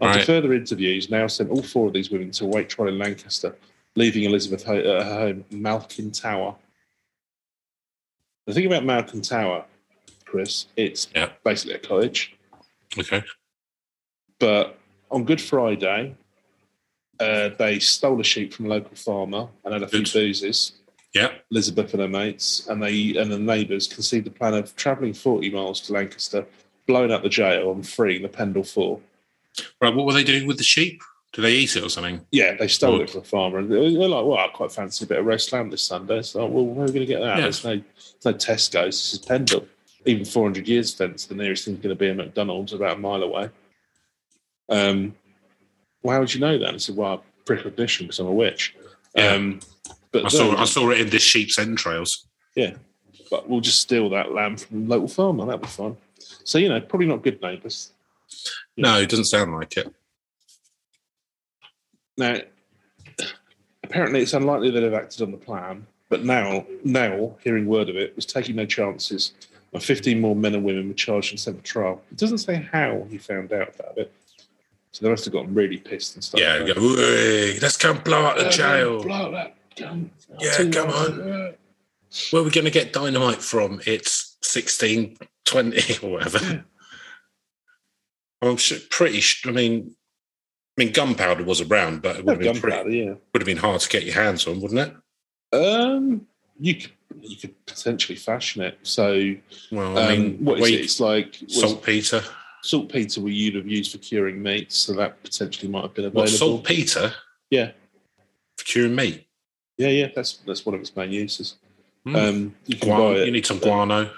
After 0.00 0.18
Right. 0.18 0.24
further 0.26 0.52
interviews, 0.52 1.08
Nowell 1.10 1.28
sent 1.28 1.50
all 1.50 1.62
four 1.62 1.86
of 1.86 1.92
these 1.92 2.10
women 2.10 2.30
to 2.32 2.44
await 2.44 2.68
trial 2.68 2.88
in 2.88 2.98
Lancaster, 2.98 3.56
leaving 3.96 4.24
Elizabeth 4.24 4.68
at 4.68 4.84
her 4.84 5.04
home, 5.04 5.44
Malkin 5.50 6.10
Tower. 6.10 6.54
The 8.46 8.52
thing 8.54 8.66
about 8.66 8.84
Malkin 8.84 9.22
Tower, 9.22 9.64
Chris, 10.24 10.66
it's 10.76 11.08
Yeah. 11.14 11.30
basically 11.44 11.74
a 11.74 11.78
cottage. 11.78 12.34
Okay. 12.98 13.22
But 14.38 14.78
on 15.10 15.24
Good 15.24 15.40
Friday, 15.40 16.14
uh, 17.18 17.50
they 17.58 17.78
stole 17.78 18.20
a 18.20 18.24
sheep 18.24 18.52
from 18.52 18.66
a 18.66 18.68
local 18.70 18.96
farmer 18.96 19.48
and 19.64 19.74
had 19.74 19.82
a 19.82 19.88
few 19.88 20.04
boozes. 20.04 20.72
Yeah. 21.14 21.32
Elizabeth 21.50 21.92
and 21.92 22.02
her 22.02 22.08
mates, 22.08 22.66
and 22.68 22.82
they 22.82 23.16
and 23.16 23.30
the 23.30 23.38
neighbours 23.38 23.88
conceived 23.88 24.26
the 24.26 24.30
plan 24.30 24.54
of 24.54 24.74
travelling 24.76 25.12
40 25.12 25.50
miles 25.50 25.80
to 25.82 25.92
Lancaster, 25.92 26.46
blowing 26.86 27.10
up 27.10 27.22
the 27.22 27.28
jail 27.28 27.72
and 27.72 27.86
freeing 27.86 28.22
the 28.22 28.28
Pendle 28.28 28.62
Four. 28.62 29.00
Right. 29.80 29.94
What 29.94 30.06
were 30.06 30.12
they 30.12 30.24
doing 30.24 30.46
with 30.46 30.58
the 30.58 30.64
sheep? 30.64 31.02
Do 31.32 31.42
they 31.42 31.52
eat 31.52 31.76
it 31.76 31.84
or 31.84 31.88
something? 31.88 32.20
Yeah, 32.32 32.54
they 32.56 32.66
stole 32.66 32.98
Good. 32.98 33.02
it 33.02 33.10
from 33.10 33.20
a 33.20 33.24
farmer, 33.24 33.58
and 33.58 33.70
they're 33.70 33.80
like, 33.80 34.24
"Well, 34.24 34.38
I 34.38 34.48
quite 34.48 34.72
fancy 34.72 35.04
a 35.04 35.08
bit 35.08 35.18
of 35.18 35.26
roast 35.26 35.52
lamb 35.52 35.70
this 35.70 35.82
Sunday." 35.82 36.22
So, 36.22 36.44
well, 36.46 36.64
where 36.64 36.84
are 36.84 36.86
we 36.86 36.92
going 36.92 37.06
to 37.06 37.12
get 37.12 37.20
that? 37.20 37.36
Yeah. 37.36 37.42
There's 37.42 37.64
no, 37.64 37.70
there's 37.70 38.24
no 38.24 38.32
Tesco's. 38.34 38.86
This 38.86 39.12
is 39.12 39.18
Pendle. 39.18 39.66
Even 40.06 40.24
400 40.24 40.66
years 40.66 40.94
fence, 40.94 41.26
the 41.26 41.34
nearest 41.34 41.64
thing's 41.64 41.78
going 41.78 41.90
to 41.90 41.98
be 41.98 42.08
a 42.08 42.14
McDonald's 42.14 42.72
about 42.72 42.96
a 42.96 43.00
mile 43.00 43.22
away. 43.22 43.50
Um, 44.68 45.14
well, 46.02 46.14
how 46.14 46.20
would 46.20 46.32
you 46.32 46.40
know 46.40 46.58
that? 46.58 46.68
And 46.68 46.74
I 46.76 46.78
said, 46.78 46.96
"Well, 46.96 47.22
precognition 47.44 48.06
because 48.06 48.18
I'm 48.18 48.26
a 48.26 48.32
witch." 48.32 48.74
Yeah. 49.14 49.32
Um, 49.32 49.60
but 50.12 50.24
I 50.24 50.28
saw. 50.28 50.56
I 50.56 50.64
saw 50.64 50.90
it 50.90 51.00
in 51.00 51.10
this 51.10 51.22
sheep's 51.22 51.58
entrails. 51.58 52.26
Yeah. 52.54 52.74
But 53.30 53.48
we'll 53.48 53.60
just 53.60 53.80
steal 53.80 54.08
that 54.10 54.32
lamb 54.32 54.56
from 54.56 54.84
the 54.84 54.90
local 54.90 55.08
farmer. 55.08 55.44
That'll 55.44 55.60
be 55.60 55.68
fun. 55.68 55.96
So 56.44 56.58
you 56.58 56.68
know, 56.68 56.80
probably 56.80 57.06
not 57.06 57.22
good 57.22 57.40
neighbours. 57.42 57.92
No, 58.76 58.98
it 58.98 59.08
doesn't 59.08 59.26
sound 59.26 59.52
like 59.52 59.76
it. 59.76 59.92
Now, 62.16 62.38
apparently, 63.82 64.20
it's 64.20 64.34
unlikely 64.34 64.70
they'd 64.70 64.82
have 64.82 64.94
acted 64.94 65.22
on 65.22 65.30
the 65.30 65.36
plan. 65.36 65.86
But 66.08 66.24
now, 66.24 66.66
now, 66.84 67.36
hearing 67.42 67.66
word 67.66 67.88
of 67.88 67.96
it, 67.96 68.16
was 68.16 68.26
taking 68.26 68.56
no 68.56 68.66
chances. 68.66 69.32
And 69.72 69.82
15 69.82 70.20
more 70.20 70.34
men 70.34 70.54
and 70.54 70.64
women 70.64 70.88
were 70.88 70.94
charged 70.94 71.30
and 71.32 71.38
sent 71.38 71.58
for 71.58 71.64
trial. 71.64 72.02
It 72.10 72.18
doesn't 72.18 72.38
say 72.38 72.66
how 72.72 73.06
he 73.08 73.18
found 73.18 73.52
out 73.52 73.74
about 73.78 73.96
it. 73.98 74.12
So 74.92 75.04
they 75.04 75.10
must 75.10 75.24
have 75.24 75.32
gotten 75.32 75.54
really 75.54 75.76
pissed 75.76 76.16
and 76.16 76.24
stuff. 76.24 76.40
Yeah. 76.40 76.56
like 76.56 76.74
Go, 76.74 77.58
let's 77.62 77.76
come 77.76 77.98
blow 77.98 78.24
up 78.26 78.36
the 78.36 78.44
that. 78.44 78.52
jail. 78.52 79.02
Blow 79.02 79.30
that 79.30 79.54
gun. 79.76 80.10
Yeah, 80.40 80.68
come 80.72 80.90
on. 80.90 81.18
Where 82.32 82.42
are 82.42 82.44
we 82.44 82.50
going 82.50 82.64
to 82.64 82.72
get 82.72 82.92
dynamite 82.92 83.40
from? 83.40 83.80
It's 83.86 84.36
sixteen 84.42 85.16
twenty 85.44 85.96
or 86.02 86.10
whatever. 86.10 86.64
I'm 88.42 88.58
su- 88.58 88.80
pretty. 88.90 89.22
I 89.46 89.52
mean, 89.52 89.94
I 90.76 90.84
mean, 90.84 90.92
gunpowder 90.92 91.44
was 91.44 91.60
around, 91.60 92.02
but 92.02 92.16
it 92.16 92.24
would 92.24 92.42
have 92.42 92.54
been 92.54 92.60
pretty, 92.60 92.98
yeah. 92.98 93.14
would 93.32 93.42
have 93.42 93.46
been 93.46 93.58
hard 93.58 93.80
to 93.82 93.88
get 93.88 94.04
your 94.04 94.14
hands 94.14 94.46
on, 94.48 94.60
wouldn't 94.60 94.80
it? 94.80 95.56
Um, 95.56 96.26
you 96.58 96.74
could 96.74 96.92
you 97.20 97.36
could 97.36 97.54
potentially 97.66 98.16
fashion 98.16 98.62
it. 98.62 98.78
So, 98.82 99.34
Well, 99.72 99.98
I 99.98 100.16
um, 100.16 100.44
what 100.44 100.60
is 100.60 100.68
it? 100.68 100.80
It's 100.80 101.00
like 101.00 101.36
saltpeter. 101.48 102.22
saltpeter 102.62 103.20
we 103.20 103.32
you'd 103.32 103.54
have 103.56 103.66
used 103.66 103.92
for 103.92 103.98
curing 103.98 104.42
meat, 104.42 104.72
so 104.72 104.92
that 104.94 105.22
potentially 105.22 105.68
might 105.70 105.82
have 105.82 105.94
been 105.94 106.04
What 106.12 106.28
available. 106.28 106.58
saltpeter 106.58 107.12
Yeah, 107.50 107.72
for 108.58 108.64
curing 108.64 108.94
meat? 108.94 109.26
yeah, 109.78 109.88
yeah. 109.88 110.08
That's 110.14 110.38
that's 110.46 110.64
one 110.64 110.74
of 110.74 110.80
its 110.80 110.94
main 110.96 111.12
uses. 111.12 111.56
Hmm. 112.04 112.16
Um, 112.16 112.54
you 112.66 112.76
can 112.76 112.88
Guano, 112.88 113.14
buy 113.14 113.20
it. 113.20 113.26
you 113.26 113.32
need 113.32 113.46
some 113.46 113.58
guano 113.58 114.10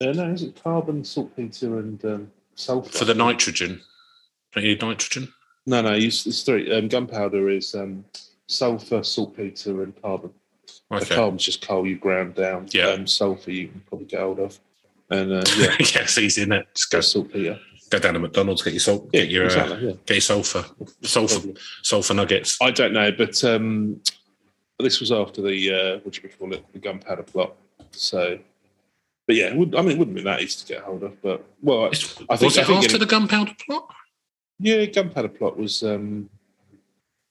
Uh, 0.00 0.12
no, 0.12 0.32
is 0.32 0.42
it 0.42 0.60
carbon, 0.62 1.04
saltpeter, 1.04 1.78
and 1.78 2.04
um, 2.04 2.30
sulfur 2.54 2.90
for 2.98 3.04
the 3.04 3.14
nitrogen. 3.14 3.80
Don't 4.52 4.64
you 4.64 4.70
need 4.70 4.82
nitrogen? 4.82 5.32
No, 5.66 5.82
no. 5.82 5.92
Use 5.94 6.26
it's 6.26 6.42
three. 6.42 6.72
Um, 6.72 6.88
gunpowder 6.88 7.50
is 7.50 7.74
um, 7.74 8.04
sulfur, 8.46 9.02
saltpeter, 9.04 9.82
and 9.82 10.00
carbon. 10.02 10.30
The 10.90 10.96
Okay. 10.96 11.14
carbon's 11.16 11.44
just 11.44 11.60
coal 11.66 11.86
you 11.86 11.96
ground 11.98 12.34
down. 12.34 12.66
Yeah. 12.70 12.88
Um, 12.88 13.06
sulfur 13.06 13.50
you 13.50 13.68
can 13.68 13.80
probably 13.88 14.06
get 14.06 14.20
hold 14.20 14.38
of, 14.38 14.58
and 15.10 15.32
uh, 15.32 15.44
yeah, 15.58 15.76
yeah, 15.78 16.02
it's 16.02 16.16
easy, 16.16 16.40
isn't 16.42 16.52
it? 16.52 16.66
Just 16.74 16.90
go, 16.90 17.00
saltpeter. 17.02 17.58
go 17.90 17.98
down 17.98 18.14
to 18.14 18.20
McDonald's, 18.20 18.62
get 18.62 18.72
your 18.72 18.80
salt, 18.80 19.10
Yeah, 19.12 19.20
get 19.22 19.30
your 19.30 19.46
uh. 19.50 19.78
Yeah. 19.80 19.92
get 20.06 20.14
your 20.14 20.20
sulfur, 20.22 20.64
sulfur, 21.02 21.34
Probably. 21.40 21.56
sulfur 21.82 22.14
nuggets. 22.14 22.56
I 22.62 22.70
don't 22.70 22.94
know, 22.94 23.12
but 23.12 23.42
um, 23.44 24.00
this 24.78 24.98
was 25.00 25.12
after 25.12 25.42
the 25.42 25.74
uh, 25.74 25.98
what 26.04 26.14
do 26.14 26.20
you 26.22 26.28
call 26.30 26.54
it, 26.54 26.64
the 26.72 26.78
gunpowder 26.78 27.22
plot. 27.24 27.54
So, 27.90 28.38
but 29.26 29.36
yeah, 29.36 29.54
would, 29.54 29.74
I 29.74 29.82
mean, 29.82 29.90
it 29.90 29.98
wouldn't 29.98 30.16
be 30.16 30.22
that 30.22 30.40
easy 30.40 30.64
to 30.64 30.72
get 30.72 30.82
hold 30.84 31.02
of. 31.02 31.20
But 31.20 31.44
well, 31.60 31.84
I 31.84 31.90
think- 31.90 32.30
was 32.30 32.40
I 32.56 32.62
it 32.62 32.66
think 32.66 32.76
after 32.78 32.80
getting- 32.88 33.00
the 33.00 33.06
gunpowder 33.06 33.52
plot? 33.66 33.94
yeah, 34.58 34.86
gunpowder 34.86 35.28
plot 35.28 35.58
was 35.58 35.82
um, 35.82 36.30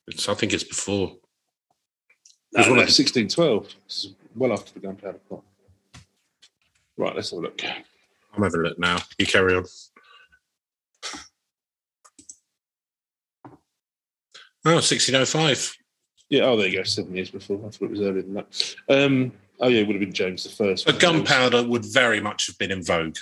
It's, 0.07 0.29
I 0.29 0.35
think 0.35 0.53
it's 0.53 0.63
before. 0.63 1.15
No, 2.53 2.59
was 2.59 2.67
one 2.67 2.77
no, 2.77 2.83
of 2.83 2.87
the- 2.87 3.03
1612. 3.03 3.75
This 3.87 4.05
is 4.05 4.13
well 4.35 4.53
after 4.53 4.73
the 4.73 4.79
gunpowder 4.79 5.19
plot. 5.27 5.43
Right, 6.97 7.15
let's 7.15 7.31
have 7.31 7.39
a 7.39 7.41
look. 7.43 7.61
I'm 7.63 8.43
having 8.43 8.61
a 8.61 8.63
look 8.63 8.79
now. 8.79 8.99
You 9.17 9.25
carry 9.25 9.55
on. 9.55 9.65
Oh, 14.65 14.73
1605. 14.73 15.77
Yeah, 16.29 16.43
oh, 16.43 16.57
there 16.57 16.67
you 16.67 16.77
go, 16.77 16.83
seven 16.83 17.15
years 17.15 17.31
before. 17.31 17.57
I 17.65 17.69
thought 17.69 17.83
it 17.85 17.91
was 17.91 18.01
earlier 18.01 18.21
than 18.21 18.33
that. 18.33 18.75
Um, 18.89 19.31
oh 19.61 19.69
yeah, 19.69 19.81
it 19.81 19.87
would 19.87 19.95
have 19.95 20.01
been 20.01 20.11
James 20.13 20.43
the 20.43 20.49
First. 20.49 20.85
But 20.85 20.99
gunpowder 20.99 21.63
would 21.63 21.85
very 21.85 22.19
much 22.19 22.47
have 22.47 22.57
been 22.57 22.71
in 22.71 22.83
vogue. 22.83 23.17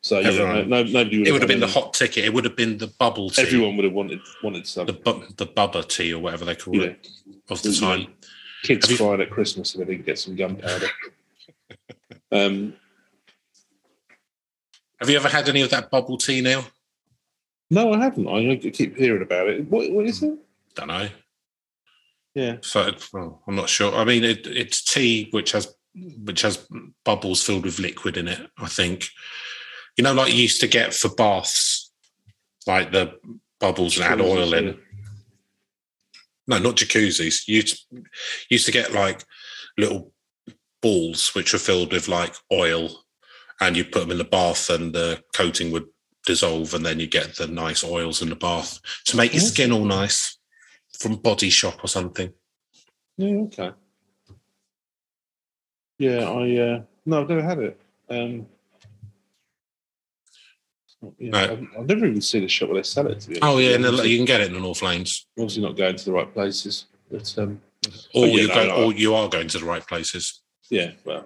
So 0.00 0.20
yeah, 0.20 0.30
no, 0.30 0.62
no, 0.64 0.82
nobody 0.84 1.18
would. 1.18 1.28
It 1.28 1.32
would 1.32 1.42
have 1.42 1.48
been 1.48 1.60
the 1.60 1.66
hot 1.66 1.92
ticket. 1.92 2.24
It 2.24 2.32
would 2.32 2.44
have 2.44 2.54
been 2.56 2.78
the 2.78 2.86
bubble 2.86 3.30
tea. 3.30 3.42
Everyone 3.42 3.76
would 3.76 3.84
have 3.84 3.92
wanted 3.94 4.20
wanted 4.42 4.66
some. 4.66 4.86
The, 4.86 4.92
bu- 4.92 5.26
the 5.36 5.46
bubba 5.46 5.86
tea 5.88 6.14
or 6.14 6.20
whatever 6.22 6.44
they 6.44 6.54
call 6.54 6.76
Yeah. 6.76 6.82
it 6.84 7.08
of 7.50 7.62
the 7.62 7.70
Yeah. 7.70 7.80
time. 7.80 8.06
Kids 8.62 8.86
Have 8.88 8.92
you- 9.00 9.04
cried 9.06 9.20
at 9.20 9.30
Christmas 9.30 9.74
if 9.74 9.80
they 9.80 9.92
didn't 9.94 10.06
get 10.06 10.18
some 10.18 10.36
gunpowder. 10.36 10.86
um, 12.32 12.74
Have 15.00 15.10
you 15.10 15.16
ever 15.16 15.28
had 15.28 15.48
any 15.48 15.62
of 15.62 15.70
that 15.70 15.90
bubble 15.90 16.16
tea, 16.18 16.40
Neil? 16.40 16.64
no, 17.70 17.92
I 17.92 17.98
haven't. 17.98 18.28
I 18.28 18.56
keep 18.56 18.96
hearing 18.96 19.22
about 19.22 19.48
it. 19.48 19.68
What, 19.68 19.90
what 19.92 20.06
is 20.06 20.22
it? 20.22 20.38
Don't 20.74 20.88
know. 20.88 21.08
Yeah. 22.34 22.56
So 22.62 22.92
well, 23.12 23.42
I'm 23.48 23.56
not 23.56 23.68
sure. 23.68 23.92
I 23.94 24.04
mean, 24.04 24.22
it, 24.22 24.46
it's 24.46 24.82
tea 24.84 25.28
which 25.32 25.52
has 25.52 25.74
which 26.22 26.42
has 26.42 26.66
bubbles 27.04 27.42
filled 27.42 27.64
with 27.64 27.80
liquid 27.80 28.16
in 28.16 28.28
it. 28.28 28.48
I 28.58 28.68
think. 28.68 29.08
You 29.98 30.04
know, 30.04 30.14
like 30.14 30.32
you 30.32 30.42
used 30.42 30.60
to 30.60 30.68
get 30.68 30.94
for 30.94 31.12
baths, 31.12 31.92
like 32.68 32.92
the 32.92 33.18
bubbles 33.58 33.98
and 33.98 34.06
add 34.06 34.20
oil 34.20 34.54
in. 34.54 34.78
No, 36.46 36.58
not 36.58 36.76
jacuzzis. 36.76 37.48
You 37.48 37.56
used, 37.56 37.84
used 38.48 38.66
to 38.66 38.72
get 38.72 38.92
like 38.92 39.24
little 39.76 40.12
balls 40.80 41.34
which 41.34 41.52
were 41.52 41.58
filled 41.58 41.92
with 41.92 42.06
like 42.06 42.32
oil, 42.52 42.90
and 43.60 43.76
you 43.76 43.84
put 43.84 44.02
them 44.02 44.12
in 44.12 44.18
the 44.18 44.24
bath, 44.24 44.70
and 44.70 44.94
the 44.94 45.20
coating 45.34 45.72
would 45.72 45.86
dissolve, 46.24 46.74
and 46.74 46.86
then 46.86 47.00
you 47.00 47.08
get 47.08 47.34
the 47.34 47.48
nice 47.48 47.82
oils 47.82 48.22
in 48.22 48.28
the 48.28 48.36
bath 48.36 48.78
to 49.06 49.16
make 49.16 49.32
your 49.32 49.40
skin 49.40 49.72
all 49.72 49.84
nice 49.84 50.38
from 50.96 51.16
Body 51.16 51.50
Shop 51.50 51.82
or 51.82 51.88
something. 51.88 52.32
Yeah. 53.16 53.34
Okay. 53.34 53.70
Yeah, 55.98 56.30
I 56.30 56.56
uh, 56.56 56.82
no, 57.04 57.22
I've 57.22 57.28
never 57.28 57.42
had 57.42 57.58
it. 57.58 57.80
Um, 58.08 58.46
Yeah, 61.18 61.30
No. 61.30 61.38
I've, 61.38 61.68
I've 61.80 61.86
never 61.86 62.06
even 62.06 62.20
seen 62.20 62.44
a 62.44 62.48
shop 62.48 62.68
where 62.68 62.78
they 62.78 62.82
sell 62.82 63.06
it. 63.06 63.20
To 63.20 63.28
be. 63.30 63.38
Oh 63.40 63.58
yeah, 63.58 63.76
and 63.76 63.84
you 63.84 64.16
can 64.18 64.24
get 64.24 64.40
it 64.40 64.48
in 64.48 64.54
the 64.54 64.60
North 64.60 64.82
Lanes, 64.82 65.26
obviously 65.38 65.62
not 65.62 65.76
going 65.76 65.96
to 65.96 66.04
the 66.04 66.12
right 66.12 66.32
places. 66.32 66.86
But 67.10 67.34
um, 67.38 67.60
or 68.14 68.26
yeah, 68.26 68.34
you 68.34 68.48
no, 68.48 68.54
go, 68.54 68.66
no. 68.66 68.84
or 68.84 68.92
you 68.92 69.14
are 69.14 69.28
going 69.28 69.48
to 69.48 69.58
the 69.58 69.64
right 69.64 69.86
places. 69.86 70.42
yeah, 70.70 70.90
well, 71.04 71.24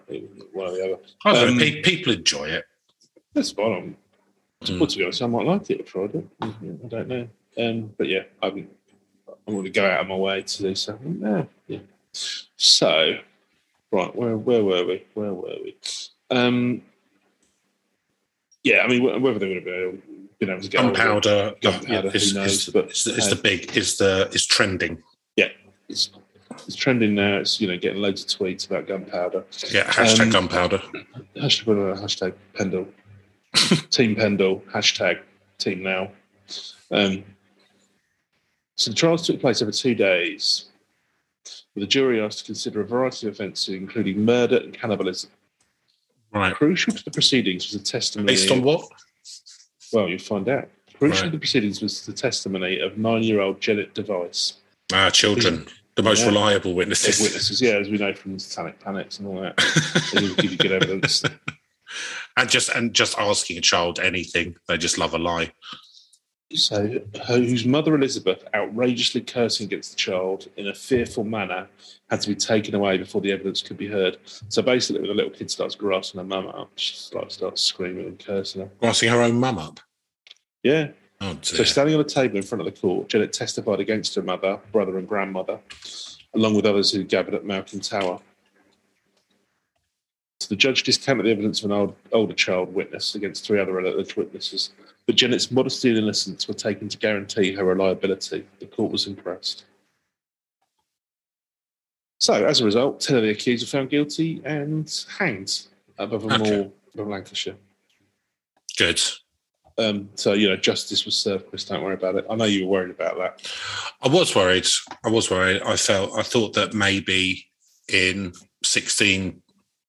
one 0.52 0.68
or 0.68 0.72
the 0.72 0.84
other. 0.84 0.98
I 1.24 1.32
don't 1.32 1.56
know, 1.56 1.66
Um, 1.66 1.82
people 1.82 2.12
enjoy 2.12 2.48
it. 2.48 2.64
That's 3.34 3.50
fine. 3.52 3.72
I'm, 3.72 3.96
Mm. 4.62 4.78
Well, 4.78 4.86
to 4.86 4.96
be 4.96 5.02
honest, 5.02 5.20
I 5.22 5.26
might 5.26 5.44
like 5.44 5.70
it 5.70 5.80
if 5.80 5.88
I 5.88 6.06
tried 6.06 6.14
it. 6.14 6.26
I 6.40 6.52
don't 6.86 7.08
know. 7.08 7.28
Um, 7.58 7.92
but 7.98 8.06
yeah, 8.06 8.22
I'm, 8.40 8.68
I'm 9.48 9.54
going 9.54 9.64
to 9.64 9.70
go 9.70 9.84
out 9.84 10.02
of 10.02 10.06
my 10.06 10.14
way 10.14 10.42
to 10.42 10.62
do 10.62 10.72
something. 10.76 11.18
No, 11.20 11.48
yeah. 11.66 11.80
So, 12.12 13.16
right, 13.90 14.14
where 14.14 14.36
where 14.36 14.62
were 14.62 14.84
we? 14.86 15.04
Where 15.14 15.34
were 15.34 15.56
we? 15.64 15.76
Um, 16.30 16.82
yeah, 18.64 18.80
I 18.82 18.88
mean, 18.88 19.02
whether 19.22 19.38
they 19.38 19.48
would 19.48 19.56
have 19.66 20.02
been 20.38 20.50
able 20.50 20.60
to 20.62 20.68
get 20.68 20.80
hold 20.80 20.92
of 20.92 20.96
it, 20.96 21.02
Gunpowder, 21.02 21.54
Gunpowder, 21.62 22.10
who 22.10 22.16
is, 22.16 22.34
knows, 22.34 22.52
is, 22.52 22.72
but, 22.72 22.90
is, 22.90 23.04
the- 23.04 23.14
is 23.16 23.24
hey. 23.24 23.34
the 23.34 23.40
big 23.42 23.76
is 23.76 23.96
the 23.96 24.28
is 24.32 24.46
trending. 24.46 25.02
Yeah, 25.36 25.48
it's, 25.88 26.10
it's 26.66 26.76
trending 26.76 27.14
now. 27.14 27.38
It's 27.38 27.60
you 27.60 27.68
know 27.68 27.76
getting 27.76 28.00
loads 28.00 28.22
of 28.22 28.28
tweets 28.28 28.66
about 28.66 28.86
gunpowder. 28.86 29.44
Yeah, 29.70 29.84
hashtag 29.84 30.26
Um, 30.26 30.30
gunpowder. 30.30 30.78
Hashtag 31.36 31.96
uh, 31.96 32.00
hashtag 32.00 32.34
Pendle, 32.54 32.86
Team 33.90 34.14
Pendle, 34.14 34.62
hashtag 34.72 35.20
Team 35.58 35.82
Now. 35.82 36.12
Um, 36.90 37.24
so 38.76 38.90
the 38.90 38.96
trials 38.96 39.26
took 39.26 39.40
place 39.40 39.62
over 39.62 39.70
two 39.72 39.94
days, 39.94 40.66
with 41.74 41.82
the 41.82 41.86
jury 41.86 42.20
asked 42.20 42.40
to 42.40 42.44
consider 42.44 42.80
a 42.80 42.84
variety 42.84 43.26
of 43.28 43.34
offences, 43.34 43.74
including 43.74 44.24
murder 44.24 44.56
and 44.58 44.72
cannibalism. 44.72 45.30
Right. 46.32 46.54
Crucial 46.54 46.94
to 46.94 47.04
the 47.04 47.10
proceedings 47.10 47.70
was 47.70 47.80
the 47.82 47.86
testimony. 47.86 48.26
Based 48.32 48.50
on 48.50 48.62
what? 48.62 48.86
well, 49.92 50.08
you'll 50.08 50.18
find 50.18 50.48
out. 50.48 50.68
Crucial 50.98 51.16
to 51.18 51.22
Right. 51.24 51.32
the 51.32 51.38
proceedings 51.38 51.82
was 51.82 52.06
the 52.06 52.12
testimony 52.12 52.78
of 52.78 52.96
nine-year-old 52.96 53.60
Janet 53.60 53.92
Device, 53.94 54.54
Ah, 54.92 55.10
children, 55.10 55.66
the 55.96 56.02
most 56.02 56.20
Yeah. 56.20 56.26
reliable 56.28 56.74
witnesses. 56.74 57.20
witnesses. 57.20 57.60
Yeah, 57.60 57.72
as 57.72 57.88
we 57.90 57.98
know 57.98 58.14
from 58.14 58.38
Satanic 58.38 58.80
Panics 58.80 59.18
and 59.18 59.28
all 59.28 59.40
that, 59.42 59.56
they 60.14 60.34
give 60.42 60.52
you 60.52 60.56
good 60.56 60.72
evidence. 60.72 61.22
and 62.38 62.48
just 62.48 62.70
and 62.70 62.94
just 62.94 63.18
asking 63.18 63.58
a 63.58 63.60
child 63.60 63.98
anything, 64.00 64.56
they 64.68 64.78
just 64.78 64.96
love 64.96 65.12
a 65.14 65.18
lie. 65.18 65.52
So, 66.54 67.00
her, 67.26 67.38
whose 67.38 67.64
mother 67.64 67.94
Elizabeth, 67.94 68.44
outrageously 68.54 69.22
cursing 69.22 69.66
against 69.66 69.92
the 69.92 69.96
child 69.96 70.48
in 70.56 70.68
a 70.68 70.74
fearful 70.74 71.24
manner, 71.24 71.68
had 72.10 72.20
to 72.20 72.28
be 72.28 72.34
taken 72.34 72.74
away 72.74 72.98
before 72.98 73.20
the 73.20 73.32
evidence 73.32 73.62
could 73.62 73.78
be 73.78 73.88
heard. 73.88 74.18
So 74.48 74.62
basically, 74.62 75.00
when 75.00 75.08
the 75.08 75.14
little 75.14 75.30
kid 75.30 75.50
starts 75.50 75.74
grassing 75.74 76.18
her 76.18 76.26
mum 76.26 76.48
up, 76.48 76.70
she 76.76 76.94
like 77.14 77.30
starts 77.30 77.62
screaming 77.62 78.06
and 78.06 78.18
cursing 78.18 78.62
her. 78.62 78.70
Grassing 78.80 79.08
her 79.08 79.22
own 79.22 79.40
mum 79.40 79.58
up. 79.58 79.80
Yeah. 80.62 80.88
Oh 81.20 81.38
So 81.40 81.62
standing 81.64 81.94
on 81.94 82.00
a 82.00 82.04
table 82.04 82.36
in 82.36 82.42
front 82.42 82.60
of 82.60 82.66
the 82.66 82.80
court, 82.80 83.08
Janet 83.08 83.32
testified 83.32 83.80
against 83.80 84.14
her 84.16 84.22
mother, 84.22 84.58
brother, 84.72 84.98
and 84.98 85.08
grandmother, 85.08 85.60
along 86.34 86.54
with 86.54 86.66
others 86.66 86.90
who 86.92 87.04
gathered 87.04 87.34
at 87.34 87.44
Malkin 87.44 87.80
Tower. 87.80 88.20
So 90.40 90.48
the 90.48 90.56
judge 90.56 90.82
discounted 90.82 91.26
the 91.26 91.30
evidence 91.30 91.60
of 91.60 91.70
an 91.70 91.76
old, 91.76 91.94
older 92.10 92.34
child 92.34 92.74
witness 92.74 93.14
against 93.14 93.46
three 93.46 93.60
other 93.60 93.78
alleged 93.78 94.16
witnesses, 94.16 94.70
but 95.06 95.16
Janet's 95.16 95.50
modesty 95.50 95.88
and 95.88 95.98
innocence 95.98 96.46
were 96.46 96.54
taken 96.54 96.88
to 96.88 96.98
guarantee 96.98 97.52
her 97.54 97.64
reliability. 97.64 98.46
The 98.60 98.66
court 98.66 98.92
was 98.92 99.06
impressed. 99.06 99.64
So, 102.20 102.34
as 102.46 102.60
a 102.60 102.64
result, 102.64 103.00
10 103.00 103.16
of 103.16 103.22
the 103.24 103.30
accused 103.30 103.64
were 103.64 103.78
found 103.78 103.90
guilty 103.90 104.40
and 104.44 105.04
hanged 105.18 105.66
at 105.98 106.10
Botherwell 106.10 106.40
Okay. 106.40 106.70
of 106.98 107.08
Lancashire. 107.08 107.56
Good. 108.78 109.00
Um, 109.76 110.08
so, 110.14 110.34
you 110.34 110.48
know, 110.48 110.56
justice 110.56 111.04
was 111.04 111.16
served, 111.16 111.48
Chris. 111.48 111.64
Don't 111.64 111.82
worry 111.82 111.94
about 111.94 112.14
it. 112.14 112.26
I 112.30 112.36
know 112.36 112.44
you 112.44 112.66
were 112.66 112.72
worried 112.72 112.90
about 112.90 113.16
that. 113.18 113.52
I 114.02 114.08
was 114.08 114.36
worried. 114.36 114.66
I 115.04 115.08
was 115.08 115.30
worried. 115.30 115.62
I 115.62 115.76
felt. 115.76 116.12
I 116.16 116.22
thought 116.22 116.52
that 116.54 116.74
maybe 116.74 117.46
in 117.88 118.32
sixteen 118.62 119.42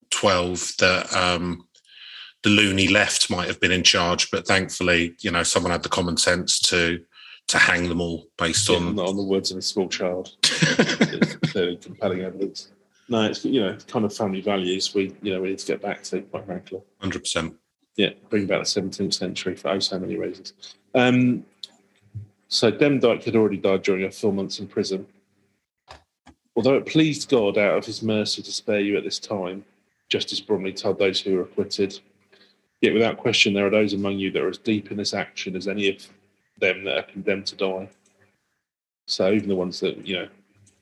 twelve 0.09 0.71
that 0.79 1.13
um, 1.13 1.67
the 2.43 2.49
loony 2.49 2.87
left 2.87 3.29
might 3.29 3.47
have 3.47 3.59
been 3.59 3.71
in 3.71 3.83
charge, 3.83 4.29
but 4.31 4.45
thankfully, 4.45 5.15
you 5.21 5.31
know, 5.31 5.43
someone 5.43 5.71
had 5.71 5.83
the 5.83 5.89
common 5.89 6.17
sense 6.17 6.59
to 6.59 6.99
to 7.47 7.57
hang 7.57 7.89
them 7.89 7.99
all 7.99 8.25
based 8.37 8.69
Yeah, 8.69 8.77
on. 8.77 8.97
on 8.99 9.17
the 9.17 9.23
words 9.23 9.51
of 9.51 9.57
a 9.57 9.61
small 9.61 9.89
child. 9.89 10.35
clearly 10.43 11.75
compelling 11.77 12.21
evidence. 12.21 12.71
No, 13.09 13.23
it's 13.23 13.43
you 13.43 13.59
know 13.61 13.77
kind 13.87 14.05
of 14.05 14.15
family 14.15 14.41
values 14.41 14.93
we 14.93 15.13
you 15.21 15.33
know 15.33 15.41
we 15.41 15.49
need 15.49 15.59
to 15.59 15.65
get 15.65 15.81
back 15.81 16.03
to 16.03 16.21
quite 16.21 16.45
frankly. 16.45 16.81
Hundred 16.99 17.19
percent. 17.19 17.55
Yeah, 17.95 18.09
bring 18.29 18.47
back 18.47 18.59
the 18.61 18.65
seventeenth 18.65 19.13
century 19.13 19.55
for 19.55 19.69
oh 19.69 19.79
so 19.79 19.99
many 19.99 20.17
reasons. 20.17 20.53
Um, 20.95 21.45
so 22.47 22.71
Demdike 22.71 23.23
had 23.23 23.35
already 23.35 23.57
died 23.57 23.83
during 23.83 24.03
her 24.03 24.11
four 24.11 24.31
months 24.31 24.59
in 24.59 24.67
prison. 24.67 25.07
Although 26.55 26.75
it 26.75 26.85
pleased 26.85 27.29
God 27.29 27.57
out 27.57 27.77
of 27.77 27.85
His 27.85 28.03
mercy 28.03 28.41
to 28.43 28.51
spare 28.51 28.79
you 28.79 28.97
at 28.97 29.03
this 29.03 29.19
time, 29.19 29.65
Justice 30.09 30.39
Bromley 30.39 30.71
told 30.73 30.99
those 30.99 31.19
who 31.19 31.35
were 31.35 31.41
acquitted. 31.41 31.99
Yet 32.83 32.93
without 32.93 33.15
question, 33.15 33.53
there 33.53 33.65
are 33.65 33.69
those 33.69 33.93
among 33.93 34.19
you 34.19 34.29
that 34.31 34.41
are 34.41 34.49
as 34.49 34.57
deep 34.57 34.91
in 34.91 34.97
this 34.97 35.13
action 35.13 35.55
as 35.55 35.69
any 35.69 35.87
of 35.87 36.05
them 36.59 36.83
that 36.83 36.97
are 36.97 37.03
condemned 37.03 37.45
to 37.47 37.55
die. 37.55 37.87
So 39.07 39.31
even 39.31 39.47
the 39.47 39.55
ones 39.55 39.79
that 39.79 40.05
you 40.05 40.15
know 40.17 40.27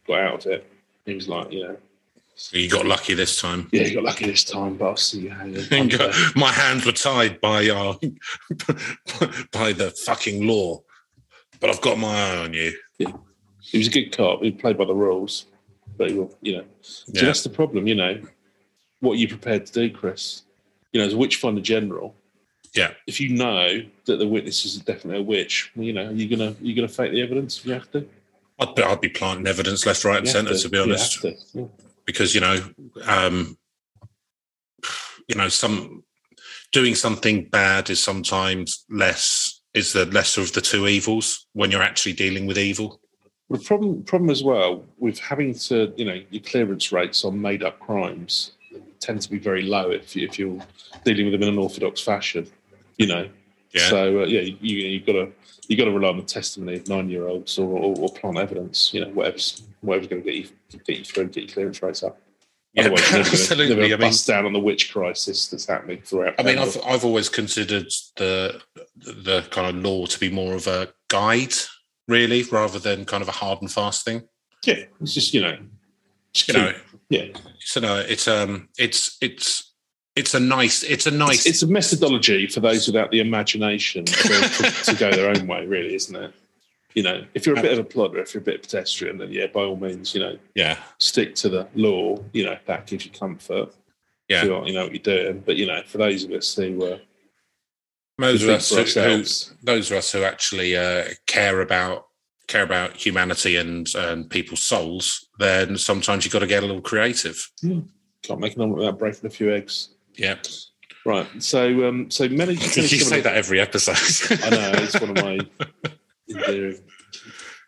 got 0.08 0.20
out 0.20 0.46
of 0.48 0.52
it, 0.52 0.72
he 1.06 1.14
was 1.14 1.30
like, 1.30 1.52
you 1.52 1.62
know, 1.64 1.78
so 2.34 2.58
You 2.58 2.68
got 2.72 2.88
lucky 2.88 3.14
this 3.14 3.40
time. 3.40 3.70
yeah, 3.72 3.84
you 3.84 3.94
got 3.94 4.04
lucky 4.04 4.26
this 4.26 4.44
time, 4.44 4.78
but 4.78 4.86
I'll 4.90 4.98
see 4.98 5.20
you 5.20 5.30
hanging. 5.30 5.62
My 6.36 6.52
hands 6.52 6.88
were 6.88 6.92
tied 6.92 7.40
by 7.40 7.70
uh, 7.70 7.94
by 9.52 9.72
the 9.72 9.94
fucking 10.04 10.48
law, 10.48 10.82
but 11.60 11.70
I've 11.70 11.82
got 11.82 12.00
my 12.00 12.08
eye 12.16 12.38
on 12.38 12.54
you. 12.56 12.76
Yeah. 12.98 13.12
He 13.62 13.78
was 13.78 13.88
a 13.90 13.92
good 13.92 14.10
cop. 14.12 14.42
He 14.42 14.50
played 14.50 14.76
by 14.80 14.86
the 14.86 14.96
rules, 14.96 15.46
but 16.00 16.10
he 16.10 16.16
will, 16.18 16.36
you 16.42 16.58
know. 16.58 16.66
So 16.82 17.12
Yeah. 17.14 17.26
that's 17.26 17.44
the 17.44 17.50
problem, 17.52 17.86
you 17.86 17.94
know. 17.94 18.20
What 19.02 19.14
are 19.14 19.18
you 19.18 19.28
prepared 19.28 19.68
to 19.68 19.72
do, 19.74 19.92
Chris? 19.96 20.42
You 20.94 21.00
know, 21.02 21.08
as 21.08 21.14
a 21.14 21.18
witch 21.18 21.38
finder 21.38 21.62
general, 21.62 22.16
Yeah. 22.76 22.92
if 23.08 23.20
you 23.22 23.30
know 23.30 23.84
that 24.06 24.18
the 24.18 24.28
witness 24.28 24.66
is 24.66 24.78
definitely 24.78 25.20
a 25.22 25.24
witch, 25.24 25.72
well, 25.76 25.86
you 25.86 25.94
know, 25.94 26.08
are 26.08 26.12
you 26.12 26.28
gonna 26.28 26.56
you 26.62 26.76
gonna 26.76 26.88
fake 26.88 27.12
the 27.12 27.22
evidence 27.22 27.58
if 27.60 27.66
you 27.66 27.74
have 27.74 27.92
to? 27.92 28.06
I'd 28.60 28.76
be, 28.76 28.84
I'd 28.84 29.02
be 29.02 29.10
planting 29.10 29.48
evidence 29.48 29.86
left, 29.86 30.04
right, 30.06 30.20
and 30.20 30.28
centre, 30.28 30.56
to 30.58 30.70
be 30.70 30.78
honest. 30.78 31.22
to. 31.22 31.36
Yeah. 31.54 31.66
because 32.06 32.34
you 32.36 32.42
know 32.42 32.58
um 33.06 33.56
you 35.28 35.36
know 35.36 35.48
some 35.48 36.04
doing 36.72 36.96
something 36.96 37.46
bad 37.46 37.90
is 37.90 38.02
sometimes 38.04 38.86
less 38.90 39.62
is 39.74 39.94
the 39.94 40.06
lesser 40.08 40.42
of 40.42 40.52
the 40.54 40.62
two 40.62 40.88
evils 40.88 41.48
when 41.54 41.70
you're 41.72 41.82
actually 41.84 42.14
dealing 42.14 42.46
with 42.48 42.58
evil 42.58 43.00
The 43.50 43.60
problem 43.60 44.04
problem 44.04 44.30
as 44.30 44.44
well 44.44 44.84
with 44.98 45.20
having 45.20 45.54
to, 45.68 45.94
you 45.98 46.06
know, 46.06 46.20
your 46.32 46.42
clearance 46.44 46.92
rates 46.92 47.24
on 47.24 47.40
made 47.42 47.64
up 47.64 47.80
crimes 47.80 48.54
tend 49.02 49.22
to 49.22 49.30
be 49.30 49.40
very 49.40 49.64
low 49.64 49.92
if 49.92 50.16
if 50.16 50.40
you're 50.40 50.60
dealing 51.04 51.26
with 51.26 51.34
them 51.34 51.44
in 51.44 51.50
an 51.50 51.58
orthodox 51.58 52.00
fashion. 52.02 52.48
You 52.98 53.08
know, 53.08 53.30
yeah 53.74 53.90
So 53.90 54.22
uh, 54.22 54.26
yeah, 54.26 54.42
you, 54.42 54.58
you 54.62 54.88
you've 54.88 55.06
got 55.06 55.14
to 55.14 55.32
you 55.68 55.78
got 55.78 55.86
to 55.86 55.92
rely 55.92 56.10
on 56.10 56.18
the 56.18 56.24
testimony 56.24 56.78
of 56.78 56.88
nine 56.88 57.10
year 57.10 57.28
olds 57.28 57.58
or, 57.58 57.68
or, 57.68 57.96
or 57.98 58.10
plant 58.14 58.38
evidence. 58.38 58.94
You 58.94 59.02
know, 59.02 59.10
whatever's 59.10 59.64
whatever's 59.82 60.08
going 60.08 60.24
to 60.24 60.32
get 60.32 60.36
you 60.36 60.80
get 60.86 60.98
you 61.00 61.04
through 61.04 61.24
and 61.24 61.34
get 61.34 61.44
your 61.46 61.54
clearance 61.54 61.82
rates 61.82 62.04
up. 62.04 62.20
yeah 62.74 62.84
Otherwise, 62.84 63.02
you're 63.02 63.24
gonna- 63.24 63.30
absolutely 63.30 63.86
i 63.86 63.98
mean 63.98 64.00
bust 64.00 64.28
down 64.28 64.46
on 64.46 64.54
the 64.54 64.60
witch 64.60 64.92
crisis 64.94 65.48
that's 65.48 65.66
happening 65.66 66.02
throughout. 66.04 66.36
I 66.40 66.44
mean, 66.44 66.58
I've 66.60 66.78
i've 66.86 67.04
always 67.06 67.30
considered 67.30 67.92
the 68.18 68.62
the 68.96 69.44
kind 69.52 69.68
of 69.76 69.84
law 69.84 70.06
to 70.06 70.20
be 70.20 70.30
more 70.30 70.54
of 70.54 70.68
a 70.68 70.90
guide 71.10 71.54
really 72.08 72.44
rather 72.44 72.80
than 72.80 73.06
kind 73.06 73.22
of 73.22 73.30
a 73.30 73.34
hard 73.34 73.62
and 73.62 73.72
fast 73.72 74.06
thing 74.06 74.24
yeah, 74.66 74.84
it's 75.02 75.14
just 75.14 75.34
you 75.34 75.42
know, 75.42 75.58
you 76.34 76.54
know 76.54 76.74
yeah, 77.10 77.26
so 77.60 77.80
no 77.82 77.98
it's 77.98 78.28
um 78.28 78.70
it's 78.78 79.18
it's 79.22 79.72
it's 80.16 80.34
a 80.34 80.40
nice 80.40 80.84
it's 80.84 81.08
a 81.08 81.12
nice 81.12 81.46
it's, 81.46 81.48
it's 81.48 81.64
a 81.64 81.68
methodology 81.68 82.48
for 82.48 82.60
those 82.60 82.88
without 82.88 83.12
the 83.12 83.20
imagination 83.20 84.06
to, 84.06 84.96
go 85.00 85.12
their 85.12 85.30
own 85.30 85.48
way, 85.48 85.66
really, 85.66 85.96
isn't 85.96 86.16
it? 86.16 86.34
You 86.94 87.04
know, 87.04 87.26
if 87.34 87.46
you're 87.46 87.58
a 87.58 87.62
bit 87.62 87.72
of 87.72 87.80
a 87.80 87.84
plodder, 87.84 88.20
if 88.20 88.34
you're 88.34 88.42
a 88.42 88.44
bit 88.44 88.56
of 88.56 88.62
a 88.62 88.64
pedestrian, 88.64 89.18
then 89.18 89.32
yeah, 89.32 89.48
by 89.48 89.62
all 89.62 89.78
means, 89.78 90.14
you 90.14 90.20
know, 90.20 90.38
yeah 90.56 90.78
stick 91.00 91.36
to 91.36 91.50
the 91.50 91.68
law. 91.76 92.18
You 92.34 92.46
know, 92.46 92.58
that 92.66 92.88
gives 92.88 93.06
you 93.06 93.12
comfort. 93.12 93.74
Yeah. 94.28 94.44
like 94.44 94.68
you 94.68 94.74
know 94.74 94.84
what 94.84 94.94
you're 94.94 95.00
doing. 95.00 95.44
But 95.46 95.56
you 95.56 95.66
know, 95.66 95.82
for 95.86 95.98
those 95.98 96.24
of 96.26 96.32
us 96.32 96.54
who 96.56 96.84
uh, 96.86 96.98
those 98.18 98.44
of 98.44 98.50
us 98.50 98.70
who, 98.70 98.84
who, 98.84 99.24
those 99.64 99.92
of 99.92 99.98
us 99.98 100.12
who 100.12 100.24
actually 100.24 100.76
uh, 100.76 101.06
care 101.28 101.62
about 101.62 102.08
care 102.48 102.64
about 102.64 102.96
humanity 102.96 103.56
and 103.58 103.88
and 103.96 104.30
people's 104.30 104.64
souls, 104.64 105.28
then 105.40 105.78
sometimes 105.78 106.26
you've 106.26 106.34
got 106.34 106.40
to 106.40 106.48
get 106.48 106.64
a 106.64 106.66
little 106.66 106.82
creative. 106.82 107.50
can't 108.24 108.40
make 108.40 108.56
an 108.56 108.62
omelette 108.62 108.78
without 108.80 109.00
breaking 109.00 109.26
a 109.26 109.30
few 109.30 109.54
eggs. 109.54 109.90
Yeah, 110.16 110.36
Right. 111.06 111.28
So, 111.40 111.88
um, 111.88 112.12
so 112.12 112.30
many. 112.30 112.54
you 112.56 112.60
say 112.60 113.22
that 113.22 113.36
every 113.36 113.60
episode. 113.60 114.40
I 114.44 114.50
know 114.52 114.72
it's 114.76 115.00
one 115.00 115.18
of 115.18 115.24
my 115.24 115.40
endearing 116.30 116.78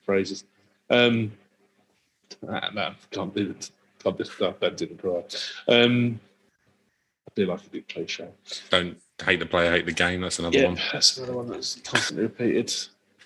phrases. 0.06 0.44
Um, 0.90 1.32
ah, 2.48 2.70
no, 2.74 2.94
can't 3.10 3.34
do 3.34 3.52
it. 3.52 3.72
Can't 4.04 4.18
do 4.18 4.24
that. 4.60 4.78
Do 4.78 4.86
the 4.86 4.96
cry. 4.96 5.24
Um, 5.68 6.20
I 7.28 7.32
do 7.36 7.46
like 7.48 7.66
a 7.66 7.70
good 7.70 7.88
cliche. 7.90 8.28
don't 8.70 8.98
Hate 9.24 9.40
the 9.40 9.46
player, 9.46 9.72
hate 9.72 9.86
the 9.86 9.92
game. 9.94 10.22
That's 10.22 10.40
another 10.40 10.58
Yeah, 10.58 10.66
one. 10.66 10.80
that's 10.92 11.18
another 11.18 11.34
one 11.34 11.48
that's 11.48 11.76
constantly 11.82 12.24
repeated. 12.24 12.74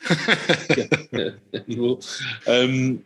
you 1.67 1.81
will. 1.81 2.01
Um, 2.47 3.03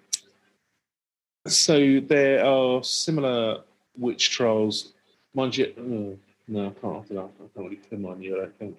so 1.48 2.00
there 2.02 2.46
are 2.46 2.84
similar 2.84 3.62
witch 3.98 4.30
trials. 4.32 4.94
Mind 5.34 5.58
you, 5.58 5.74
oh, 5.80 6.18
no, 6.48 6.68
I 6.68 6.70
can't. 6.82 7.12
I. 7.12 7.16
I 7.24 7.28
can't 7.28 7.50
really 7.58 7.76
pin 7.78 8.06
on 8.06 8.22
you. 8.22 8.36
I 8.38 8.40
don't 8.42 8.60
think. 8.60 8.78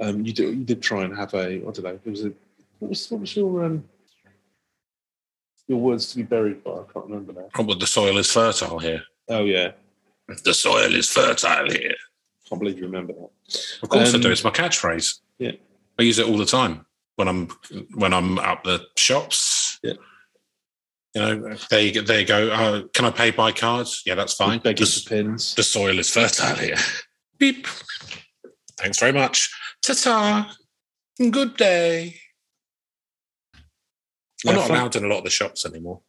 Um, 0.00 0.24
you 0.24 0.32
did. 0.32 0.48
You 0.56 0.64
did 0.64 0.82
try 0.82 1.04
and 1.04 1.16
have 1.16 1.34
a. 1.34 1.46
I 1.46 1.58
don't 1.58 1.82
know. 1.82 1.98
It 2.04 2.10
was 2.10 2.24
a. 2.24 2.32
What 2.78 2.88
was, 2.88 3.10
what 3.10 3.20
was 3.20 3.36
your 3.36 3.64
um, 3.64 3.84
your 5.68 5.78
words 5.78 6.10
to 6.10 6.16
be 6.16 6.22
buried 6.24 6.64
by? 6.64 6.72
I 6.72 6.82
can't 6.92 7.06
remember 7.06 7.32
now. 7.34 7.48
Oh, 7.56 7.62
but 7.62 7.78
the 7.78 7.86
soil 7.86 8.16
is 8.18 8.30
fertile 8.30 8.78
here. 8.78 9.02
Oh 9.28 9.44
yeah, 9.44 9.72
The 10.44 10.52
soil 10.54 10.92
is 10.94 11.08
fertile 11.10 11.70
here. 11.70 11.94
can't 12.48 12.60
believe 12.60 12.78
you 12.78 12.84
remember 12.86 13.12
that. 13.12 13.30
Of 13.82 13.88
course 13.88 14.12
I 14.12 14.16
Um, 14.16 14.20
do. 14.22 14.30
It's 14.32 14.42
my 14.42 14.50
catchphrase. 14.50 15.20
yeah. 15.38 15.52
I 15.98 16.02
use 16.02 16.18
it 16.18 16.26
all 16.26 16.38
the 16.38 16.46
time 16.46 16.86
when 17.16 17.28
I'm 17.28 17.48
when 17.94 18.12
I'm 18.12 18.38
at 18.38 18.62
the 18.64 18.80
shops. 18.96 19.78
Yeah. 19.82 19.94
You 21.14 21.20
know, 21.20 21.56
there 21.70 21.80
you 21.80 21.92
go. 21.92 22.00
There 22.02 22.20
you 22.20 22.26
go. 22.26 22.50
Uh, 22.50 22.82
can 22.94 23.04
I 23.04 23.10
pay 23.10 23.30
by 23.30 23.52
cards? 23.52 24.02
Yeah, 24.06 24.14
that's 24.14 24.32
fine. 24.32 24.60
The, 24.64 24.72
pins. 25.06 25.54
the 25.54 25.62
soil 25.62 25.98
is 25.98 26.08
fertile 26.08 26.56
here. 26.56 26.76
Beep. 27.38 27.66
Thanks 28.78 28.98
very 28.98 29.12
much. 29.12 29.50
Ta-ta. 29.82 30.54
Good 31.18 31.56
day. 31.58 32.16
I'm 33.54 33.60
Yeah, 34.44 34.52
not 34.54 34.68
fun- 34.68 34.76
allowed 34.78 34.96
in 34.96 35.04
a 35.04 35.08
lot 35.08 35.18
of 35.18 35.24
the 35.24 35.30
shops 35.30 35.66
anymore. 35.66 36.00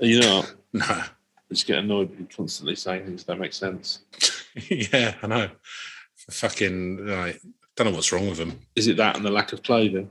You 0.00 0.20
know, 0.20 0.44
No. 0.72 0.84
I 0.84 1.04
just 1.50 1.66
get 1.66 1.78
annoyed 1.78 2.10
with 2.10 2.18
you 2.20 2.26
constantly 2.34 2.74
saying 2.74 3.04
things 3.06 3.24
that 3.24 3.38
make 3.38 3.52
sense. 3.52 4.00
yeah, 4.68 5.14
I 5.22 5.26
know. 5.28 5.50
Fucking 6.30 7.06
like, 7.06 7.40
don't 7.76 7.86
know 7.88 7.92
what's 7.94 8.12
wrong 8.12 8.28
with 8.28 8.38
them. 8.38 8.58
Is 8.76 8.86
it 8.86 8.96
that 8.98 9.16
and 9.16 9.24
the 9.24 9.30
lack 9.30 9.52
of 9.52 9.62
clothing? 9.62 10.10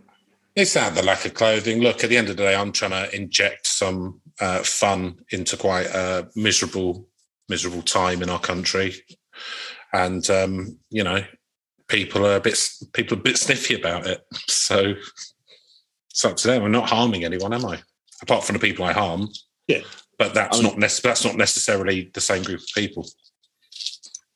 It's 0.56 0.74
that 0.74 0.96
the 0.96 1.04
lack 1.04 1.26
of 1.26 1.34
clothing. 1.34 1.80
Look, 1.82 2.04
at 2.04 2.10
the 2.10 2.18
end 2.18 2.30
of 2.30 2.38
the 2.38 2.44
day, 2.44 2.56
I'm 2.56 2.72
trying 2.72 2.92
to 2.92 3.16
inject 3.16 3.68
some 3.68 4.20
uh, 4.40 4.60
fun 4.64 5.18
into 5.30 5.56
quite 5.56 5.86
a 5.88 6.28
miserable, 6.36 7.08
miserable 7.48 7.82
time 7.84 8.22
in 8.22 8.30
our 8.30 8.40
country, 8.40 8.96
and 9.94 10.28
um, 10.30 10.78
you 10.90 11.04
know, 11.04 11.24
people 11.88 12.26
are 12.26 12.36
a 12.36 12.42
bit 12.42 12.60
people 12.94 13.18
are 13.18 13.20
a 13.22 13.24
bit 13.24 13.38
sniffy 13.38 13.76
about 13.76 14.08
it. 14.08 14.26
So 14.48 14.94
it's 16.10 16.26
up 16.26 16.36
to 16.38 16.48
them. 16.48 16.64
I'm 16.64 16.72
not 16.72 16.90
harming 16.90 17.24
anyone, 17.24 17.54
am 17.54 17.66
I? 17.66 17.80
Apart 18.22 18.44
from 18.44 18.54
the 18.54 18.60
people 18.60 18.84
I 18.86 18.92
harm. 18.92 19.30
Yeah. 19.68 19.82
but 20.20 20.34
that's 20.34 20.60
I 20.60 20.62
mean- 20.62 20.72
not 20.72 20.80
nec- 20.80 21.02
that's 21.02 21.24
not 21.24 21.36
necessarily 21.38 22.12
the 22.14 22.20
same 22.22 22.44
group 22.44 22.60
of 22.60 22.68
people. 22.76 23.08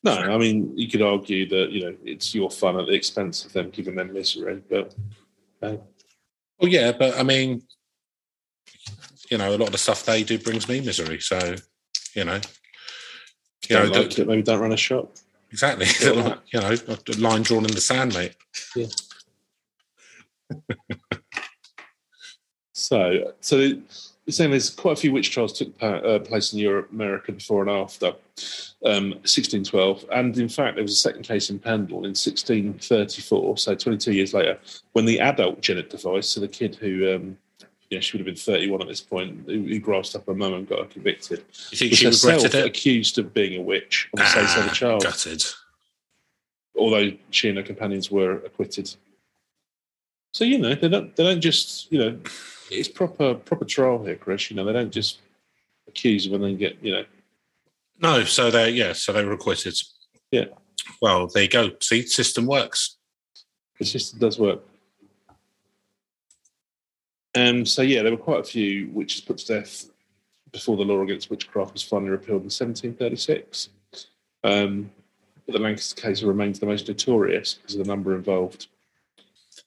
No, 0.06 0.14
I 0.14 0.38
mean 0.38 0.78
you 0.78 0.88
could 0.88 1.02
argue 1.02 1.50
that 1.50 1.72
you 1.72 1.84
know 1.84 1.96
it's 2.06 2.34
your 2.36 2.52
fun 2.52 2.80
at 2.80 2.86
the 2.86 2.94
expense 2.94 3.44
of 3.44 3.52
them 3.54 3.72
giving 3.72 3.96
them 3.96 4.14
misery, 4.14 4.62
but 4.70 4.94
um, 5.64 5.80
Well, 6.60 6.72
yeah, 6.72 6.92
but 6.92 7.18
I 7.20 7.24
mean, 7.24 7.64
you 9.32 9.38
know, 9.40 9.50
a 9.50 9.58
lot 9.58 9.68
of 9.68 9.72
the 9.72 9.78
stuff 9.80 10.06
they 10.06 10.24
do 10.24 10.38
brings 10.38 10.70
me 10.70 10.80
misery. 10.80 11.20
So, 11.20 11.56
you 12.14 12.24
know, 12.24 12.40
you 13.68 13.76
don't 13.76 13.92
the- 13.92 14.02
like 14.20 14.28
maybe 14.28 14.44
don't 14.44 14.60
run 14.60 14.72
a 14.74 14.78
shop. 14.78 15.12
exactly. 15.52 15.88
Like, 16.14 16.40
you 16.54 16.60
know, 16.62 16.76
a 16.88 16.98
line 17.18 17.42
drawn 17.42 17.66
in 17.66 17.72
the 17.72 17.82
sand, 17.82 18.14
mate. 18.14 18.36
Yeah. 18.76 18.88
So, 22.78 23.34
so 23.40 23.72
you're 24.26 24.34
saying 24.34 24.50
there's 24.50 24.70
quite 24.72 24.94
a 24.94 25.02
few 25.02 25.12
witch 25.12 25.30
trials 25.32 25.54
took 25.54 25.72
uh, 25.84 26.20
place 26.20 26.52
in 26.54 26.60
Europe, 26.60 26.90
America 26.92 27.32
before 27.32 27.62
and 27.62 27.70
after 27.70 28.08
um, 28.86 29.12
1612, 29.22 30.06
and 30.12 30.38
in 30.38 30.50
fact 30.50 30.76
there 30.76 30.84
was 30.84 30.94
a 30.94 30.96
second 30.96 31.24
case 31.24 31.50
in 31.52 31.60
Pendle 31.60 32.00
in 32.00 32.14
1634, 32.16 33.58
so 33.58 33.76
22 33.76 34.14
years 34.14 34.34
later, 34.34 34.58
when 34.94 35.06
the 35.06 35.20
adult 35.20 35.62
Janet 35.62 35.90
device, 35.92 36.28
so 36.30 36.40
the 36.40 36.48
kid 36.48 36.76
who, 36.76 37.14
um, 37.16 37.38
yeah, 37.92 38.00
she 38.00 38.18
would 38.18 38.26
have 38.26 38.34
been 38.34 38.42
31 38.42 38.82
at 38.82 38.88
this 38.88 39.02
point, 39.02 39.44
who, 39.46 39.62
who 39.62 39.80
grasped 39.80 40.16
up 40.16 40.26
her 40.26 40.34
mum 40.34 40.54
and 40.56 40.68
got 40.68 40.80
her 40.80 40.86
convicted, 40.86 41.44
You 41.70 41.78
think 41.78 41.92
was 41.92 42.00
she 42.00 42.06
herself 42.08 42.46
it? 42.46 42.66
accused 42.66 43.20
of 43.20 43.32
being 43.32 43.60
a 43.60 43.64
witch 43.64 44.10
on 44.18 44.24
the 44.24 44.30
face 44.30 44.56
of 44.58 44.66
a 44.66 44.70
Ah, 44.70 44.74
child, 44.74 45.04
gutted. 45.04 45.44
although 46.76 47.12
she 47.30 47.50
and 47.50 47.58
her 47.58 47.64
companions 47.64 48.10
were 48.10 48.38
acquitted. 48.38 48.94
So 50.36 50.44
you 50.44 50.58
know 50.58 50.76
they 50.76 50.90
don't 50.90 51.16
they 51.16 51.24
don't 51.24 51.40
just 51.40 51.90
you 51.94 51.98
know 51.98 52.20
it's 52.70 52.90
proper 52.90 53.36
proper 53.36 53.64
trial 53.64 54.04
here, 54.04 54.18
Chris. 54.18 54.52
You 54.52 54.58
know 54.58 54.66
they 54.66 54.74
don't 54.74 54.92
just 54.92 55.20
accuse 55.88 56.26
them 56.26 56.34
and 56.34 56.44
then 56.44 56.58
get 56.58 56.76
you 56.84 56.92
know 56.92 57.06
No, 58.02 58.26
so 58.26 58.52
they 58.52 58.72
yeah, 58.72 58.92
so 58.92 59.14
they 59.14 59.24
were 59.24 59.32
acquitted. 59.32 59.76
Yeah. 60.32 60.48
Well, 61.02 61.28
there 61.28 61.44
you 61.44 61.48
go. 61.48 61.72
See, 61.80 62.02
system 62.02 62.48
works. 62.48 62.98
the 63.80 63.86
system 63.86 64.20
does 64.20 64.38
work. 64.38 64.60
Um, 67.34 67.66
so 67.66 67.82
yeah, 67.82 68.02
there 68.02 68.12
were 68.12 68.18
quite 68.18 68.42
a 68.42 68.44
few 68.44 68.90
witches 68.90 69.22
put 69.22 69.38
to 69.38 69.48
death 69.48 69.90
before 70.52 70.76
the 70.76 70.84
law 70.84 71.02
against 71.02 71.30
witchcraft 71.30 71.72
was 71.72 71.84
finally 71.84 72.12
repealed 72.12 72.42
in 72.42 72.52
1736. 72.52 73.70
Um, 74.44 74.92
but 75.46 75.54
the 75.54 75.60
Lancaster 75.60 76.02
case 76.02 76.24
remains 76.24 76.60
the 76.60 76.66
most 76.66 76.90
notorious 76.90 77.54
because 77.54 77.76
of 77.76 77.86
the 77.86 77.90
number 77.90 78.14
involved. 78.16 78.68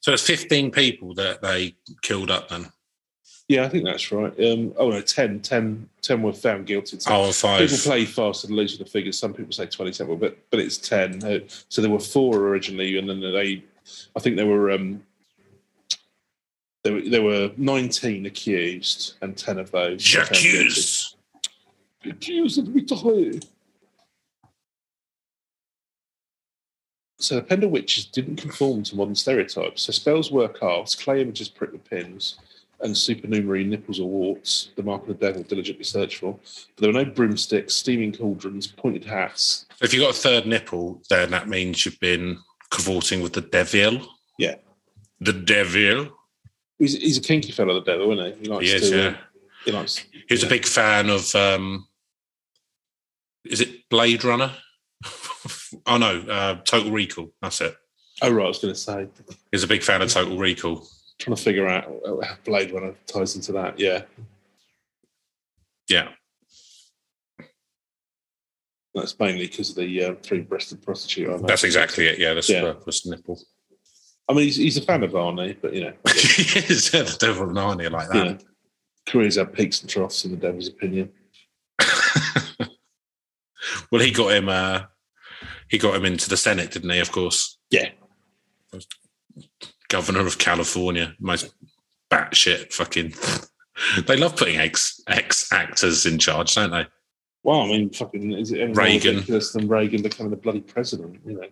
So 0.00 0.12
it's 0.12 0.22
15 0.22 0.70
people 0.70 1.14
that 1.14 1.42
they 1.42 1.74
killed 2.02 2.30
up 2.30 2.48
then. 2.48 2.66
Yeah, 3.48 3.64
I 3.64 3.68
think 3.70 3.84
that's 3.84 4.12
right. 4.12 4.32
Um, 4.44 4.74
oh 4.76 4.90
no, 4.90 5.00
10, 5.00 5.40
10, 5.40 5.88
10 6.02 6.22
were 6.22 6.32
found 6.34 6.66
guilty. 6.66 7.00
So 7.00 7.10
Oh, 7.10 7.24
and 7.26 7.34
five. 7.34 7.60
People 7.60 7.78
play 7.78 8.04
fast 8.04 8.44
and 8.44 8.54
loose 8.54 8.78
with 8.78 8.86
the 8.86 8.90
figures. 8.92 9.18
Some 9.18 9.32
people 9.32 9.52
say 9.52 9.64
twenty-seven, 9.66 10.18
but 10.18 10.36
but 10.50 10.60
it's 10.60 10.76
ten. 10.76 11.24
Uh, 11.24 11.38
So 11.70 11.80
there 11.80 11.90
were 11.90 11.98
four 11.98 12.36
originally, 12.36 12.98
and 12.98 13.08
then 13.08 13.20
they, 13.20 13.64
I 14.14 14.20
think 14.20 14.36
there 14.36 14.46
were 14.46 14.70
um, 14.70 15.02
there 16.84 16.92
were, 16.92 17.00
there 17.00 17.22
were 17.22 17.50
nineteen 17.56 18.26
accused, 18.26 19.14
and 19.22 19.34
ten 19.34 19.58
of 19.58 19.70
those 19.70 20.14
were 20.14 20.24
found 20.24 20.30
guilty. 20.42 20.68
J'accuse. 20.68 21.14
Accused 22.04 22.58
of 22.58 22.66
victory. 22.66 23.40
So 27.18 27.34
the 27.34 27.42
Pendle 27.42 27.70
witches 27.70 28.04
didn't 28.04 28.36
conform 28.36 28.84
to 28.84 28.96
modern 28.96 29.14
stereotypes. 29.14 29.82
So 29.82 29.92
spells 29.92 30.30
were 30.30 30.48
cast, 30.48 31.02
clay 31.02 31.20
images 31.20 31.48
pricked 31.48 31.72
with 31.72 31.84
pins, 31.84 32.38
and 32.80 32.96
supernumerary 32.96 33.64
nipples 33.64 33.98
or 33.98 34.08
warts, 34.08 34.70
the 34.76 34.84
mark 34.84 35.02
of 35.02 35.08
the 35.08 35.14
devil 35.14 35.42
diligently 35.42 35.82
searched 35.84 36.18
for. 36.18 36.34
But 36.76 36.82
there 36.82 36.92
were 36.92 37.04
no 37.04 37.10
broomsticks, 37.10 37.74
steaming 37.74 38.12
cauldrons, 38.12 38.68
pointed 38.68 39.04
hats. 39.04 39.66
If 39.82 39.92
you 39.92 40.00
got 40.00 40.10
a 40.10 40.18
third 40.18 40.46
nipple, 40.46 41.02
then 41.10 41.32
that 41.32 41.48
means 41.48 41.84
you've 41.84 41.98
been 41.98 42.38
cavorting 42.70 43.20
with 43.20 43.32
the 43.32 43.40
devil. 43.40 44.06
Yeah. 44.38 44.56
The 45.20 45.32
devil. 45.32 46.16
He's, 46.78 46.96
he's 46.96 47.18
a 47.18 47.20
kinky 47.20 47.50
fellow, 47.50 47.74
the 47.74 47.80
devil, 47.80 48.12
isn't 48.12 48.38
he? 48.38 48.42
He 48.44 48.48
likes 48.48 48.64
He 48.70 48.76
is, 48.76 48.90
to. 48.90 48.96
yeah. 48.96 49.16
he 49.64 49.72
likes. 49.72 49.96
He 50.12 50.22
was 50.34 50.44
a 50.44 50.48
big 50.48 50.64
fan 50.64 51.10
of 51.10 51.34
um 51.34 51.84
is 53.44 53.60
it 53.60 53.88
Blade 53.88 54.24
Runner? 54.24 54.52
Oh 55.86 55.96
no, 55.98 56.20
uh, 56.20 56.56
Total 56.64 56.90
Recall. 56.90 57.32
That's 57.42 57.60
it. 57.60 57.76
Oh 58.22 58.30
right, 58.32 58.44
I 58.44 58.48
was 58.48 58.58
going 58.58 58.74
to 58.74 58.78
say, 58.80 59.06
he's 59.52 59.62
a 59.62 59.68
big 59.68 59.82
fan 59.82 60.02
of 60.02 60.10
Total 60.10 60.36
Recall. 60.36 60.86
trying 61.18 61.36
to 61.36 61.42
figure 61.42 61.68
out 61.68 61.84
how 61.84 62.34
Blade 62.44 62.72
Runner 62.72 62.94
ties 63.06 63.36
into 63.36 63.52
that. 63.52 63.78
Yeah, 63.78 64.02
Yeah. 65.88 66.08
that's 68.94 69.18
mainly 69.20 69.46
because 69.46 69.70
of 69.70 69.76
the 69.76 70.04
uh, 70.04 70.14
three-breasted 70.22 70.82
prostitute. 70.82 71.30
I. 71.30 71.36
That's 71.46 71.62
exactly 71.64 72.08
it. 72.08 72.18
Yeah, 72.18 72.34
that's 72.34 72.48
Yeah. 72.50 72.62
the 72.84 73.00
nipple. 73.06 73.40
I 74.28 74.32
mean, 74.34 74.44
he's, 74.44 74.56
he's 74.56 74.76
a 74.76 74.82
fan 74.82 75.02
of 75.04 75.12
Arnie, 75.12 75.56
but 75.60 75.72
you 75.72 75.82
know, 75.84 75.92
he 76.12 76.58
is 76.58 76.90
the 76.90 77.16
devil 77.20 77.44
of 77.44 77.50
Narnia 77.50 77.90
like 77.90 78.08
you 78.12 78.20
that. 78.20 78.24
know, 78.26 78.38
careers 79.06 79.36
have 79.36 79.52
peaks 79.52 79.80
and 79.80 79.88
troughs 79.88 80.24
in 80.24 80.32
the 80.32 80.36
devil's 80.36 80.68
opinion. 80.68 81.10
well, 83.90 84.00
he 84.02 84.10
got 84.10 84.32
him. 84.32 84.48
Uh, 84.48 84.82
he 85.68 85.78
got 85.78 85.94
him 85.94 86.04
into 86.04 86.28
the 86.28 86.36
Senate, 86.36 86.70
didn't 86.70 86.90
he? 86.90 86.98
Of 86.98 87.12
course. 87.12 87.58
Yeah. 87.70 87.90
Governor 89.88 90.26
of 90.26 90.38
California, 90.38 91.14
most 91.18 91.54
batshit 92.10 92.72
fucking. 92.72 93.14
they 94.06 94.16
love 94.16 94.36
putting 94.36 94.58
ex 94.58 95.00
ex 95.08 95.50
actors 95.52 96.04
in 96.06 96.18
charge, 96.18 96.54
don't 96.54 96.70
they? 96.70 96.86
Well, 97.42 97.60
I 97.62 97.68
mean, 97.68 97.90
fucking, 97.90 98.32
is 98.32 98.52
it 98.52 98.60
any 98.60 98.72
more 98.74 98.84
Reagan. 98.84 99.14
ridiculous 99.14 99.52
than 99.52 99.68
Reagan 99.68 100.02
becoming 100.02 100.30
the 100.30 100.36
bloody 100.36 100.60
president? 100.60 101.18
You 101.24 101.34
know, 101.34 101.46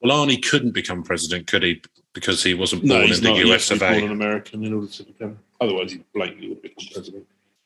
Well, 0.00 0.26
Arnie 0.26 0.42
couldn't 0.42 0.70
become 0.70 1.02
president, 1.02 1.46
could 1.48 1.62
he? 1.62 1.82
Because 2.14 2.42
he 2.42 2.54
wasn't 2.54 2.88
born 2.88 3.02
in 3.12 3.22
the 3.22 3.34
He 3.34 3.52
US 3.52 3.70
of 3.70 3.82
A. 3.82 3.90
born 3.90 4.04
an 4.04 4.12
American 4.12 4.64
in 4.64 4.72
order 4.72 4.86
to 4.86 5.02
become. 5.02 5.38
Otherwise, 5.60 5.92
he 5.92 6.02
blatantly 6.14 6.48
would 6.48 6.62
become 6.62 6.86
president. 6.92 7.24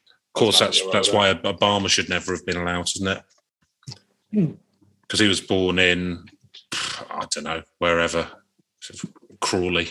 Of 0.09 0.33
course, 0.33 0.59
that's 0.59 0.83
that's 0.93 1.11
there. 1.11 1.16
why 1.16 1.35
Obama 1.35 1.89
should 1.89 2.09
never 2.09 2.33
have 2.33 2.45
been 2.45 2.57
allowed, 2.57 2.89
isn't 2.97 3.07
it? 3.07 3.22
Hmm. 4.33 4.51
Because 5.07 5.20
he 5.20 5.28
was 5.28 5.40
born 5.40 5.78
in, 5.78 6.24
I 7.11 7.26
don't 7.30 7.44
know, 7.44 7.62
wherever, 7.78 8.28
Crawley. 9.40 9.88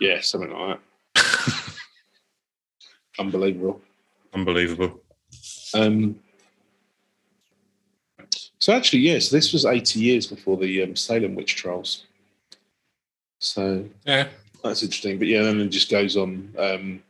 Yeah, 0.00 0.20
something 0.20 0.50
like 0.52 0.78
that. 1.14 1.74
Unbelievable. 3.18 3.80
Unbelievable. 4.32 5.00
Um, 5.74 6.20
So 8.58 8.72
actually, 8.72 9.00
yes, 9.00 9.28
this 9.28 9.52
was 9.52 9.66
80 9.66 10.00
years 10.00 10.26
before 10.26 10.56
the 10.56 10.82
um, 10.84 10.96
Salem 10.96 11.34
witch 11.34 11.54
trials. 11.54 12.04
So 13.38 13.88
Yeah. 14.06 14.28
that's 14.62 14.82
interesting. 14.82 15.18
But 15.18 15.28
yeah, 15.28 15.42
then 15.42 15.60
it 15.60 15.68
just 15.68 15.90
goes 15.90 16.16
on. 16.16 16.54
Um, 16.58 17.02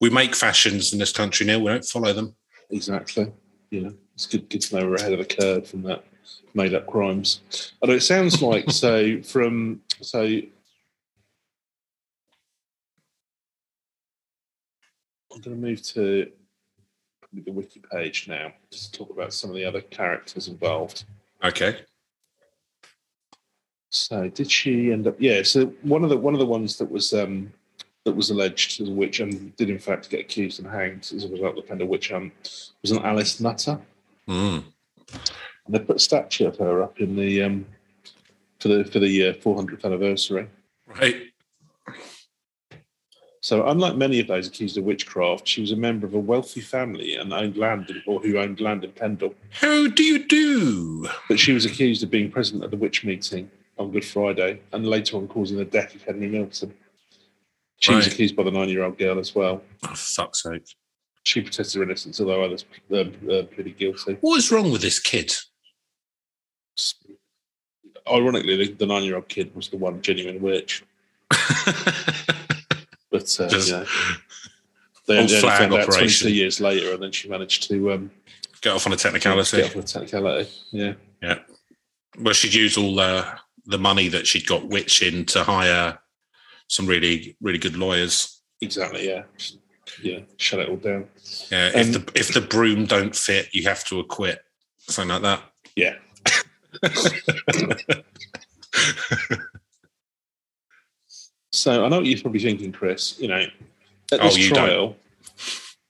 We 0.00 0.10
make 0.10 0.34
fashions 0.34 0.92
in 0.92 0.98
this 0.98 1.12
country 1.12 1.46
now. 1.46 1.58
We 1.60 1.66
don't 1.70 1.84
follow 1.84 2.12
them. 2.12 2.34
exactly. 2.70 3.32
You 3.70 3.80
know, 3.82 3.94
it's 4.14 4.26
good, 4.26 4.48
good 4.48 4.60
to 4.62 4.76
know 4.78 4.86
we're 4.86 4.96
ahead 4.96 5.12
of 5.12 5.18
the 5.18 5.24
curve 5.24 5.66
from 5.66 5.82
that 5.82 6.04
made 6.54 6.74
up 6.74 6.86
crimes. 6.86 7.40
I 7.50 7.66
Although 7.82 7.94
it 7.94 8.02
sounds 8.02 8.42
like 8.42 8.70
so 8.70 9.22
from 9.22 9.82
so. 10.00 10.22
I'm 15.32 15.40
going 15.42 15.56
to 15.56 15.62
move 15.62 15.80
to 15.82 16.30
the 17.32 17.52
wiki 17.52 17.80
page 17.92 18.26
now 18.26 18.52
just 18.72 18.92
to 18.92 18.98
talk 18.98 19.10
about 19.10 19.32
some 19.32 19.48
of 19.48 19.56
the 19.56 19.64
other 19.64 19.80
characters 19.80 20.48
involved. 20.48 21.04
Okay. 21.44 21.78
So 23.90 24.28
did 24.28 24.50
she 24.50 24.92
end 24.92 25.06
up? 25.06 25.16
Yeah. 25.18 25.42
So 25.42 25.66
one 25.82 26.04
of 26.04 26.10
the 26.10 26.16
one 26.16 26.34
of 26.34 26.40
the 26.40 26.46
ones 26.46 26.76
that 26.78 26.90
was 26.90 27.12
um, 27.12 27.52
that 28.04 28.14
was 28.14 28.30
alleged 28.30 28.80
as 28.80 28.88
a 28.88 28.92
witch 28.92 29.20
and 29.20 29.54
did 29.56 29.70
in 29.70 29.78
fact 29.78 30.10
get 30.10 30.20
accused 30.20 30.58
and 30.58 30.68
hanged 30.68 31.10
as 31.14 31.24
a 31.24 31.28
result 31.28 31.50
of 31.50 31.56
the 31.56 31.62
Pendle 31.62 31.88
witch 31.88 32.10
hunt 32.10 32.32
was 32.82 32.90
an 32.90 33.02
Alice 33.02 33.40
Nutter, 33.40 33.80
Mm. 34.30 34.62
and 35.66 35.74
they 35.74 35.80
put 35.80 35.96
a 35.96 35.98
statue 35.98 36.46
of 36.46 36.56
her 36.58 36.84
up 36.84 37.00
in 37.00 37.16
the 37.16 37.42
um, 37.42 37.66
for 38.60 38.68
the 38.68 38.84
for 38.84 39.00
the 39.00 39.28
uh, 39.28 39.32
400th 39.34 39.84
anniversary. 39.84 40.48
Right. 40.86 41.16
So 43.42 43.66
unlike 43.66 43.96
many 43.96 44.20
of 44.20 44.28
those 44.28 44.46
accused 44.46 44.76
of 44.76 44.84
witchcraft, 44.84 45.48
she 45.48 45.62
was 45.62 45.72
a 45.72 45.76
member 45.76 46.06
of 46.06 46.14
a 46.14 46.18
wealthy 46.18 46.60
family 46.60 47.16
and 47.16 47.32
owned 47.32 47.56
land 47.56 47.90
in, 47.90 48.02
or 48.06 48.20
who 48.20 48.38
owned 48.38 48.60
land 48.60 48.84
in 48.84 48.92
Pendle. 48.92 49.34
How 49.50 49.88
do 49.88 50.04
you 50.04 50.26
do? 50.26 51.08
But 51.26 51.40
she 51.40 51.52
was 51.52 51.64
accused 51.64 52.02
of 52.02 52.10
being 52.10 52.30
present 52.30 52.62
at 52.62 52.70
the 52.70 52.76
witch 52.76 53.02
meeting 53.02 53.50
on 53.78 53.90
Good 53.90 54.04
Friday 54.04 54.60
and 54.72 54.86
later 54.86 55.16
on 55.16 55.26
causing 55.26 55.56
the 55.56 55.64
death 55.64 55.94
of 55.94 56.02
Henry 56.02 56.28
Mitton. 56.28 56.74
She 57.80 57.94
was 57.94 58.06
accused 58.06 58.36
by 58.36 58.42
the 58.42 58.50
nine-year-old 58.50 58.98
girl 58.98 59.18
as 59.18 59.34
well. 59.34 59.62
Oh, 59.88 59.94
fuck's 59.94 60.42
sake. 60.42 60.76
She 61.24 61.42
protested 61.42 61.78
her 61.78 61.84
innocence, 61.84 62.20
although 62.20 62.42
others 62.42 62.64
uh, 62.90 62.96
uh, 62.96 63.42
pleaded 63.44 63.78
guilty. 63.78 64.16
What 64.20 64.38
is 64.38 64.50
wrong 64.50 64.72
with 64.72 64.80
this 64.80 64.98
kid? 64.98 65.32
Ironically, 68.10 68.56
the, 68.56 68.72
the 68.72 68.86
nine-year-old 68.86 69.28
kid 69.28 69.54
was 69.54 69.68
the 69.68 69.76
one 69.76 70.00
genuine 70.00 70.40
witch, 70.40 70.82
but 71.28 71.38
uh, 73.38 73.48
Just 73.48 73.70
know, 73.70 73.84
they 75.06 75.18
only 75.18 75.40
found 75.40 75.74
out 75.74 75.84
22 75.86 76.32
years 76.32 76.60
later, 76.60 76.94
and 76.94 77.02
then 77.02 77.12
she 77.12 77.28
managed 77.28 77.68
to 77.68 77.92
um, 77.92 78.10
Get 78.62 78.74
off 78.74 78.86
on 78.86 78.92
a 78.92 78.96
get 78.96 79.02
technicality. 79.02 79.62
off 79.62 79.74
the 79.74 79.82
technicality. 79.82 80.50
Yeah, 80.70 80.94
Yeah. 81.22 81.38
Well, 82.18 82.34
she'd 82.34 82.54
use 82.54 82.76
all 82.76 82.94
the, 82.94 83.26
the 83.66 83.78
money 83.78 84.08
that 84.08 84.26
she'd 84.26 84.46
got 84.46 84.68
witch 84.68 85.02
in 85.02 85.24
to 85.26 85.44
hire 85.44 85.98
some 86.68 86.86
really, 86.86 87.36
really 87.40 87.58
good 87.58 87.76
lawyers. 87.76 88.42
exactly. 88.60 89.08
Yeah, 89.08 89.22
yeah, 90.02 90.20
shut 90.36 90.60
it 90.60 90.68
all 90.68 90.76
down. 90.76 91.06
Yeah, 91.50 91.68
if 91.74 91.86
Um, 91.86 91.92
the 91.92 92.12
if 92.14 92.32
the 92.34 92.40
broom 92.40 92.86
don't 92.86 93.14
fit, 93.16 93.48
you 93.52 93.62
have 93.64 93.84
to 93.84 94.00
acquit. 94.00 94.44
Something 94.78 95.20
like 95.20 95.22
that. 95.22 95.42
Yeah. 95.76 95.96
So 101.52 101.84
I 101.84 101.88
know 101.88 101.96
what 101.98 102.06
you're 102.06 102.20
probably 102.20 102.40
thinking, 102.40 102.72
Chris. 102.72 103.18
You 103.18 103.28
know, 103.28 103.46
at 104.12 104.20
Oh, 104.20 104.24
this 104.28 104.38
you 104.38 104.50
don't. 104.50 104.66
trial, 104.68 104.96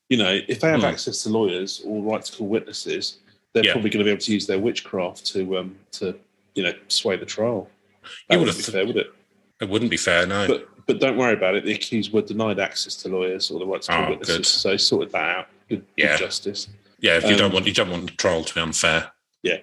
you 0.09 0.16
know, 0.16 0.40
if 0.48 0.61
they 0.61 0.68
have 0.68 0.80
Hmm. 0.80 0.86
access 0.86 1.22
to 1.24 1.28
lawyers 1.28 1.82
or 1.84 2.03
right 2.03 2.24
to 2.24 2.32
call 2.36 2.48
witnesses, 2.48 3.18
they're 3.53 3.64
Yeah. 3.64 3.72
probably 3.72 3.90
going 3.90 3.98
to 3.98 4.05
be 4.05 4.11
able 4.11 4.22
to 4.22 4.32
use 4.32 4.46
their 4.46 4.59
witchcraft 4.59 5.26
to, 5.26 5.59
um, 5.59 5.78
to 5.92 6.18
you 6.55 6.62
know, 6.62 6.72
sway 6.88 7.16
the 7.16 7.26
trial. 7.26 7.70
You 7.70 8.09
That 8.30 8.38
would 8.38 8.46
wouldn't 8.46 8.57
have 8.57 8.57
be 8.57 8.72
th- 8.72 8.72
fair, 8.72 8.86
would 8.86 8.96
it? 8.96 9.14
It 9.61 9.68
wouldn't 9.68 9.90
be 9.90 9.96
fair, 9.96 10.26
no. 10.26 10.46
But 10.48 10.68
but 10.93 11.01
don't 11.01 11.16
worry 11.16 11.34
about 11.34 11.55
it. 11.55 11.64
The 11.64 11.72
accused 11.72 12.12
were 12.12 12.22
denied 12.22 12.59
access 12.59 12.97
to 12.97 13.09
lawyers 13.09 13.51
or 13.51 13.59
the 13.61 13.66
right 13.66 13.80
to 13.82 13.95
Oh, 13.97 14.11
witnesses, 14.11 14.36
good. 14.38 14.47
so 14.47 14.76
sorted 14.76 15.12
that 15.12 15.36
out. 15.36 15.47
Good, 15.68 15.84
good 15.97 16.18
justice. 16.18 16.68
yeah, 17.01 17.16
if 17.16 17.24
you 17.24 17.30
um, 17.32 17.36
don't 17.38 17.53
want 17.55 17.66
you 17.66 17.72
don't 17.72 17.91
want 17.91 18.07
the 18.11 18.16
trial 18.16 18.43
to 18.43 18.55
be 18.55 18.61
unfair. 18.61 19.12
Yeah. 19.43 19.59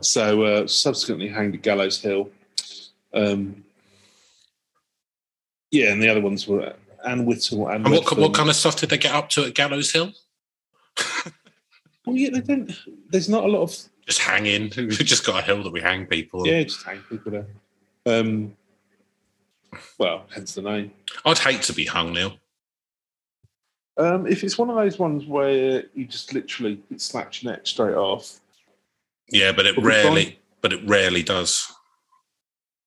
So 0.00 0.42
uh, 0.42 0.66
subsequently 0.66 1.28
hanged 1.28 1.54
at 1.54 1.62
Gallows 1.62 2.00
Hill. 2.00 2.30
Um, 3.14 3.64
yeah, 5.70 5.92
and 5.92 6.02
the 6.02 6.08
other 6.08 6.20
ones 6.20 6.48
were 6.48 6.74
Anne 7.06 7.24
Whittle 7.26 7.68
and, 7.68 7.84
And 7.86 7.94
what 7.94 8.18
what 8.18 8.34
kind 8.34 8.48
of 8.48 8.56
stuff 8.56 8.76
did 8.76 8.90
they 8.90 8.98
get 8.98 9.14
up 9.14 9.28
to 9.30 9.44
at 9.44 9.54
Gallows 9.54 9.92
Hill? 9.92 10.12
Well, 12.04 12.16
yeah, 12.16 12.30
they 12.32 12.40
don't. 12.40 12.72
There's 13.10 13.28
not 13.28 13.44
a 13.44 13.46
lot 13.46 13.62
of 13.62 13.76
Just 14.08 14.18
hanging. 14.18 14.72
We've 14.76 14.90
just 14.90 15.24
got 15.24 15.40
a 15.40 15.46
hill 15.46 15.62
that 15.62 15.72
we 15.72 15.80
hang 15.80 16.06
people. 16.06 16.40
on. 16.40 16.46
yeah, 16.46 16.64
just 16.64 16.82
hang 16.82 16.98
people 17.08 17.30
there. 17.30 17.46
Um, 18.06 18.56
well, 19.98 20.26
hence 20.34 20.54
the 20.54 20.62
name. 20.62 20.92
I'd 21.24 21.38
hate 21.38 21.62
to 21.62 21.72
be 21.72 21.86
hung, 21.86 22.12
Neil. 22.12 22.34
Um, 23.98 24.26
if 24.26 24.42
it's 24.42 24.56
one 24.56 24.70
of 24.70 24.76
those 24.76 24.98
ones 24.98 25.26
where 25.26 25.84
you 25.94 26.06
just 26.06 26.32
literally 26.32 26.82
it 26.90 27.00
slaps 27.00 27.42
your 27.42 27.52
neck 27.52 27.66
straight 27.66 27.94
off. 27.94 28.40
Yeah, 29.30 29.52
but 29.52 29.66
it 29.66 29.76
rarely 29.78 30.38
but 30.62 30.72
it 30.72 30.80
rarely 30.88 31.22
does. 31.22 31.70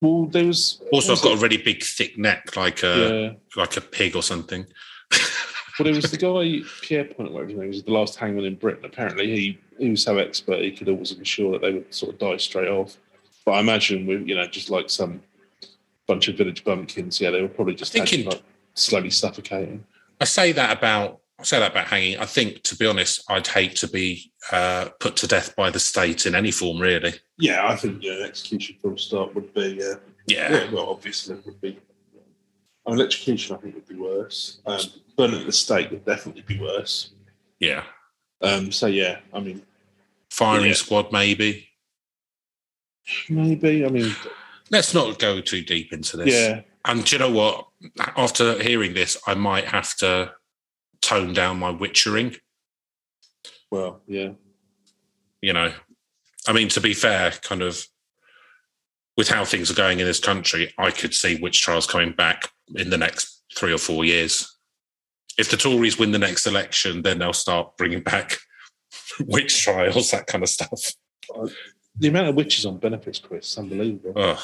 Well, 0.01 0.25
there 0.25 0.45
was 0.45 0.81
Also, 0.91 1.13
I've 1.13 1.21
got 1.21 1.33
it? 1.33 1.39
a 1.39 1.41
really 1.41 1.57
big, 1.57 1.83
thick 1.83 2.17
neck, 2.17 2.55
like 2.55 2.83
a 2.83 3.37
yeah. 3.55 3.61
like 3.61 3.77
a 3.77 3.81
pig 3.81 4.15
or 4.15 4.23
something. 4.23 4.65
Well, 5.11 5.85
there 5.85 5.93
was 5.93 6.09
the 6.09 6.17
guy 6.27 6.65
Pierrepoint, 6.81 7.31
whatever 7.31 7.49
his 7.49 7.57
name 7.57 7.67
was, 7.67 7.83
the 7.83 7.91
last 7.91 8.15
hangman 8.15 8.45
in 8.45 8.55
Britain. 8.55 8.85
Apparently, 8.85 9.27
he 9.27 9.59
he 9.77 9.89
was 9.89 10.03
so 10.03 10.17
expert 10.17 10.61
he 10.61 10.71
could 10.71 10.89
always 10.89 11.11
ensure 11.11 11.51
that 11.53 11.61
they 11.61 11.73
would 11.73 11.93
sort 11.93 12.13
of 12.13 12.19
die 12.19 12.37
straight 12.37 12.69
off. 12.69 12.97
But 13.45 13.53
I 13.53 13.59
imagine 13.59 14.07
with 14.07 14.27
you 14.27 14.35
know 14.35 14.47
just 14.47 14.69
like 14.69 14.89
some 14.89 15.21
bunch 16.07 16.27
of 16.27 16.37
village 16.37 16.63
bumpkins, 16.63 17.19
yeah, 17.19 17.31
they 17.31 17.41
were 17.41 17.47
probably 17.47 17.75
just 17.75 17.91
Thinking- 17.91 18.25
like, 18.25 18.41
slowly 18.73 19.09
suffocating. 19.09 19.85
I 20.21 20.25
say 20.25 20.51
that 20.53 20.77
about 20.77 21.21
I 21.37 21.43
say 21.43 21.59
that 21.59 21.71
about 21.71 21.87
hanging. 21.87 22.17
I 22.17 22.25
think, 22.25 22.63
to 22.63 22.77
be 22.77 22.85
honest, 22.85 23.21
I'd 23.29 23.45
hate 23.47 23.75
to 23.77 23.89
be 23.89 24.31
uh, 24.53 24.87
put 25.01 25.17
to 25.17 25.27
death 25.27 25.53
by 25.57 25.69
the 25.69 25.79
state 25.79 26.25
in 26.25 26.33
any 26.33 26.49
form, 26.49 26.79
really. 26.79 27.13
Yeah, 27.37 27.67
I 27.67 27.75
think 27.75 28.01
yeah, 28.01 28.23
execution 28.25 28.77
full 28.81 28.97
stop 28.97 29.35
would 29.35 29.53
be 29.53 29.83
uh, 29.83 29.95
Yeah, 30.27 30.51
yeah, 30.53 30.71
well, 30.71 30.89
obviously 30.89 31.35
it 31.35 31.45
would 31.45 31.59
be. 31.59 31.77
I 32.87 32.91
mean, 32.91 32.99
electrocution 32.99 33.53
I 33.55 33.59
think 33.59 33.75
would 33.75 33.87
be 33.87 33.95
worse. 33.95 34.59
Um, 34.65 34.79
burning 35.17 35.41
at 35.41 35.45
the 35.45 35.51
stake 35.51 35.91
would 35.91 36.05
definitely 36.05 36.43
be 36.43 36.57
worse. 36.59 37.11
yeah. 37.59 37.83
Um, 38.41 38.71
so 38.71 38.87
yeah, 38.87 39.19
I 39.33 39.39
mean, 39.41 39.61
Firing 40.29 40.67
Yeah. 40.67 40.73
squad, 40.73 41.11
maybe. 41.11 41.67
maybe. 43.29 43.85
I 43.85 43.89
mean, 43.89 44.15
Let's 44.71 44.93
not 44.93 45.19
go 45.19 45.41
too 45.41 45.61
deep 45.61 45.93
into 45.93 46.17
this. 46.17 46.33
yeah, 46.33 46.61
And 46.85 47.03
do 47.05 47.15
you 47.15 47.19
know 47.19 47.31
what? 47.31 47.67
After 48.17 48.61
hearing 48.61 48.93
this, 48.93 49.17
I 49.27 49.35
might 49.35 49.65
have 49.65 49.95
to 49.97 50.33
tone 51.01 51.33
down 51.33 51.59
my 51.59 51.71
witchering. 51.71 52.37
well, 53.71 54.01
yeah. 54.07 54.31
You 55.41 55.53
know, 55.53 55.71
I 56.47 56.53
mean, 56.53 56.69
to 56.69 56.81
be 56.81 56.93
fair, 56.95 57.31
kind 57.31 57.61
of 57.61 57.85
with 59.17 59.29
how 59.29 59.45
things 59.45 59.69
are 59.69 59.75
going 59.75 59.99
in 59.99 60.07
this 60.07 60.19
country, 60.19 60.73
I 60.77 60.91
could 60.91 61.13
see 61.13 61.39
witch 61.39 61.61
trials 61.61 61.85
coming 61.85 62.11
back 62.13 62.49
in 62.75 62.89
the 62.89 62.97
next 62.97 63.43
three 63.55 63.73
or 63.73 63.77
four 63.77 64.03
years. 64.05 64.51
If 65.37 65.51
the 65.51 65.57
Tories 65.57 65.99
win 65.99 66.11
the 66.11 66.19
next 66.19 66.47
election, 66.47 67.03
then 67.03 67.19
they'll 67.19 67.33
start 67.33 67.77
bringing 67.77 68.01
back 68.01 68.37
witch 69.27 69.63
trials, 69.63 70.11
that 70.11 70.27
kind 70.27 70.43
of 70.43 70.49
stuff. 70.49 70.93
The 71.97 72.07
amount 72.09 72.27
of 72.27 72.35
witches 72.35 72.65
on 72.65 72.77
benefits, 72.77 73.19
Chris, 73.19 73.51
is 73.51 73.57
unbelievable. 73.57 74.13
Ugh. 74.15 74.39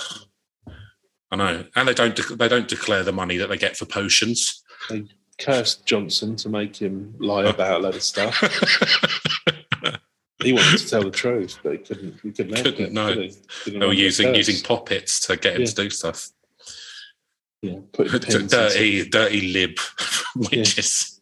I 1.31 1.35
know, 1.37 1.65
and 1.75 1.87
they 1.87 1.93
don't 1.93 2.15
de- 2.15 2.35
they 2.35 2.47
don't 2.49 2.67
declare 2.67 3.03
the 3.03 3.13
money 3.13 3.37
that 3.37 3.47
they 3.47 3.57
get 3.57 3.77
for 3.77 3.85
potions. 3.85 4.63
They 4.89 5.05
cursed 5.37 5.85
Johnson 5.85 6.35
to 6.37 6.49
make 6.49 6.75
him 6.75 7.15
lie 7.19 7.45
about 7.45 7.79
a 7.79 7.83
lot 7.83 7.95
of 7.95 8.03
stuff. 8.03 8.37
He 10.43 10.53
wanted 10.53 10.79
to 10.79 10.89
tell 10.89 11.03
the 11.03 11.11
truth, 11.11 11.59
but 11.61 11.73
he 11.73 11.77
couldn't. 11.77 12.19
He 12.23 12.31
couldn't. 12.31 12.55
Couldn't, 12.55 12.79
it, 12.87 12.91
no. 12.93 13.13
could 13.13 13.35
he? 13.65 13.71
They 13.79 13.85
were 13.85 13.93
using 13.93 14.33
using 14.33 14.61
poppets 14.63 15.19
to 15.27 15.37
get 15.37 15.53
him 15.55 15.61
Yeah. 15.61 15.67
to 15.67 15.75
do 15.75 15.89
stuff. 15.91 16.29
yeah, 17.61 17.75
dirty, 17.93 19.07
dirty 19.07 19.53
lib 19.53 19.77
witches. 20.35 21.20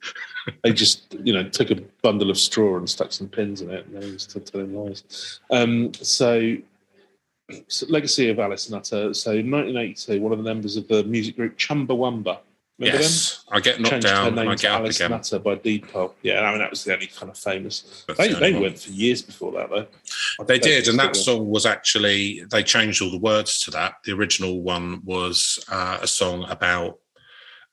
They 0.63 0.71
just 0.73 1.15
you 1.23 1.33
know 1.33 1.43
took 1.47 1.71
a 1.71 1.75
bundle 2.01 2.29
of 2.29 2.37
straw 2.37 2.77
and 2.77 2.89
stuck 2.89 3.11
some 3.11 3.27
pins 3.27 3.61
in 3.61 3.69
it 3.69 3.85
and 3.85 3.95
then 3.95 4.01
he 4.03 4.11
was 4.13 4.23
still 4.23 4.41
telling 4.41 4.73
lies 4.75 5.39
um, 5.51 5.93
so, 5.93 6.55
so 7.67 7.85
legacy 7.89 8.29
of 8.29 8.39
alice 8.39 8.69
nutter 8.69 9.13
so 9.13 9.31
in 9.31 9.49
1982 9.49 10.21
one 10.21 10.31
of 10.31 10.37
the 10.37 10.43
members 10.43 10.77
of 10.77 10.87
the 10.87 11.03
music 11.05 11.35
group 11.35 11.57
chumbawamba 11.57 12.39
remember 12.79 13.01
Yes, 13.01 13.43
I 13.51 13.59
get 13.59 13.79
knocked 13.81 13.91
changed 13.91 14.07
down 14.07 14.37
and 14.39 14.49
I 14.49 14.55
get 14.55 14.71
up 14.71 14.79
alice 14.81 14.95
again. 14.97 15.11
nutter 15.11 15.39
by 15.39 15.55
Depot. 15.55 16.13
yeah 16.21 16.41
i 16.41 16.49
mean 16.51 16.59
that 16.59 16.69
was 16.69 16.83
the 16.85 16.93
only 16.93 17.07
kind 17.07 17.29
of 17.29 17.37
famous 17.37 18.05
That's 18.07 18.17
they, 18.19 18.29
the 18.33 18.39
they 18.39 18.53
one. 18.53 18.61
went 18.61 18.79
for 18.79 18.91
years 18.91 19.21
before 19.21 19.51
that 19.53 19.69
though 19.69 19.87
They 20.45 20.59
did, 20.59 20.87
and 20.87 20.97
that 20.99 21.15
song 21.17 21.49
was 21.49 21.65
actually 21.65 22.43
they 22.49 22.63
changed 22.63 23.01
all 23.01 23.11
the 23.11 23.17
words 23.17 23.59
to 23.63 23.71
that. 23.71 23.95
The 24.05 24.13
original 24.13 24.61
one 24.61 25.01
was 25.03 25.59
uh, 25.69 25.97
a 26.01 26.07
song 26.07 26.45
about 26.49 26.99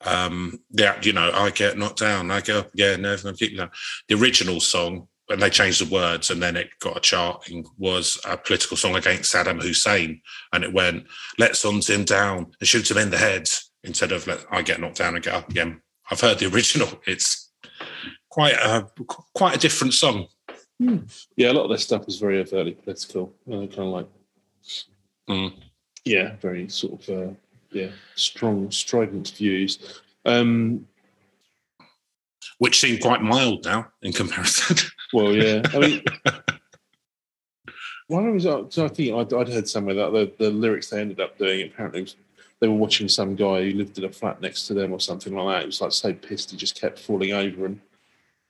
um 0.07 0.59
yeah, 0.71 0.99
you 1.03 1.13
know, 1.13 1.31
I 1.33 1.51
get 1.51 1.77
knocked 1.79 1.99
down, 2.01 2.31
I 2.31 2.41
get 2.41 2.57
up, 2.57 2.71
yeah, 2.75 2.97
never 2.97 3.23
gonna 3.23 3.37
keep 3.37 3.57
down. 3.57 3.71
The 4.09 4.17
original 4.17 4.61
song 4.61 5.09
when 5.27 5.41
they 5.41 5.51
changed 5.51 5.85
the 5.85 5.93
words 5.93 6.31
and 6.31 6.41
then 6.41 6.57
it 6.57 6.69
got 6.79 6.97
a 6.97 7.01
charting 7.01 7.65
was 7.79 8.21
a 8.25 8.37
political 8.37 8.77
song 8.77 8.95
against 8.95 9.33
Saddam 9.35 9.61
Hussein. 9.61 10.21
And 10.53 10.63
it 10.63 10.73
went, 10.73 11.05
let's 11.37 11.65
hunt 11.65 11.91
him 11.91 12.05
down 12.05 12.53
and 12.61 12.69
shoot 12.69 12.89
him 12.89 12.99
in 12.99 13.11
the 13.11 13.19
head 13.19 13.49
instead 13.83 14.13
of 14.13 14.27
let 14.29 14.45
I 14.53 14.63
get 14.63 14.81
knocked 14.81 14.99
down 14.99 15.17
and 15.17 15.25
get 15.25 15.35
up 15.35 15.49
again. 15.51 15.81
I've 16.11 16.21
heard 16.21 16.39
the 16.39 16.47
original. 16.55 16.89
It's 17.07 17.51
quite 18.31 18.55
a 18.55 18.89
quite 19.35 19.57
a 19.57 19.59
different 19.59 19.95
song. 19.95 20.29
Yeah, 20.79 21.51
a 21.51 21.55
lot 21.55 21.65
of 21.65 21.71
their 21.71 21.79
stuff 21.79 22.07
is 22.07 22.19
very 22.19 22.39
overtly 22.39 22.73
political. 22.73 23.35
Uh, 23.49 23.67
kind 23.67 23.79
of 23.79 23.87
like, 23.87 24.09
Mm. 25.29 25.55
yeah, 26.05 26.37
very 26.37 26.69
sort 26.69 27.09
of, 27.09 27.09
uh, 27.09 27.33
yeah, 27.71 27.89
strong, 28.14 28.71
strident 28.71 29.31
views. 29.37 30.01
Um, 30.25 30.87
Which 32.59 32.81
seem 32.81 32.99
quite 32.99 33.23
mild 33.23 33.64
now 33.64 33.89
in 34.03 34.12
comparison. 34.12 34.77
well, 35.12 35.33
yeah, 35.33 35.62
I 35.75 35.79
mean, 35.79 36.03
one 38.09 38.33
was, 38.33 38.47
uh, 38.47 38.64
so 38.69 38.85
I 38.85 38.89
think 38.89 39.14
I'd, 39.14 39.33
I'd 39.33 39.49
heard 39.53 39.69
somewhere 39.69 39.95
that 39.95 40.12
the, 40.12 40.33
the 40.39 40.51
lyrics 40.51 40.91
they 40.91 41.01
ended 41.01 41.21
up 41.21 41.37
doing 41.39 41.67
apparently 41.67 42.03
was, 42.03 42.17
they 42.61 42.69
were 42.69 42.75
watching 42.75 43.09
some 43.09 43.35
guy 43.35 43.64
who 43.64 43.77
lived 43.77 43.99
in 43.99 44.05
a 44.05 44.11
flat 44.12 44.41
next 44.41 44.67
to 44.67 44.75
them 44.75 44.93
or 44.93 45.01
something 45.01 45.35
like 45.35 45.55
that. 45.57 45.61
He 45.62 45.67
was 45.67 45.81
like 45.81 45.93
so 45.93 46.12
pissed 46.14 46.51
he 46.53 46.57
just 46.57 46.81
kept 46.81 46.99
falling 46.99 47.33
over 47.33 47.67
and 47.67 47.81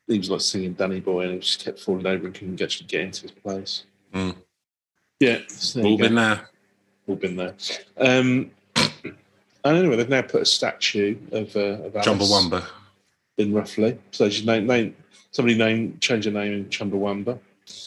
he 0.07 0.19
was 0.19 0.31
like 0.31 0.41
singing 0.43 0.75
Danny 0.75 1.01
Boy 1.01 1.23
and 1.25 1.33
he 1.35 1.39
just 1.41 1.65
kept 1.65 1.81
falling 1.81 2.07
over 2.07 2.27
and 2.27 2.35
couldn't 2.35 2.63
actually 2.63 2.87
get 2.87 3.01
into 3.01 3.23
his 3.23 3.33
place. 3.33 3.85
Mm. 4.15 4.37
Yeah, 5.19 5.41
so 5.49 5.83
All 5.83 5.97
go. 5.97 6.05
been 6.05 6.15
there. 6.15 6.49
all 7.09 7.17
been 7.17 7.37
there. 7.37 7.55
Um, 7.97 8.51
and 9.69 9.79
anyway, 9.79 9.97
they've 9.97 10.09
now 10.09 10.23
put 10.23 10.43
a 10.43 10.47
statue 10.47 11.17
of, 11.33 11.55
uh, 11.57 11.61
of 11.85 11.97
Alice 11.97 12.07
Chumbawamba. 12.07 12.65
in 13.39 13.53
roughly. 13.53 13.99
So 14.13 14.29
she's 14.31 14.47
name, 14.47 14.67
name 14.67 14.97
somebody 15.31 15.57
name 15.57 15.99
change 16.01 16.25
her 16.25 16.31
name 16.31 16.53
in 16.53 16.65
Chumbawamba. 16.67 17.39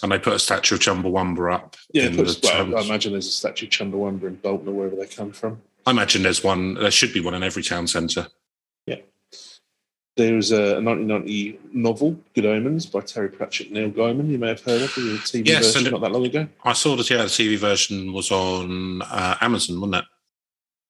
And 0.03 0.11
they 0.11 0.19
put 0.19 0.34
a 0.34 0.39
statue 0.39 0.75
of 0.75 0.82
Chumbawamba 0.82 1.53
up. 1.53 1.75
Yeah, 1.93 2.05
in 2.07 2.15
put, 2.15 2.27
the 2.27 2.39
well. 2.43 2.77
I 2.77 2.82
imagine 2.82 3.13
there's 3.13 3.27
a 3.27 3.32
statue 3.32 3.65
of 3.65 3.71
Chumbawamba 3.71 4.23
in 4.23 4.36
Bolton 4.36 4.67
or 4.69 4.73
wherever 4.73 4.95
they 4.95 5.07
come 5.07 5.32
from. 5.32 5.61
I 5.86 5.91
imagine 5.91 6.23
there's 6.23 6.43
one. 6.43 6.73
There 6.75 6.91
should 6.91 7.13
be 7.13 7.21
one 7.21 7.34
in 7.34 7.43
every 7.43 7.63
town 7.63 7.88
centre. 7.88 8.27
There 10.17 10.36
was 10.36 10.51
a 10.51 10.82
1990 10.82 11.59
novel, 11.71 12.19
Good 12.36 12.45
Omens, 12.45 12.86
by 12.86 12.99
Terry 12.99 13.30
Pratchett 13.30 13.71
Neil 13.71 13.89
Gaiman. 13.89 14.27
You 14.30 14.38
may 14.38 14.49
have 14.49 14.59
heard 14.61 14.82
of 14.82 14.89
it. 14.89 15.21
TV 15.21 15.47
Yes, 15.47 15.67
version 15.67 15.86
and- 15.88 15.91
not 15.93 16.01
that 16.01 16.11
long 16.11 16.25
ago. 16.25 16.45
I 16.65 16.73
saw 16.73 16.97
that. 16.97 17.09
Yeah, 17.09 17.19
the 17.23 17.30
TV 17.30 17.57
version 17.57 18.11
was 18.11 18.30
on 18.30 19.01
uh, 19.03 19.38
Amazon, 19.39 19.80
wasn't 19.80 19.95
it? 19.95 20.05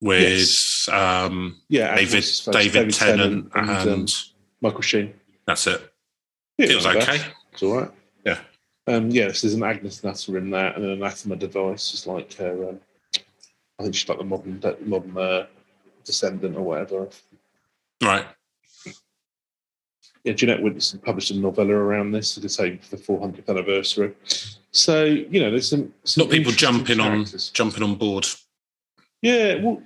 With 0.02 0.22
Yes. 0.22 0.88
um, 0.90 1.58
Yeah, 1.68 1.90
and 1.90 1.98
David 1.98 2.14
what's 2.16 2.28
his 2.28 2.40
face? 2.42 2.54
David, 2.54 2.94
Tennant 2.94 3.52
and, 3.54 3.70
um, 3.90 4.06
Michael 4.62 4.82
Sheen. 4.82 5.14
that's 5.46 5.68
it. 5.68 5.82
Yeah, 6.58 6.68
It 6.68 6.76
was 6.76 6.86
bad. 6.86 6.98
okay. 6.98 7.22
It's 7.52 7.64
all 7.64 7.78
right. 7.82 7.92
Yeah. 8.26 8.40
Um, 8.88 9.10
yes, 9.10 9.42
there's 9.42 9.54
an 9.54 9.64
Agnes 9.64 10.04
Nutter 10.04 10.38
in 10.38 10.50
that, 10.52 10.76
and 10.76 10.86
an 10.86 10.92
Anathema 10.92 11.36
device 11.36 11.94
is 11.94 12.08
like 12.08 12.34
her. 12.36 12.70
Um, 12.70 12.80
I 13.78 13.84
think 13.84 13.96
she's 13.96 14.08
like 14.10 14.18
the 14.18 14.24
modern 14.24 14.62
modern 14.86 15.18
uh, 15.18 15.48
descendant 16.06 16.56
or 16.58 16.62
whatever. 16.62 17.08
Right. 18.02 18.26
Yeah, 20.24 20.34
Jeanette 20.34 20.60
Winterson 20.62 21.02
published 21.04 21.32
a 21.32 21.36
novella 21.38 21.74
around 21.74 22.12
this, 22.12 22.36
to 22.36 22.50
say 22.50 22.78
for 22.78 22.96
the 22.98 23.02
400th 23.02 23.48
anniversary. 23.48 24.14
So 24.72 25.06
you 25.06 25.40
know, 25.40 25.50
there's 25.52 25.70
some, 25.70 25.94
some 26.04 26.26
Not 26.26 26.32
people 26.32 26.52
jumping 26.52 27.00
on 27.00 27.26
jumping 27.54 27.84
on 27.84 27.96
board. 27.96 28.28
Yeah, 29.22 29.56
well, 29.62 29.82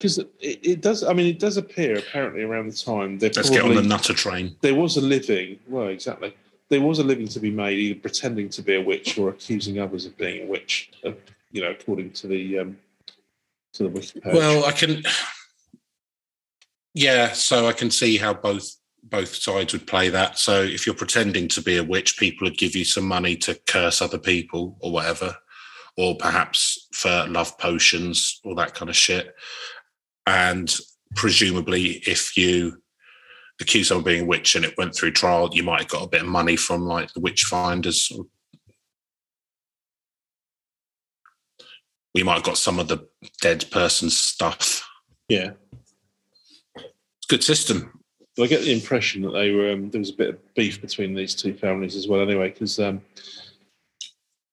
because 0.00 0.16
it, 0.16 0.26
it 0.40 0.80
does. 0.80 1.04
I 1.04 1.12
mean, 1.12 1.26
it 1.26 1.38
does 1.38 1.58
appear 1.58 1.98
apparently 1.98 2.42
around 2.42 2.72
the 2.72 2.76
time 2.76 3.18
there 3.18 3.30
Let's 3.36 3.50
get 3.50 3.64
on 3.64 3.74
the 3.74 3.82
nutter 3.82 4.14
train. 4.14 4.56
there 4.62 4.74
was 4.74 4.96
a 4.96 5.00
living. 5.02 5.58
Well, 5.68 5.88
exactly. 5.88 6.34
There 6.70 6.80
was 6.80 7.00
a 7.00 7.04
living 7.04 7.28
to 7.28 7.40
be 7.40 7.50
made, 7.50 7.78
either 7.78 8.00
pretending 8.00 8.48
to 8.50 8.62
be 8.62 8.76
a 8.76 8.80
witch 8.80 9.18
or 9.18 9.28
accusing 9.28 9.78
others 9.78 10.06
of 10.06 10.16
being 10.16 10.46
a 10.46 10.50
witch. 10.50 10.90
Uh, 11.04 11.12
you 11.52 11.60
know, 11.60 11.70
according 11.70 12.12
to 12.12 12.28
the 12.28 12.60
um, 12.60 12.78
to 13.74 13.82
the 13.82 13.88
wiki 13.90 14.20
page. 14.20 14.34
Well, 14.34 14.64
I 14.64 14.72
can. 14.72 15.02
Yeah, 16.94 17.32
so 17.32 17.66
I 17.68 17.72
can 17.72 17.90
see 17.90 18.16
how 18.16 18.32
both 18.32 18.76
both 19.02 19.34
sides 19.34 19.72
would 19.72 19.86
play 19.86 20.08
that. 20.08 20.38
So 20.38 20.62
if 20.62 20.86
you're 20.86 20.94
pretending 20.94 21.48
to 21.48 21.62
be 21.62 21.76
a 21.76 21.84
witch, 21.84 22.18
people 22.18 22.46
would 22.46 22.58
give 22.58 22.74
you 22.74 22.84
some 22.84 23.04
money 23.04 23.36
to 23.36 23.58
curse 23.66 24.00
other 24.00 24.18
people 24.18 24.76
or 24.80 24.92
whatever, 24.92 25.36
or 25.96 26.16
perhaps 26.16 26.88
for 26.92 27.26
love 27.28 27.56
potions 27.58 28.40
or 28.44 28.54
that 28.54 28.74
kind 28.74 28.88
of 28.88 28.96
shit. 28.96 29.34
And 30.26 30.74
presumably, 31.16 32.02
if 32.06 32.36
you 32.36 32.82
accused 33.60 33.88
someone 33.88 34.02
of 34.02 34.06
being 34.06 34.22
a 34.22 34.26
witch 34.26 34.54
and 34.54 34.64
it 34.64 34.76
went 34.78 34.94
through 34.94 35.12
trial, 35.12 35.50
you 35.52 35.62
might 35.62 35.82
have 35.82 35.88
got 35.88 36.04
a 36.04 36.08
bit 36.08 36.22
of 36.22 36.28
money 36.28 36.56
from 36.56 36.86
like 36.86 37.12
the 37.12 37.20
witch 37.20 37.44
finders. 37.44 38.12
We 42.14 42.22
might 42.22 42.34
have 42.34 42.42
got 42.42 42.58
some 42.58 42.78
of 42.78 42.88
the 42.88 43.06
dead 43.40 43.64
person's 43.70 44.16
stuff. 44.16 44.86
yeah, 45.28 45.50
It's 46.74 46.84
a 46.84 47.28
good 47.28 47.44
system. 47.44 47.92
I 48.40 48.46
get 48.46 48.62
the 48.62 48.72
impression 48.72 49.22
that 49.22 49.32
they 49.32 49.50
were 49.50 49.72
um, 49.72 49.90
there 49.90 49.98
was 49.98 50.10
a 50.10 50.14
bit 50.14 50.30
of 50.30 50.54
beef 50.54 50.80
between 50.80 51.14
these 51.14 51.34
two 51.34 51.52
families 51.54 51.94
as 51.94 52.08
well. 52.08 52.22
Anyway, 52.22 52.50
because 52.50 52.78
um, 52.78 53.02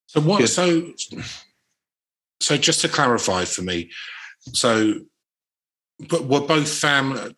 So 0.08 0.20
what? 0.22 0.42
Yeah. 0.42 0.48
So, 0.48 0.94
so 2.42 2.58
just 2.58 2.82
to 2.82 2.90
clarify 2.90 3.46
for 3.46 3.62
me, 3.62 3.90
so, 4.54 4.96
but 6.10 6.26
were 6.26 6.42
both 6.42 6.70
family? 6.72 7.34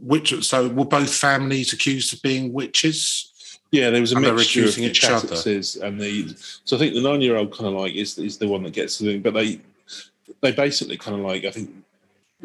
Which 0.00 0.44
so 0.44 0.68
were 0.68 0.84
both 0.84 1.12
families 1.12 1.72
accused 1.72 2.12
of 2.14 2.22
being 2.22 2.52
witches? 2.52 3.32
yeah, 3.70 3.90
there 3.90 4.00
was 4.00 4.12
a 4.12 4.16
And 4.16 4.24
mixture 4.36 4.64
of 4.64 4.78
each 4.78 5.04
other. 5.04 5.34
And 5.82 6.00
the. 6.00 6.34
So 6.64 6.76
I 6.76 6.78
think 6.78 6.94
the 6.94 7.02
nine 7.02 7.20
year 7.20 7.36
old 7.36 7.52
kind 7.52 7.66
of 7.66 7.74
like 7.74 7.94
is 7.94 8.16
is 8.18 8.38
the 8.38 8.48
one 8.48 8.62
that 8.62 8.72
gets 8.72 8.98
the 8.98 9.06
thing, 9.12 9.22
but 9.22 9.34
they 9.34 9.60
they 10.40 10.52
basically 10.52 10.96
kind 10.96 11.18
of 11.18 11.22
like 11.24 11.44
I 11.44 11.50
think 11.50 11.70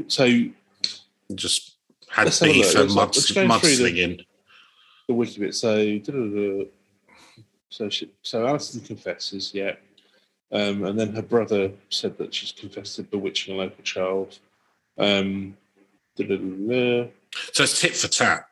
so. 0.08 0.28
Just 1.36 1.76
had 2.10 2.26
Let's 2.26 2.39
have 2.39 2.50
a 2.50 2.54
beef 2.54 2.76
and 2.76 2.94
mud, 2.94 3.16
through 3.16 3.44
the- 3.44 3.48
mudslinging. 3.50 4.26
the 5.08 5.14
wiki 5.14 5.39
bit. 5.39 5.56
So, 5.56 6.00
so 7.70 7.89
she, 7.89 8.12
so 8.22 8.46
Alison 8.46 8.82
confesses, 8.82 9.54
yeah, 9.54 9.76
um, 10.54 10.86
and 10.86 10.97
then 10.97 11.14
her 11.14 11.22
brother 11.22 11.72
said 11.89 12.18
that 12.20 12.34
she's 12.34 12.54
confessed 12.54 12.95
to 12.95 13.04
bewitching 13.04 13.56
a 13.56 13.58
local 13.58 13.84
child. 13.84 14.39
Um. 14.97 15.58
So 16.16 17.64
it's 17.64 17.82
tit 17.82 17.95
for 17.95 18.08
tat. 18.08 18.45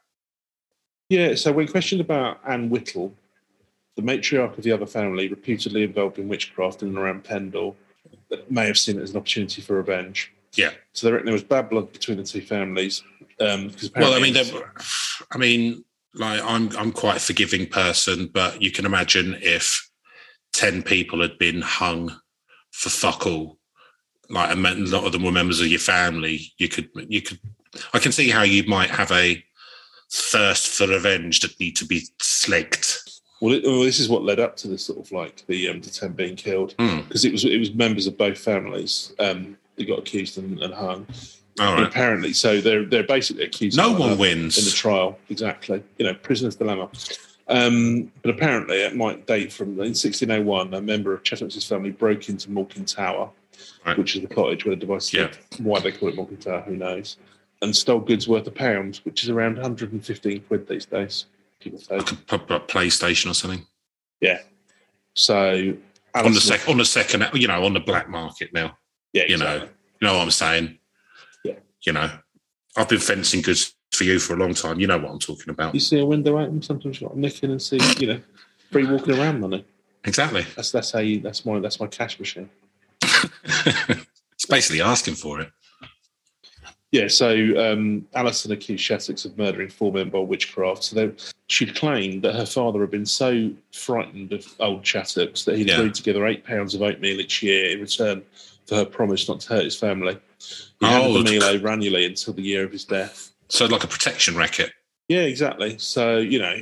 yeah. 1.10 1.36
So 1.36 1.52
when 1.52 1.68
questioned 1.68 2.02
about 2.02 2.40
Anne 2.48 2.70
Whittle, 2.72 3.14
the 3.96 4.02
matriarch 4.02 4.58
of 4.58 4.64
the 4.64 4.72
other 4.72 4.88
family, 4.88 5.28
reputedly 5.28 5.84
involved 5.84 6.18
in 6.18 6.28
witchcraft 6.28 6.82
in 6.82 6.90
and 6.90 6.98
around 6.98 7.24
Pendle, 7.24 7.76
that 8.30 8.50
may 8.50 8.66
have 8.66 8.80
seen 8.80 8.98
it 8.98 9.04
as 9.04 9.12
an 9.12 9.18
opportunity 9.18 9.62
for 9.62 9.76
revenge. 9.76 10.34
Yeah. 10.56 10.72
So 10.94 11.06
they 11.06 11.14
reckon 11.14 11.26
there 11.26 11.34
was 11.34 11.44
bad 11.44 11.70
blood 11.70 11.94
between 11.94 12.18
the 12.18 12.24
two 12.24 12.42
families. 12.42 13.04
Um, 13.40 13.72
Well, 13.96 14.14
I 14.14 14.20
mean, 14.20 14.36
I 15.32 15.38
mean, 15.38 15.84
like 16.16 16.42
I'm 16.44 16.76
I'm 16.78 16.92
quite 16.92 17.18
a 17.18 17.20
forgiving 17.20 17.68
person, 17.68 18.28
but 18.34 18.62
you 18.62 18.72
can 18.72 18.86
imagine 18.86 19.38
if 19.40 19.91
ten 20.54 20.84
people 20.84 21.22
had 21.22 21.38
been 21.38 21.62
hung 21.62 22.20
for 22.72 22.90
fuck 22.90 23.26
all, 23.28 23.58
like 24.30 24.52
a 24.56 24.60
lot 24.60 25.06
of 25.06 25.12
them 25.12 25.24
were 25.24 25.32
members 25.32 25.60
of 25.60 25.68
your 25.68 25.80
family, 25.80 26.54
you 26.58 26.70
could 26.70 26.90
you 26.96 27.22
could 27.22 27.40
I 27.94 28.00
can 28.00 28.12
see 28.12 28.30
how 28.30 28.44
you 28.44 28.64
might 28.64 28.90
have 28.90 29.12
a 29.12 29.44
thirst 30.12 30.68
for 30.68 30.88
revenge 30.88 31.40
that 31.42 31.60
need 31.60 31.76
to 31.78 31.86
be 31.86 32.02
slaked. 32.20 33.00
Well, 33.42 33.54
it, 33.54 33.64
well, 33.64 33.82
this 33.82 34.00
is 34.00 34.10
what 34.10 34.24
led 34.24 34.40
up 34.40 34.56
to 34.58 34.68
this 34.68 34.86
sort 34.86 35.00
of 35.00 35.12
like 35.12 35.46
the 35.48 35.70
um, 35.70 35.82
the 35.82 35.90
ten 35.90 36.12
being 36.14 36.36
killed 36.36 36.76
Hmm. 36.80 37.02
because 37.02 37.26
it 37.26 37.32
was 37.32 37.44
it 37.46 37.58
was 37.58 37.74
members 37.74 38.08
of 38.08 38.18
both 38.18 38.38
families 38.38 39.14
um, 39.20 39.58
that 39.76 39.88
got 39.88 40.00
accused 40.00 40.38
and, 40.38 40.62
and 40.62 40.74
hung. 40.74 41.08
All 41.60 41.74
right. 41.76 41.84
apparently, 41.84 42.34
so 42.34 42.62
they're 42.62 42.86
they're 42.86 43.04
basically 43.04 43.44
accused. 43.44 43.76
No 43.78 43.94
of 43.94 44.00
one 44.00 44.18
wins. 44.18 44.58
in 44.58 44.64
the 44.66 44.72
trial. 44.72 45.18
Exactly, 45.30 45.84
you 45.98 46.06
know, 46.06 46.14
prisoner's 46.14 46.56
dilemma. 46.56 46.90
Um, 47.48 48.12
but 48.22 48.30
apparently, 48.32 48.78
it 48.82 48.96
might 48.96 49.26
date 49.28 49.52
from 49.52 49.70
in 49.72 49.94
1601. 49.94 50.74
A 50.74 50.82
member 50.82 51.14
of 51.14 51.24
Chattox's 51.24 51.66
family 51.68 51.92
broke 51.92 52.30
into 52.30 52.50
Malkin 52.52 52.86
Tower, 52.86 53.30
Right. 53.86 53.98
which 53.98 54.16
is 54.16 54.22
the 54.22 54.28
cottage 54.34 54.66
where 54.66 54.76
the 54.76 54.80
device 54.80 55.12
Yeah. 55.14 55.24
lived. 55.24 55.40
Why 55.60 55.80
they 55.80 55.92
call 55.92 56.10
it 56.10 56.16
Malkin 56.16 56.38
Tower, 56.38 56.62
who 56.62 56.76
knows? 56.78 57.18
And 57.62 57.76
stole 57.76 58.00
goods 58.00 58.28
worth 58.28 58.48
a 58.48 58.52
pound, 58.52 59.02
which 59.04 59.24
is 59.24 59.30
around 59.30 59.58
115 59.58 60.42
quid 60.42 60.68
these 60.68 60.86
days. 60.86 61.26
Give 61.60 61.74
or 61.74 61.78
take. 61.78 61.90
Like 61.92 62.12
a 62.12 62.16
proper 62.16 62.60
PlayStation 62.60 63.30
or 63.30 63.34
something 63.36 63.66
Yeah. 64.20 64.40
So 65.14 65.52
on 65.52 66.24
the 66.24 66.30
Alison- 66.30 66.42
sec 66.42 66.68
on 66.70 66.78
the 66.78 66.86
second, 66.86 67.26
you 67.34 67.48
know, 67.48 67.64
on 67.66 67.74
the 67.74 67.80
black 67.80 68.10
market 68.10 68.52
now. 68.54 68.78
yeah, 69.14 69.26
you 69.28 69.38
know. 69.38 69.56
You 70.00 70.08
know 70.08 70.16
what 70.18 70.24
I'm 70.24 70.32
saying? 70.32 70.80
Yeah. 71.44 71.56
You 71.84 71.94
know, 71.94 72.10
I've 72.78 72.90
been 72.90 73.00
fencing 73.00 73.42
goods 73.42 73.76
for 73.92 74.04
you 74.06 74.20
for 74.20 74.34
a 74.34 74.38
long 74.38 74.54
time. 74.54 74.80
You 74.80 74.88
know 74.88 74.98
what 74.98 75.12
I'm 75.12 75.20
talking 75.20 75.50
about. 75.50 75.74
You 75.74 75.80
see 75.80 76.00
a 76.00 76.06
window 76.06 76.40
open, 76.40 76.62
sometimes 76.62 77.00
you 77.02 77.08
got 77.08 77.14
to 77.14 77.20
nick 77.20 77.44
in 77.44 77.52
and 77.52 77.62
see, 77.62 77.80
you 78.00 78.08
know, 78.08 78.22
free 78.72 78.86
walking 78.86 79.18
around 79.20 79.40
money. 79.42 79.66
Exactly. 80.06 80.46
That's 80.56 80.72
that's 80.72 80.92
how 80.92 81.00
you. 81.00 81.20
That's 81.20 81.46
my 81.46 81.60
that's 81.60 81.80
my 81.80 81.88
cash 81.88 82.20
machine. 82.20 82.50
it's 83.04 84.46
basically 84.50 84.82
asking 84.82 85.16
for 85.16 85.42
it. 85.42 85.52
Yeah, 86.92 87.08
so 87.08 87.32
um, 87.72 88.06
Alison 88.16 88.52
accused 88.52 88.84
Chattox 88.84 89.24
of 89.24 89.38
murdering 89.38 89.70
four 89.70 89.94
men 89.94 90.10
by 90.10 90.20
witchcraft. 90.20 90.84
So 90.84 90.96
they, 90.96 91.14
she 91.48 91.66
claimed 91.66 92.22
that 92.24 92.36
her 92.36 92.46
father 92.46 92.82
had 92.82 92.92
been 92.92 93.06
so 93.06 93.50
frightened 93.72 94.34
of 94.34 94.46
old 94.60 94.84
Chattox 94.84 95.46
that 95.46 95.56
he'd 95.56 95.70
Yeah. 95.70 95.76
agreed 95.78 95.94
to 95.94 96.04
give 96.04 96.18
her 96.18 96.28
eight 96.28 96.44
pounds 96.44 96.76
of 96.76 96.82
oatmeal 96.82 97.22
each 97.22 97.42
year 97.42 97.70
in 97.72 97.80
return 97.80 98.24
for 98.68 98.76
her 98.76 98.84
promise 98.86 99.30
not 99.30 99.40
to 99.42 99.50
hurt 99.54 99.64
his 99.64 99.78
family. 99.78 100.16
He 100.40 100.66
Oh, 100.82 100.88
handed 100.88 101.26
the 101.28 101.32
meal 101.32 101.44
over 101.46 101.70
annually 101.70 102.06
until 102.06 102.34
the 102.34 102.42
year 102.42 102.66
of 102.66 102.74
his 102.74 102.84
death. 102.84 103.31
So 103.52 103.66
like 103.66 103.84
a 103.84 103.88
protection 103.88 104.36
racket. 104.36 104.72
Yeah, 105.10 105.22
exactly. 105.22 105.78
So 105.78 106.18
you 106.18 106.40
know, 106.40 106.56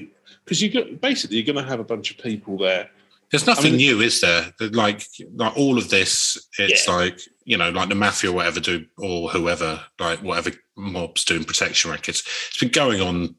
because 0.43 0.61
you 0.61 0.71
got 0.71 0.99
basically 1.01 1.37
you're 1.37 1.45
going 1.53 1.63
to 1.63 1.69
have 1.69 1.79
a 1.79 1.83
bunch 1.83 2.11
of 2.11 2.17
people 2.17 2.57
there. 2.57 2.89
There's 3.31 3.45
nothing 3.45 3.75
I 3.75 3.77
mean- 3.77 3.97
new, 3.97 4.01
is 4.01 4.21
there? 4.21 4.51
Like, 4.59 5.03
like 5.35 5.55
all 5.55 5.77
of 5.77 5.89
this, 5.89 6.49
it's 6.57 6.87
Yeah. 6.87 6.95
like 6.95 7.19
you 7.43 7.57
know, 7.57 7.69
like 7.69 7.89
the 7.89 7.95
mafia 7.95 8.31
or 8.31 8.33
whatever 8.33 8.59
do, 8.59 8.85
or 8.97 9.29
whoever, 9.29 9.79
like 9.99 10.23
whatever 10.23 10.51
mobs 10.75 11.25
doing 11.25 11.43
protection 11.43 11.91
rackets. 11.91 12.23
It's 12.49 12.59
been 12.59 12.69
going 12.69 13.01
on 13.01 13.35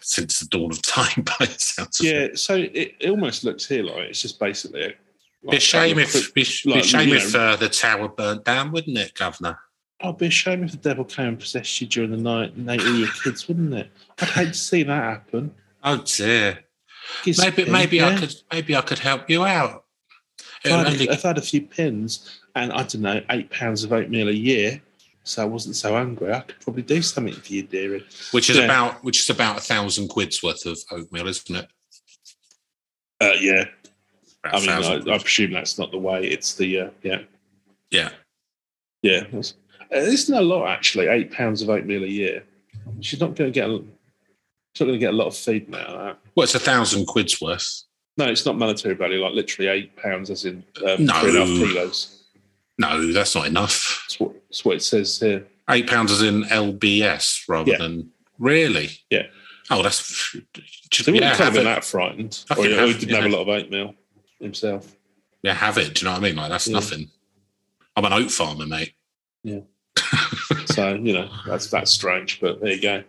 since 0.00 0.38
the 0.40 0.46
dawn 0.46 0.70
of 0.70 0.82
time. 0.82 1.22
By 1.38 1.46
the 1.46 1.56
sounds 1.58 1.98
of. 1.98 2.06
Yeah, 2.06 2.28
so 2.34 2.54
it, 2.56 2.94
it 3.00 3.10
almost 3.10 3.42
looks 3.42 3.66
here 3.66 3.82
like 3.82 4.10
it's 4.10 4.22
just 4.22 4.38
basically. 4.38 4.82
A, 4.84 5.50
Be 5.50 5.56
a 5.56 5.60
shame 5.60 5.98
if 5.98 6.32
be, 6.34 6.44
be 6.44 6.70
like, 6.70 6.84
a 6.84 6.86
shame 6.86 7.12
if 7.12 7.34
uh, 7.34 7.56
the 7.56 7.68
tower 7.68 8.06
burnt 8.08 8.44
down, 8.44 8.70
wouldn't 8.70 8.96
it, 8.96 9.14
Governor? 9.14 9.58
It'd 10.02 10.18
be 10.18 10.26
a 10.26 10.30
shame 10.30 10.64
if 10.64 10.72
the 10.72 10.76
devil 10.76 11.04
came 11.04 11.28
and 11.28 11.38
possessed 11.38 11.80
you 11.80 11.86
during 11.86 12.10
the 12.10 12.16
night 12.16 12.54
and 12.54 12.68
ate 12.68 12.80
all 12.80 12.94
your 12.94 13.08
kids, 13.24 13.46
wouldn't 13.48 13.74
it? 13.74 13.90
I'd 14.20 14.28
hate 14.28 14.48
to 14.48 14.54
see 14.54 14.82
that 14.82 15.02
happen. 15.02 15.54
Oh 15.84 15.98
dear. 16.04 16.58
Gives 17.24 17.40
Maybe 17.40 17.64
me, 17.64 17.70
maybe 17.70 18.02
I 18.02 18.16
could 18.16 18.34
maybe 18.52 18.76
I 18.76 18.80
could 18.80 18.98
help 18.98 19.28
you 19.28 19.44
out. 19.44 19.84
If 20.64 20.72
I, 20.72 20.76
had, 20.78 20.86
only- 20.86 21.08
if 21.08 21.24
I 21.24 21.28
had 21.28 21.38
a 21.38 21.42
few 21.42 21.62
pins 21.62 22.40
and 22.54 22.72
I 22.72 22.84
don't 22.84 23.00
know, 23.00 23.20
eight 23.30 23.50
pounds 23.50 23.82
of 23.82 23.92
oatmeal 23.92 24.28
a 24.28 24.32
year, 24.32 24.80
so 25.24 25.42
I 25.42 25.44
wasn't 25.44 25.76
so 25.76 25.92
hungry, 25.94 26.32
I 26.32 26.40
could 26.40 26.60
probably 26.60 26.82
do 26.82 27.02
something 27.02 27.34
for 27.34 27.52
you, 27.52 27.62
dearie. 27.64 28.04
which 28.32 28.50
is 28.50 28.56
yeah. 28.58 28.64
about 28.64 29.02
which 29.04 29.20
is 29.20 29.30
about 29.30 29.58
a 29.58 29.60
thousand 29.60 30.08
quid's 30.08 30.42
worth 30.42 30.64
of 30.66 30.78
oatmeal, 30.90 31.26
isn't 31.28 31.56
it? 31.56 31.68
Uh, 33.20 33.32
yeah, 33.40 33.64
About 34.44 34.68
I 34.68 34.74
a 34.76 34.80
mean, 34.80 35.08
I, 35.08 35.14
I 35.14 35.18
presume 35.18 35.52
that's 35.52 35.78
not 35.78 35.92
the 35.92 35.98
way. 35.98 36.24
It's 36.24 36.54
the 36.54 36.80
uh, 36.80 36.90
yeah, 37.02 37.20
yeah. 37.90 38.10
yeah. 39.02 39.24
That's, 39.32 39.54
isn't 39.94 40.34
a 40.34 40.40
lot 40.40 40.68
actually. 40.68 41.06
Eight 41.08 41.30
pounds 41.32 41.62
of 41.62 41.70
oatmeal 41.70 42.04
a 42.04 42.08
year. 42.08 42.44
She's 43.00 43.20
not 43.20 43.34
going 43.34 43.52
to 43.52 43.54
get. 43.54 43.68
A, 43.68 43.78
she's 44.74 44.80
not 44.80 44.86
going 44.86 44.92
to 44.94 44.98
get 44.98 45.12
a 45.14 45.16
lot 45.16 45.26
of 45.28 45.36
feed 45.36 45.74
out 45.74 45.86
of 45.86 45.98
that. 46.04 46.18
Well, 46.34 46.44
it's 46.44 46.54
a 46.54 46.58
thousand 46.58 47.06
quid's 47.06 47.40
worth. 47.40 47.82
No, 48.18 48.26
it's 48.26 48.44
not 48.44 48.56
monetary 48.58 48.94
value. 48.94 49.20
Like 49.22 49.34
literally 49.34 49.68
eight 49.70 49.96
pounds, 49.96 50.30
as 50.30 50.44
in 50.44 50.64
um, 50.86 51.04
No. 51.06 51.20
three 51.20 51.30
and 51.30 51.38
a 51.38 51.46
half 51.46 51.48
kilos. 51.68 52.24
No, 52.78 53.12
that's 53.12 53.34
not 53.34 53.46
enough. 53.46 54.02
That's 54.06 54.20
what, 54.20 54.32
that's 54.48 54.64
what 54.64 54.76
it 54.76 54.82
says 54.82 55.18
here. 55.20 55.46
Eight 55.70 55.88
pounds 55.88 56.10
is 56.10 56.22
in 56.22 56.42
LBS 56.44 57.48
rather 57.48 57.70
Yeah. 57.70 57.78
than 57.78 58.10
really. 58.38 58.90
Yeah. 59.10 59.26
Oh, 59.70 59.82
that's 59.82 60.36
just, 60.90 61.06
So 61.06 61.12
he 61.12 61.20
yeah, 61.20 61.34
have 61.36 61.52
been 61.54 61.62
it. 61.62 61.64
that 61.64 61.84
frightened, 61.84 62.44
I 62.50 62.54
or, 62.54 62.58
or 62.60 62.86
he 62.88 62.94
didn't 62.94 63.14
have 63.14 63.24
a 63.24 63.28
lot 63.28 63.42
of 63.42 63.48
oatmeal 63.48 63.94
himself. 64.40 64.94
yeah, 65.42 65.54
have 65.54 65.78
it. 65.78 65.94
Do 65.94 66.00
you 66.00 66.04
know 66.06 66.12
what 66.12 66.20
I 66.24 66.28
mean? 66.28 66.36
Like 66.36 66.50
that's 66.50 66.66
Yeah. 66.66 66.74
nothing. 66.74 67.10
I'm 67.96 68.04
an 68.04 68.12
oat 68.12 68.30
farmer, 68.30 68.66
mate. 68.66 68.92
So 70.66 70.94
you 70.94 71.12
know 71.12 71.28
that's 71.46 71.66
that's 71.68 71.90
strange, 71.90 72.40
but 72.40 72.60
there 72.60 72.72
you 72.72 72.80
go. 72.80 73.02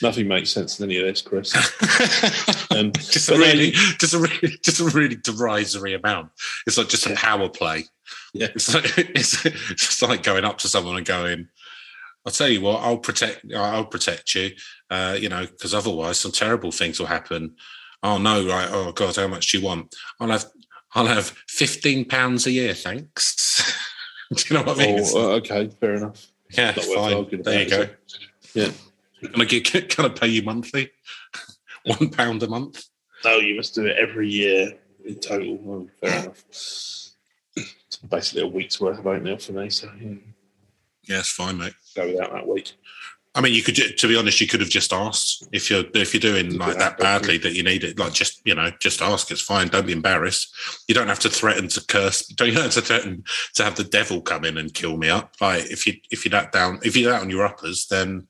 Nothing 0.00 0.28
makes 0.28 0.50
sense 0.50 0.78
in 0.78 0.84
any 0.88 0.98
of 0.98 1.04
this, 1.06 1.22
Chris. 1.22 1.52
Um, 2.70 2.92
just 2.92 3.30
a 3.30 3.36
really, 3.36 3.70
you- 3.70 3.96
just 3.98 4.14
a 4.14 4.18
really, 4.18 4.58
just 4.62 4.78
a 4.80 4.84
really 4.84 5.16
derisory 5.16 5.94
amount. 5.94 6.30
It's 6.66 6.76
like 6.78 6.88
just 6.88 7.06
a 7.06 7.10
Yeah. 7.10 7.16
power 7.18 7.48
play. 7.48 7.84
Yeah. 8.34 8.48
it's 8.54 8.72
like 8.74 8.84
it's, 8.98 9.44
it's 9.46 10.02
like 10.02 10.22
going 10.22 10.44
up 10.44 10.58
to 10.58 10.68
someone 10.68 10.96
and 10.96 11.06
going, 11.06 11.48
"I'll 12.24 12.32
tell 12.32 12.48
you 12.48 12.60
what, 12.60 12.82
I'll 12.82 12.98
protect, 12.98 13.44
I'll 13.54 13.86
protect 13.86 14.34
you." 14.34 14.50
Uh, 14.90 15.16
you 15.18 15.28
know, 15.28 15.46
because 15.46 15.74
otherwise, 15.74 16.18
some 16.18 16.32
terrible 16.32 16.70
things 16.70 17.00
will 17.00 17.06
happen. 17.06 17.56
Oh 18.02 18.18
no! 18.18 18.46
Right? 18.46 18.68
Oh 18.70 18.92
god, 18.92 19.16
how 19.16 19.26
much 19.28 19.48
do 19.50 19.58
you 19.58 19.64
want? 19.64 19.94
I'll 20.20 20.28
have, 20.30 20.44
I'll 20.94 21.06
have 21.06 21.30
fifteen 21.48 22.04
pounds 22.04 22.46
a 22.46 22.50
year, 22.52 22.74
thanks. 22.74 23.57
do 24.34 24.42
you 24.48 24.56
know 24.58 24.64
what 24.64 24.80
I 24.80 24.86
mean? 24.86 25.00
Oh, 25.14 25.32
uh, 25.32 25.36
okay, 25.36 25.68
fair 25.80 25.94
enough. 25.94 26.26
yeah, 26.50 26.72
fine. 26.72 27.42
There 27.42 27.62
you 27.62 27.70
go. 27.70 27.88
Yeah. 28.54 28.70
Can 29.22 29.40
I 29.40 29.44
get? 29.44 29.88
Can 29.88 30.04
I 30.04 30.08
pay 30.10 30.28
you 30.28 30.42
monthly? 30.42 30.90
One 31.84 32.10
pound 32.10 32.42
a 32.42 32.48
month. 32.48 32.84
No, 33.24 33.38
you 33.38 33.56
must 33.56 33.74
do 33.74 33.86
it 33.86 33.96
every 33.98 34.28
year 34.28 34.74
in 35.04 35.16
total. 35.16 35.56
Well, 35.56 35.88
fair 36.00 36.22
enough. 36.22 36.44
It's 36.50 37.96
basically 38.08 38.42
a 38.42 38.46
week's 38.46 38.80
worth 38.80 38.98
of 38.98 39.06
oatmeal 39.06 39.38
for 39.38 39.52
me, 39.52 39.70
so 39.70 39.90
yeah, 40.00 40.14
Yeah, 41.04 41.18
it's 41.20 41.32
fine, 41.32 41.58
mate. 41.58 41.74
go 41.96 42.06
without 42.06 42.32
that 42.32 42.46
week. 42.46 42.72
I 43.34 43.40
mean, 43.40 43.54
you 43.54 43.62
could, 43.62 43.76
to 43.76 44.08
be 44.08 44.16
honest, 44.16 44.40
you 44.40 44.46
could 44.46 44.60
have 44.60 44.70
just 44.70 44.92
asked 44.92 45.46
if 45.52 45.70
you're 45.70 45.84
if 45.94 46.12
you're 46.12 46.20
doing 46.20 46.56
like 46.56 46.78
that 46.78 46.98
badly 46.98 47.38
that 47.38 47.54
you 47.54 47.62
need 47.62 47.84
it. 47.84 47.98
Like, 47.98 48.12
just 48.12 48.40
you 48.44 48.54
know, 48.54 48.70
just 48.80 49.02
ask. 49.02 49.30
It's 49.30 49.42
fine. 49.42 49.68
Don't 49.68 49.86
be 49.86 49.92
embarrassed. 49.92 50.52
You 50.88 50.94
don't 50.94 51.08
have 51.08 51.20
to 51.20 51.28
threaten 51.28 51.68
to 51.68 51.84
curse. 51.86 52.26
Don't 52.26 52.48
you 52.48 52.60
have 52.60 52.72
to 52.72 52.80
threaten 52.80 53.22
to 53.54 53.64
have 53.64 53.76
the 53.76 53.84
devil 53.84 54.22
come 54.22 54.44
in 54.44 54.56
and 54.56 54.72
kill 54.74 54.96
me 54.96 55.08
up. 55.08 55.34
Like, 55.40 55.70
if 55.70 55.86
you 55.86 55.94
if 56.10 56.24
you're 56.24 56.30
that 56.30 56.52
down, 56.52 56.80
if 56.82 56.96
you're 56.96 57.12
that 57.12 57.22
on 57.22 57.30
your 57.30 57.46
uppers, 57.46 57.86
then 57.88 58.26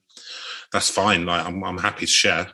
that's 0.73 0.91
fine. 0.91 1.25
Like, 1.25 1.47
I'm 1.47 1.63
I'm 1.65 1.79
happy 1.79 2.01
to 2.01 2.13
share. 2.13 2.49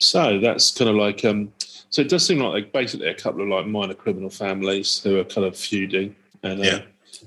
So 0.00 0.38
that's 0.38 0.70
kind 0.70 0.88
of 0.88 0.96
like 0.96 1.24
um. 1.24 1.52
So 1.90 2.02
it 2.02 2.08
does 2.08 2.24
seem 2.24 2.38
like 2.38 2.52
like 2.52 2.72
basically 2.72 3.08
a 3.08 3.14
couple 3.14 3.42
of 3.42 3.48
like 3.48 3.66
minor 3.66 3.94
criminal 3.94 4.30
families 4.30 5.00
who 5.02 5.18
are 5.18 5.24
kind 5.24 5.46
of 5.46 5.56
feuding, 5.56 6.14
and 6.42 6.60
uh, 6.60 6.64
Yeah. 6.64 6.80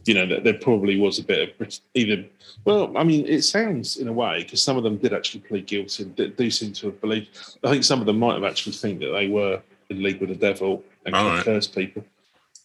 You 0.06 0.14
know 0.14 0.26
that 0.26 0.44
there 0.44 0.54
probably 0.56 1.00
was 1.00 1.20
a 1.20 1.24
bit 1.24 1.56
of 1.60 1.80
either. 1.94 2.26
Well, 2.66 2.96
I 2.98 3.04
mean, 3.04 3.26
it 3.28 3.44
sounds 3.44 3.98
in 3.98 4.08
a 4.08 4.14
way 4.14 4.44
because 4.44 4.62
some 4.62 4.78
of 4.78 4.84
them 4.84 4.98
did 4.98 5.14
actually 5.14 5.42
plead 5.42 5.68
guilty 5.68 6.04
and 6.04 6.16
do- 6.16 6.50
seem 6.52 6.74
to 6.74 6.88
have 6.88 7.02
believed. 7.02 7.30
I 7.64 7.72
think 7.72 7.84
some 7.84 8.00
of 8.00 8.06
them 8.06 8.20
might 8.20 8.34
have 8.36 8.44
actually 8.44 8.74
think 8.74 9.00
that 9.00 9.12
they 9.12 9.28
were 9.28 9.62
in 9.90 10.02
league 10.04 10.20
with 10.20 10.30
the 10.30 10.36
devil 10.36 10.84
and 11.06 11.14
All 11.16 11.24
could 11.24 11.36
right. 11.36 11.46
curse 11.46 11.68
people. 11.68 12.04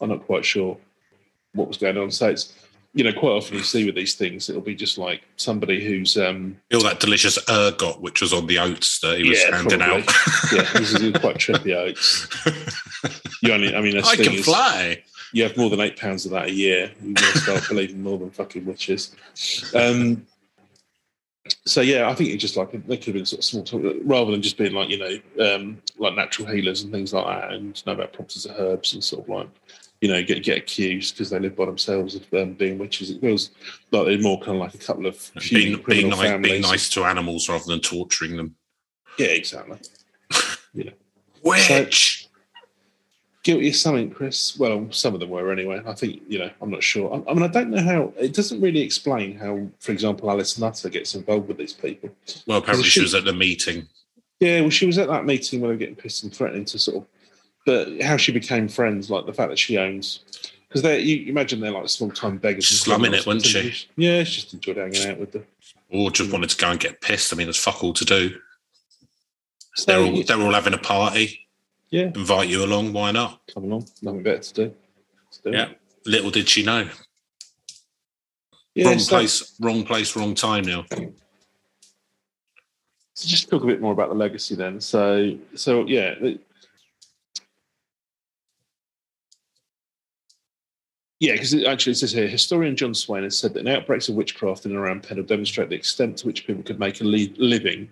I'm 0.01 0.09
not 0.11 0.25
quite 0.27 0.45
sure 0.45 0.77
what 1.55 1.69
was 1.69 1.79
going 1.79 1.97
on. 1.99 2.11
So 2.11 2.29
it's 2.29 2.55
you 2.95 3.05
know 3.05 3.13
quite 3.13 3.31
often 3.33 3.57
you 3.59 3.63
see 3.63 3.85
with 3.85 3.95
these 3.95 4.15
things 4.15 4.49
it'll 4.49 4.63
be 4.63 4.75
just 4.75 4.97
like 4.97 5.21
somebody 5.37 5.85
who's 5.85 6.17
um 6.17 6.57
All 6.73 6.81
that 6.83 6.99
delicious 7.01 7.39
ergot 7.51 8.01
which 8.01 8.23
was 8.23 8.33
on 8.33 8.47
the 8.47 8.59
oats 8.59 9.01
that 9.01 9.19
he 9.19 9.29
was 9.29 9.39
Yeah, 9.43 9.55
handing 9.57 9.81
probably. 9.81 10.03
out. 10.03 10.15
yeah 10.53 10.63
this 10.73 10.93
is 10.95 11.13
quite 11.21 11.37
trippy 11.37 11.75
oats. 11.77 12.27
You 13.43 13.53
only 13.53 13.75
I 13.75 13.81
mean 13.83 13.99
I 13.99 14.17
can 14.17 14.33
is, 14.35 14.45
fly. 14.47 15.03
You 15.37 15.43
have 15.43 15.55
more 15.59 15.69
than 15.69 15.81
eight 15.81 15.99
pounds 15.99 16.25
of 16.25 16.31
that 16.33 16.47
a 16.47 16.51
year, 16.51 16.91
you're 17.03 17.13
going 17.13 17.33
to 17.33 17.39
start 17.39 17.69
believing 17.69 18.03
more 18.03 18.17
than 18.17 18.31
fucking 18.31 18.65
witches. 18.65 19.15
Um, 19.75 20.27
so 21.67 21.83
yeah, 21.83 22.09
I 22.09 22.15
think 22.15 22.31
it's 22.31 22.41
just 22.41 22.57
like 22.57 22.73
they 22.73 22.97
could 22.97 23.09
have 23.09 23.15
been 23.17 23.27
sort 23.27 23.41
of 23.41 23.45
small 23.45 23.63
talk 23.63 23.83
rather 24.05 24.31
than 24.31 24.41
just 24.41 24.57
being 24.57 24.73
like 24.73 24.89
you 24.89 24.99
know 24.99 25.55
um, 25.55 25.83
like 25.99 26.15
natural 26.15 26.49
healers 26.49 26.83
and 26.83 26.91
things 26.91 27.13
like 27.13 27.27
that, 27.27 27.53
and 27.53 27.85
know 27.85 27.93
about 27.93 28.15
properties 28.15 28.47
of 28.47 28.59
herbs 28.59 28.95
and 28.95 29.05
sort 29.05 29.25
of 29.25 29.29
like 29.29 29.49
you 30.01 30.09
know 30.09 30.23
get 30.25 30.43
get 30.43 30.57
accused 30.57 31.15
because 31.15 31.29
they 31.29 31.39
live 31.39 31.55
by 31.55 31.67
themselves 31.67 32.15
of 32.15 32.23
um, 32.33 32.55
being 32.55 32.79
witches. 32.79 33.11
It 33.11 33.21
feels 33.21 33.51
like 33.93 34.07
they're 34.07 34.19
more 34.19 34.41
kind 34.41 34.57
of 34.57 34.63
like 34.63 34.75
a 34.75 34.79
couple 34.79 35.05
of 35.05 35.31
Being, 35.51 35.83
being, 35.87 36.09
nice, 36.09 36.41
being 36.41 36.63
nice 36.63 36.89
to 36.89 37.05
animals 37.05 37.51
rather 37.51 37.67
than 37.67 37.81
torturing 37.81 38.39
them. 38.39 38.57
Yeah, 39.19 39.27
exactly. 39.27 39.79
Yeah, 40.73 40.91
witch. 41.43 42.16
Guilty 43.47 43.69
of 43.69 43.77
something, 43.77 44.11
Chris. 44.11 44.59
Well, 44.59 44.89
some 44.91 45.15
of 45.15 45.21
them 45.21 45.31
were 45.31 45.53
anyway. 45.53 45.81
I 45.87 45.95
think 45.95 46.21
you 46.29 46.41
know. 46.41 46.51
I'm 46.61 46.71
not 46.71 46.83
sure. 46.83 47.15
I, 47.15 47.31
I 47.31 47.35
mean, 47.35 47.45
I 47.45 47.47
don't 47.49 47.71
know 47.71 47.83
how. 47.83 48.13
It 48.19 48.35
doesn't 48.35 48.61
really 48.61 48.81
explain 48.81 49.39
how, 49.39 49.69
for 49.79 49.93
example, 49.93 50.29
Alice 50.29 50.59
Nutter 50.59 50.89
gets 50.89 51.15
involved 51.15 51.47
with 51.47 51.57
these 51.57 51.73
people. 51.73 52.11
Well, 52.47 52.59
apparently 52.59 52.85
she 52.85 52.91
she- 52.91 53.03
was 53.03 53.15
at 53.15 53.25
the 53.25 53.33
meeting. 53.33 53.87
Yeah, 54.41 54.61
well, 54.61 54.71
she 54.71 54.85
was 54.85 54.99
at 54.99 55.09
that 55.09 55.25
meeting 55.25 55.61
when 55.61 55.71
they 55.71 55.75
were 55.75 55.79
getting 55.79 55.97
pissed 55.97 56.23
and 56.25 56.35
threatening 56.35 56.67
to 56.67 56.79
sort 56.79 56.99
of. 56.99 57.07
But 57.65 58.03
how 58.03 58.17
she 58.19 58.33
became 58.33 58.69
friends, 58.69 59.11
like 59.11 59.25
the 59.25 59.33
fact 59.33 59.49
that 59.49 59.59
she 59.59 59.79
owns, 59.79 60.21
because 60.69 60.83
they 60.83 61.01
you 61.01 61.31
imagine 61.31 61.61
they're 61.61 61.71
like 61.71 61.89
small 61.89 62.11
time 62.11 62.37
beggars, 62.39 62.69
Slumming 62.69 63.15
it, 63.15 63.25
wouldn't 63.27 63.47
she? 63.47 63.73
Yeah, 63.97 64.25
she 64.25 64.43
just 64.43 64.53
enjoyed 64.53 64.77
hanging 64.77 65.09
out 65.09 65.19
with 65.19 65.33
them. 65.33 65.47
Or 65.89 66.11
just 66.11 66.33
wanted 66.33 66.51
to 66.51 66.57
go 66.57 66.71
and 66.71 66.81
get 66.81 67.01
pissed. 67.01 67.33
I 67.33 67.37
mean, 67.37 67.47
there's 67.47 67.57
fuck 67.57 67.83
all 67.83 67.95
to 67.95 68.05
do. 68.05 68.39
So, 69.77 69.85
They're 69.87 70.01
all 70.01 70.23
they're 70.23 70.47
all 70.47 70.53
having 70.55 70.75
a 70.75 70.79
party. 70.79 71.46
Yeah, 71.91 72.11
Invite 72.15 72.49
you 72.49 72.65
along. 72.65 72.93
Why 72.93 73.11
not? 73.13 73.41
come 73.53 73.65
along, 73.65 73.87
nothing 74.03 74.23
better 74.23 74.43
to 74.43 74.55
do. 74.55 74.75
Do 75.43 75.51
it. 75.51 75.55
Yeah. 75.55 75.69
Little 76.05 76.31
did 76.31 76.49
she 76.49 76.63
know. 76.65 76.89
yeah. 78.75 78.89
wrong 78.89 78.99
so- 78.99 79.17
place, 79.17 79.55
wrong 79.61 79.85
place, 79.85 80.17
wrong 80.17 80.35
time. 80.35 80.65
Neil. 80.65 80.85
So 83.15 83.27
just 83.27 83.49
talk 83.49 83.63
a 83.63 83.67
bit 83.67 83.81
more 83.81 83.93
about 83.93 84.11
the 84.11 84.15
legacy 84.15 84.55
then. 84.55 84.81
So 84.81 85.39
so 85.55 85.87
yeah. 85.87 86.15
Yeah, 91.19 91.33
because 91.33 91.55
it 91.55 91.67
actually 91.67 91.93
it 91.93 91.97
says 91.97 92.13
here, 92.13 92.29
historian 92.29 92.77
John 92.77 92.93
Swain 92.93 93.23
has 93.23 93.39
said 93.39 93.55
that 93.55 93.67
outbreaks 93.67 94.09
of 94.09 94.17
witchcraft 94.17 94.67
in 94.67 94.73
and 94.73 94.81
around 94.81 95.03
Pendle 95.03 95.25
demonstrate 95.25 95.71
the 95.71 95.77
extent 95.77 96.19
to 96.19 96.27
which 96.27 96.47
people 96.47 96.63
could 96.63 96.79
make 96.79 97.01
a 97.01 97.05
li- 97.05 97.35
living 97.39 97.89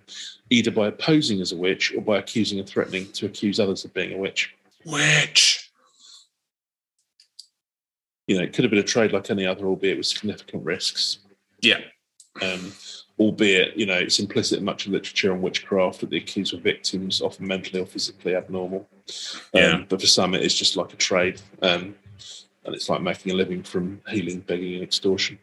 either 0.50 0.70
by 0.70 0.90
posing 0.90 1.40
as 1.40 1.52
a 1.52 1.56
witch 1.56 1.94
or 1.94 2.02
by 2.02 2.18
accusing 2.18 2.58
and 2.58 2.68
threatening 2.68 3.10
to 3.12 3.24
accuse 3.24 3.58
others 3.58 3.84
of 3.84 3.94
being 3.94 4.12
a 4.12 4.18
witch. 4.18 4.54
Witch. 4.84 5.70
You 8.26 8.36
know, 8.36 8.42
it 8.42 8.52
could 8.52 8.64
have 8.64 8.70
been 8.70 8.80
a 8.80 8.82
trade 8.82 9.12
like 9.12 9.30
any 9.30 9.46
other, 9.46 9.64
albeit 9.66 9.96
with 9.96 10.06
significant 10.06 10.64
risks. 10.64 11.18
Yeah. 11.60 11.80
Um, 12.42 12.72
albeit, 13.18 13.76
you 13.76 13.86
know, 13.86 13.98
it's 13.98 14.18
implicit 14.18 14.58
in 14.58 14.64
much 14.64 14.86
of 14.86 14.92
literature 14.92 15.32
on 15.32 15.40
witchcraft 15.40 16.00
that 16.00 16.10
the 16.10 16.18
accused 16.18 16.52
were 16.52 16.60
victims, 16.60 17.22
often 17.22 17.46
mentally 17.46 17.80
or 17.80 17.86
physically 17.86 18.34
abnormal. 18.34 18.86
Um, 19.54 19.60
Yeah. 19.60 19.84
But 19.88 20.00
for 20.00 20.06
some, 20.06 20.34
it 20.34 20.42
is 20.42 20.54
just 20.54 20.76
like 20.76 20.92
a 20.92 20.96
trade. 20.96 21.40
Um, 21.62 21.94
and 22.64 22.74
it's 22.74 22.88
like 22.88 23.02
making 23.02 23.32
a 23.32 23.34
living 23.34 23.62
from 23.62 24.00
healing, 24.08 24.40
begging, 24.40 24.74
and 24.74 24.82
extortion. 24.82 25.38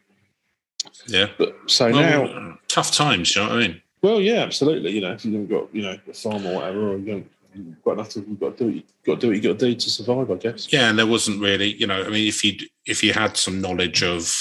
Yeah. 1.06 1.28
But 1.38 1.56
so 1.66 1.90
Well, 1.90 2.26
now, 2.26 2.58
tough 2.68 2.90
times, 2.90 3.34
you 3.34 3.42
know 3.42 3.48
what 3.48 3.58
I 3.58 3.60
mean? 3.60 3.82
well, 4.02 4.20
yeah, 4.20 4.42
absolutely. 4.42 4.90
You 4.92 5.00
know, 5.02 5.12
if 5.12 5.24
you 5.24 5.32
haven't 5.32 5.50
got, 5.50 5.74
you 5.74 5.82
know, 5.82 5.96
a 6.08 6.12
farm 6.14 6.46
or 6.46 6.56
whatever, 6.56 6.92
or 6.92 6.98
you 6.98 7.24
you've 7.54 7.82
got 7.84 7.96
nothing, 7.96 8.24
you've 8.28 8.40
got 8.40 8.56
to 8.56 8.64
do 8.64 8.66
what 8.66 8.74
You've 8.74 8.84
got 9.04 9.14
to 9.14 9.20
do 9.20 9.26
what 9.28 9.34
you've 9.34 9.44
got 9.44 9.58
to 9.58 9.66
do 9.66 9.74
to 9.74 9.90
survive, 9.90 10.30
I 10.30 10.34
guess. 10.36 10.72
Yeah, 10.72 10.88
and 10.90 10.98
there 10.98 11.06
wasn't 11.06 11.40
really, 11.40 11.74
you 11.74 11.86
know, 11.86 12.02
I 12.02 12.08
mean, 12.08 12.26
if 12.26 12.44
you 12.44 12.58
if 12.86 13.02
you 13.02 13.12
had 13.12 13.36
some 13.36 13.60
knowledge 13.60 14.02
of 14.02 14.34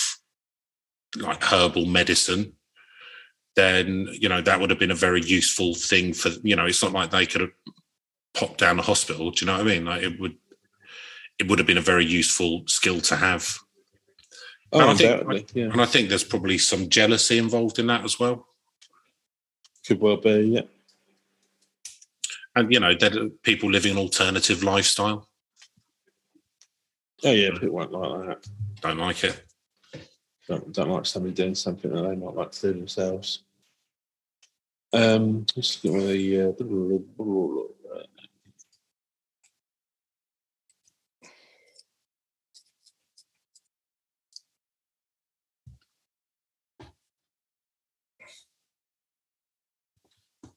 like 1.17 1.43
herbal 1.43 1.86
medicine, 1.86 2.53
then 3.55 4.07
you 4.13 4.29
know 4.29 4.41
that 4.41 4.59
would 4.59 4.69
have 4.69 4.79
been 4.79 4.91
a 4.91 4.95
very 4.95 5.21
useful 5.21 5.75
thing 5.75 6.13
for 6.13 6.29
you 6.43 6.55
know. 6.55 6.65
It's 6.65 6.82
not 6.82 6.93
like 6.93 7.11
they 7.11 7.25
could 7.25 7.41
have 7.41 7.51
popped 8.34 8.59
down 8.59 8.79
a 8.79 8.84
hospital. 8.84 9.32
Do 9.32 9.45
you 9.45 9.51
know 9.51 9.57
what 9.57 9.67
I 9.67 9.69
mean? 9.69 9.86
Like 9.86 10.03
it 10.03 10.19
would, 10.19 10.38
it 11.41 11.47
would 11.49 11.57
have 11.57 11.65
been 11.67 11.79
a 11.79 11.81
very 11.93 12.05
useful 12.05 12.61
skill 12.67 13.01
to 13.01 13.15
have. 13.15 13.57
Oh, 14.71 14.79
And 14.81 14.89
I 14.91 14.93
think- 14.95 15.49
yeah, 15.55 15.63
And 15.71 15.81
I 15.81 15.85
think 15.87 16.07
there's 16.07 16.23
probably 16.23 16.59
some 16.59 16.87
jealousy 16.87 17.39
involved 17.39 17.79
in 17.79 17.87
that 17.87 18.05
as 18.05 18.19
well. 18.19 18.47
could 19.87 19.99
well 19.99 20.17
be. 20.17 20.41
Yeah, 20.55 20.67
And 22.55 22.71
you 22.71 22.79
know, 22.79 22.93
there 22.93 23.23
are 23.23 23.29
people 23.41 23.71
living 23.71 23.93
an 23.93 23.97
alternative 23.97 24.61
lifestyle. 24.63 25.27
oh 27.23 27.31
yeah, 27.31 27.49
people 27.53 27.71
won't 27.71 27.91
like 27.91 28.27
that. 28.27 28.47
Don't 28.81 28.99
like 28.99 29.23
it. 29.23 29.43
Don't, 30.47 30.71
don't 30.71 30.89
like 30.89 31.07
somebody 31.07 31.33
doing 31.33 31.55
something 31.55 31.91
that 31.91 32.01
they 32.03 32.15
might 32.15 32.35
like 32.35 32.51
to 32.51 32.61
do 32.61 32.73
themselves. 32.79 33.43
Um, 34.93 35.45
just 35.55 35.83
look 35.83 35.95
at 35.95 36.07
the. 36.07 36.41
Uh, 36.41 36.51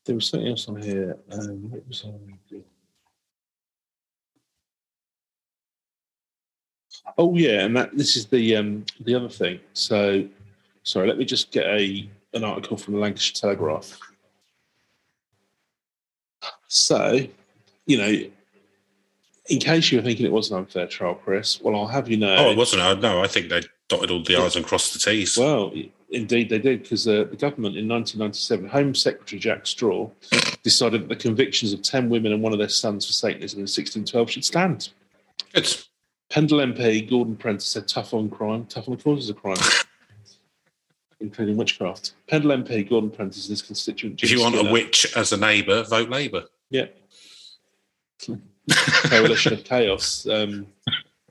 there 0.05 0.15
was 0.15 0.29
something 0.29 0.49
else 0.49 0.69
on 0.69 0.81
here. 0.81 1.17
Um, 1.31 1.71
what 1.71 1.87
was 1.89 2.05
on? 2.05 2.39
Oh 7.19 7.35
yeah, 7.37 7.61
and 7.61 7.77
that 7.77 7.97
this 7.97 8.17
is 8.17 8.27
the 8.27 8.57
um, 8.57 8.85
the 9.01 9.15
other 9.15 9.29
thing. 9.29 9.61
So, 9.73 10.27
sorry, 10.83 11.07
let 11.07 11.19
me 11.19 11.25
just 11.25 11.51
get 11.53 11.67
a 11.67 12.09
an 12.33 12.45
article 12.45 12.77
from 12.77 12.95
the 12.95 13.01
Lancashire 13.01 13.35
Telegraph. 13.35 13.99
So, 16.69 17.21
you 17.87 17.99
know, 17.99 18.31
in 19.47 19.59
case 19.59 19.93
you 19.93 19.99
were 19.99 20.05
thinking 20.05 20.27
it 20.27 20.33
was 20.33 20.51
an 20.51 20.59
unfair 20.59 20.87
trial, 20.87 21.15
Chris, 21.15 21.61
well, 21.61 21.77
I'll 21.77 21.87
have 21.87 22.09
you 22.09 22.17
know. 22.17 22.35
Oh, 22.37 22.51
it 22.51 22.57
wasn't. 22.57 23.01
No, 23.01 23.23
I 23.23 23.27
think 23.27 23.49
they 23.49 23.63
dotted 23.89 24.11
all 24.11 24.23
the 24.23 24.37
i's 24.37 24.57
and 24.57 24.65
crossed 24.65 24.93
the 24.93 24.99
t's. 24.99 25.37
Well, 25.37 25.73
indeed 26.15 26.49
they 26.49 26.59
did, 26.59 26.83
because 26.83 27.07
uh, 27.07 27.25
the 27.25 27.37
government 27.37 27.77
in 27.77 27.89
1997, 27.89 28.69
Home 28.69 28.95
Secretary 28.95 29.39
Jack 29.39 29.67
Straw 29.67 30.09
decided 30.63 31.03
that 31.03 31.09
the 31.09 31.17
convictions 31.17 31.73
of 31.73 31.83
10 31.83 32.09
women 32.09 32.33
and 32.33 32.43
one 32.43 32.53
of 32.53 32.59
their 32.59 32.69
sons 32.69 33.07
for 33.07 33.13
Satanism 33.13 33.59
in 33.59 33.63
1612 33.63 34.31
should 34.31 34.45
stand. 34.45 34.91
Good. 35.53 35.69
Pendle 36.31 36.59
MP 36.59 37.09
Gordon 37.09 37.37
Prentice 37.37 37.67
said 37.67 37.87
tough 37.87 38.15
on 38.15 38.31
crime, 38.31 38.67
tough 38.67 38.89
on 38.89 38.97
the 38.97 39.03
causes 39.03 39.31
of 39.31 39.37
crime, 39.37 39.57
including 41.21 41.57
witchcraft. 41.57 42.15
Pendle 42.27 42.57
MP 42.57 42.89
Gordon 42.89 43.11
Prentice 43.11 43.47
and 43.47 43.51
his 43.51 43.63
constituent. 43.63 44.23
If 44.23 44.31
Jim 44.31 44.39
you 44.39 44.45
want 44.45 44.57
a 44.57 44.73
witch 44.73 45.15
as 45.17 45.33
a 45.33 45.37
neighbour, 45.37 45.85
vote 45.85 46.09
Labour. 46.09 46.45
Yeah. 46.71 46.87
Coalition 49.05 49.53
of 49.53 49.65
chaos. 49.65 50.27
Um, 50.27 50.67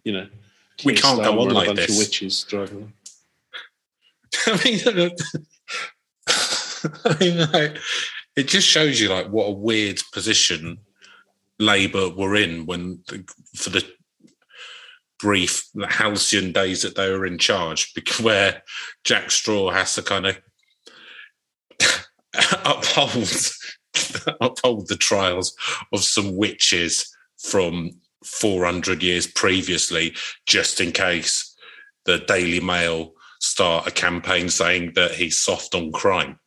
you 0.04 0.14
know. 0.14 0.28
We 0.86 0.96
can't 0.96 1.22
go 1.22 1.40
on 1.40 1.50
like 1.50 1.66
a 1.66 1.74
bunch 1.74 1.88
this. 1.88 1.92
Of 1.92 1.98
witches 1.98 2.44
driving. 2.44 2.94
I 4.46 4.64
mean, 4.64 5.12
I 7.06 7.18
mean, 7.20 7.78
it 8.36 8.48
just 8.48 8.68
shows 8.68 9.00
you 9.00 9.10
like 9.10 9.30
what 9.30 9.46
a 9.46 9.52
weird 9.52 10.02
position 10.12 10.80
Labour 11.60 12.10
were 12.10 12.36
in 12.36 12.66
when 12.66 13.04
for 13.56 13.70
the 13.70 13.86
brief 15.20 15.70
halcyon 15.88 16.52
days 16.52 16.82
that 16.82 16.96
they 16.96 17.10
were 17.12 17.26
in 17.26 17.38
charge, 17.38 17.94
where 18.22 18.64
Jack 19.04 19.32
Straw 19.32 19.72
has 19.72 19.96
to 19.96 20.02
kind 20.02 20.26
of 20.26 20.40
uphold 22.66 23.30
uphold 24.42 24.88
the 24.88 24.98
trials 24.98 25.56
of 25.94 26.04
some 26.04 26.36
witches 26.36 27.16
from 27.38 27.92
400 28.26 29.04
years 29.04 29.28
previously, 29.28 30.16
just 30.46 30.82
in 30.82 30.92
case 30.92 31.56
the 32.06 32.20
Daily 32.20 32.60
Mail 32.60 33.14
start 33.54 33.86
a 33.88 33.92
campaign 33.92 34.50
saying 34.50 34.94
that 34.96 35.12
he's 35.12 35.40
soft 35.40 35.76
on 35.76 35.92
crime. 35.92 36.40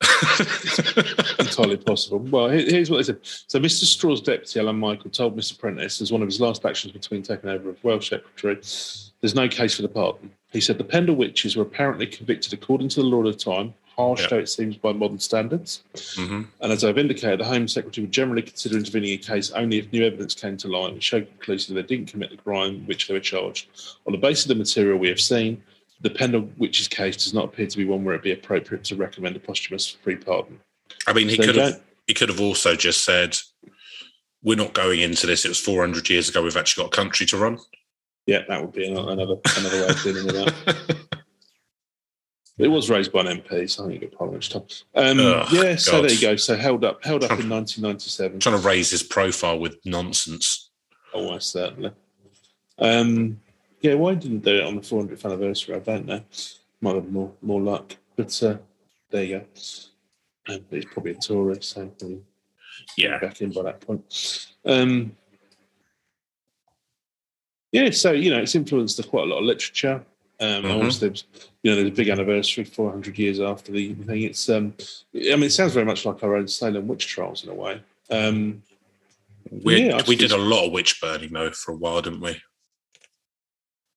entirely 1.38 1.76
possible. 1.76 2.18
Well, 2.18 2.48
here's 2.48 2.90
what 2.90 2.96
they 2.98 3.02
said. 3.02 3.18
So, 3.22 3.60
Mr. 3.60 3.84
Straw's 3.84 4.22
deputy, 4.22 4.58
Alun 4.60 4.78
Michael, 4.78 5.10
told 5.10 5.36
Mr. 5.36 5.58
Prentice, 5.58 6.00
as 6.00 6.10
one 6.10 6.22
of 6.22 6.28
his 6.28 6.40
last 6.40 6.64
actions 6.64 6.92
between 6.94 7.22
taking 7.22 7.50
over 7.50 7.70
as 7.70 7.76
Welsh 7.82 8.08
Secretary, 8.10 8.54
there's 8.56 9.34
no 9.34 9.46
case 9.46 9.76
for 9.76 9.82
the 9.82 9.88
pardon. 9.88 10.30
He 10.52 10.60
said 10.60 10.78
the 10.78 10.84
Pendle 10.84 11.16
witches 11.16 11.54
were 11.54 11.62
apparently 11.62 12.06
convicted 12.06 12.52
according 12.54 12.88
to 12.90 13.00
the 13.02 13.06
law 13.06 13.18
of 13.18 13.24
the 13.26 13.32
time, 13.34 13.74
harsh 13.96 14.22
Yeah. 14.22 14.28
though 14.30 14.38
it 14.38 14.48
seems 14.48 14.76
by 14.76 14.92
modern 14.92 15.18
standards. 15.18 15.82
hmm 16.16 16.42
And 16.62 16.72
as 16.72 16.82
I've 16.82 16.98
indicated, 16.98 17.40
the 17.40 17.44
Home 17.44 17.68
Secretary 17.68 18.04
would 18.06 18.12
generally 18.12 18.42
consider 18.42 18.76
intervening 18.78 19.12
in 19.12 19.18
a 19.18 19.22
case 19.22 19.50
only 19.50 19.78
if 19.78 19.92
new 19.92 20.04
evidence 20.04 20.34
came 20.34 20.56
to 20.58 20.68
light 20.68 20.94
which 20.94 21.02
showed 21.04 21.28
conclusively 21.28 21.80
they 21.82 21.86
didn't 21.88 22.10
commit 22.10 22.30
the 22.30 22.36
crime 22.38 22.86
which 22.86 23.06
they 23.06 23.14
were 23.14 23.20
charged. 23.20 23.68
On 24.06 24.12
the 24.12 24.18
basis 24.18 24.44
of 24.46 24.48
the 24.48 24.54
material 24.56 24.98
we 24.98 25.08
have 25.08 25.20
seen, 25.20 25.62
the 26.04 26.10
Pendle 26.10 26.50
witches 26.58 26.86
case 26.86 27.16
does 27.16 27.32
not 27.32 27.46
appear 27.46 27.66
to 27.66 27.76
be 27.78 27.86
one 27.86 28.04
where 28.04 28.14
it'd 28.14 28.22
be 28.22 28.32
appropriate 28.32 28.84
to 28.84 28.94
recommend 28.94 29.34
a 29.36 29.40
posthumous 29.40 29.88
free 29.88 30.16
pardon. 30.16 30.60
I 31.06 31.14
mean, 31.14 31.30
he 31.30 31.38
could 31.38 31.56
have 31.56 31.80
he 32.06 32.12
could 32.12 32.28
have 32.28 32.40
also 32.40 32.76
just 32.76 33.04
said, 33.04 33.38
"We're 34.42 34.58
not 34.58 34.74
going 34.74 35.00
into 35.00 35.26
this. 35.26 35.46
It 35.46 35.48
was 35.48 35.58
400 35.58 36.08
years 36.10 36.28
ago. 36.28 36.42
We've 36.42 36.58
actually 36.58 36.84
got 36.84 36.92
a 36.92 36.96
country 36.96 37.24
to 37.26 37.38
run." 37.38 37.58
Yeah, 38.26 38.42
that 38.48 38.60
would 38.60 38.72
be 38.72 38.86
another 38.86 39.12
another, 39.12 39.36
another 39.58 39.80
way 39.80 39.88
of 39.88 40.02
dealing 40.02 40.26
with 40.26 40.34
that. 40.34 40.96
It 42.56 42.68
was 42.68 42.88
raised 42.88 43.10
by 43.10 43.22
an 43.22 43.40
MP, 43.40 43.68
so 43.68 43.84
I 43.84 43.88
think 43.88 44.02
it 44.02 44.10
got 44.10 44.18
parliamentary 44.18 44.60
time. 44.60 44.68
Um, 44.94 45.18
Ugh, 45.18 45.48
yeah, 45.52 45.74
so 45.74 45.92
God. 45.92 46.04
there 46.04 46.12
you 46.12 46.20
go. 46.20 46.36
So 46.36 46.56
held 46.56 46.84
up, 46.84 47.02
held 47.02 47.24
up 47.24 47.32
in 47.40 47.48
1997. 47.48 48.38
Trying 48.38 48.60
to 48.60 48.68
raise 48.68 48.90
his 48.90 49.02
profile 49.02 49.58
with 49.58 49.78
nonsense. 49.84 50.70
Almost 51.12 51.50
certainly. 51.50 51.90
Um, 52.78 53.40
yeah, 53.84 53.94
why 53.94 54.14
didn't 54.14 54.40
do 54.40 54.56
it 54.56 54.64
on 54.64 54.76
the 54.76 54.80
400th 54.80 55.26
anniversary? 55.26 55.74
I 55.76 55.78
don't 55.80 56.06
know. 56.06 56.22
Might 56.80 56.94
have 56.94 57.12
more 57.12 57.30
more 57.42 57.60
luck, 57.60 57.94
but 58.16 58.42
uh, 58.42 58.56
there 59.10 59.24
you 59.24 59.38
go. 59.38 59.44
Um, 60.54 60.64
but 60.70 60.76
he's 60.76 60.86
probably 60.86 61.12
a 61.12 61.16
Tory, 61.16 61.58
so 61.60 61.86
probably 61.86 62.22
Yeah, 62.96 63.18
back 63.18 63.42
in 63.42 63.50
by 63.52 63.62
that 63.64 63.80
point. 63.82 64.46
Um, 64.64 65.14
yeah, 67.72 67.90
so 67.90 68.12
you 68.12 68.30
know, 68.30 68.40
it's 68.40 68.54
influenced 68.54 69.06
quite 69.10 69.24
a 69.24 69.26
lot 69.26 69.40
of 69.40 69.44
literature. 69.44 70.02
Um, 70.40 70.62
Mhm. 70.64 70.74
Obviously, 70.76 71.08
there's, 71.08 71.24
you 71.62 71.70
know, 71.70 71.76
there's 71.76 71.88
a 71.88 71.92
big 71.92 72.08
anniversary, 72.08 72.64
400 72.64 73.18
years 73.18 73.38
after 73.38 73.70
the 73.70 73.94
thing. 73.94 74.22
It's, 74.22 74.48
um, 74.48 74.74
I 75.14 75.36
mean, 75.36 75.44
it 75.44 75.52
sounds 75.52 75.74
very 75.74 75.86
much 75.86 76.06
like 76.06 76.22
our 76.22 76.36
own 76.36 76.48
Salem 76.48 76.88
witch 76.88 77.06
trials 77.06 77.44
in 77.44 77.50
a 77.50 77.54
way. 77.54 77.82
Um, 78.10 78.62
we 79.50 79.84
Yeah, 79.88 80.02
we 80.08 80.16
did 80.16 80.32
a 80.32 80.38
lot 80.38 80.66
of 80.66 80.72
witch 80.72 81.00
burning 81.02 81.32
though 81.34 81.50
for 81.50 81.72
a 81.72 81.76
while, 81.76 82.00
didn't 82.00 82.20
we? 82.20 82.40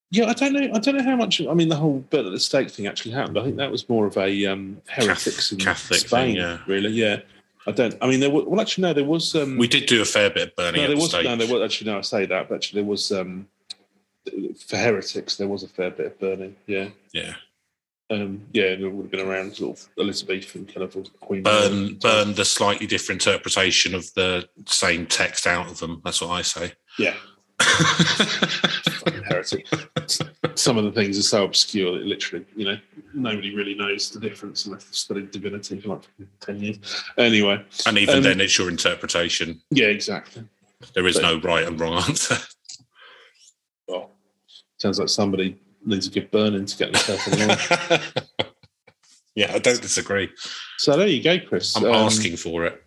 Yeah, 0.09 0.25
I 0.25 0.33
don't 0.33 0.53
know. 0.53 0.69
I 0.73 0.79
don't 0.79 0.95
know 0.97 1.03
how 1.03 1.15
much. 1.15 1.41
I 1.41 1.53
mean, 1.53 1.69
the 1.69 1.75
whole 1.75 1.99
burn 2.09 2.25
at 2.25 2.31
the 2.31 2.39
stake 2.39 2.69
thing 2.69 2.87
actually 2.87 3.11
happened. 3.11 3.37
I 3.37 3.43
think 3.43 3.57
that 3.57 3.71
was 3.71 3.87
more 3.89 4.05
of 4.05 4.17
a 4.17 4.45
um, 4.45 4.81
heretics 4.87 5.51
in 5.51 5.57
Catholic 5.59 5.99
thing, 6.01 6.07
Spain, 6.07 6.35
yeah. 6.35 6.59
really. 6.67 6.89
Yeah, 6.91 7.17
I 7.65 7.71
don't. 7.71 7.95
I 8.01 8.07
mean, 8.07 8.19
there 8.21 8.29
was. 8.29 8.45
Well, 8.45 8.61
actually, 8.61 8.83
no. 8.83 8.93
There 8.93 9.03
was. 9.03 9.35
Um, 9.35 9.57
We 9.57 9.67
did 9.67 9.85
do 9.85 10.01
a 10.01 10.05
fair 10.05 10.29
bit 10.29 10.49
of 10.49 10.55
burning 10.55 10.79
No, 10.79 10.83
at 10.83 10.87
there 10.87 10.95
the 10.95 11.01
was 11.01 11.09
stake. 11.09 11.25
no, 11.25 11.35
there 11.35 11.53
was 11.53 11.61
actually 11.63 11.91
no. 11.91 11.97
I 11.97 12.01
say 12.01 12.25
that, 12.25 12.47
but 12.49 12.55
actually 12.55 12.81
there 12.81 12.89
was 12.89 13.11
um, 13.11 13.47
for 14.65 14.77
heretics. 14.77 15.35
There 15.35 15.47
was 15.47 15.63
a 15.63 15.67
fair 15.67 15.91
bit 15.91 16.05
of 16.05 16.19
burning. 16.19 16.55
Yeah, 16.67 16.87
yeah, 17.11 17.33
um, 18.09 18.43
yeah, 18.53 18.63
it 18.65 18.79
would 18.81 19.03
have 19.03 19.11
been 19.11 19.27
around 19.27 19.55
sort 19.57 19.77
of 19.77 19.87
Elizabethan 19.99 20.67
kind 20.67 20.83
of 20.83 21.19
Queen. 21.19 21.43
burn 21.43 21.95
burn 21.95 22.33
the 22.33 22.45
slightly 22.45 22.87
different 22.87 23.25
interpretation 23.27 23.93
of 23.93 24.13
the 24.13 24.47
same 24.65 25.05
text 25.05 25.45
out 25.45 25.69
of 25.69 25.79
them. 25.79 26.01
That's 26.05 26.21
what 26.21 26.29
I 26.29 26.41
say. 26.43 26.71
Yeah, 26.97 27.15
fucking 29.03 29.23
heretic. 29.23 29.67
Some 30.55 30.77
of 30.77 30.83
the 30.85 30.91
things 30.91 31.17
are 31.19 31.23
so 31.23 31.43
obscure 31.45 31.93
that 31.97 32.05
literally, 32.05 32.45
you 32.55 32.65
know, 32.65 32.77
nobody 33.13 33.53
really 33.55 33.75
knows 33.75 34.09
the 34.09 34.19
difference 34.19 34.65
unless 34.65 34.85
they've 34.85 34.95
studied 34.95 35.31
divinity 35.31 35.79
for 35.79 35.89
like 35.89 36.01
ten 36.39 36.59
years. 36.61 36.79
Anyway, 37.17 37.63
and 37.85 37.97
even 37.97 38.17
Um, 38.17 38.23
then, 38.23 38.41
it's 38.41 38.57
your 38.57 38.69
interpretation. 38.69 39.61
yeah, 39.71 39.87
exactly. 39.87 40.43
There 40.93 41.07
is 41.07 41.15
but- 41.15 41.21
no 41.23 41.39
right 41.41 41.67
and 41.67 41.79
wrong 41.79 42.03
answer. 42.07 42.37
Well, 43.87 44.11
sounds 44.77 44.99
like 44.99 45.09
somebody 45.09 45.57
needs 45.85 46.07
a 46.07 46.11
good 46.11 46.29
burning 46.31 46.65
to 46.65 46.77
get 46.77 46.91
themselves 46.93 47.27
in 47.27 47.47
line. 47.47 48.01
Yeah, 49.35 49.53
I 49.53 49.59
don't 49.59 49.79
disagree. 49.79 50.29
So 50.79 50.97
there 50.97 51.05
you 51.07 51.21
go, 51.21 51.37
Chris. 51.39 51.75
I'm 51.77 51.85
Um, 51.85 51.93
asking 51.93 52.37
for 52.37 52.65
it. 52.65 52.83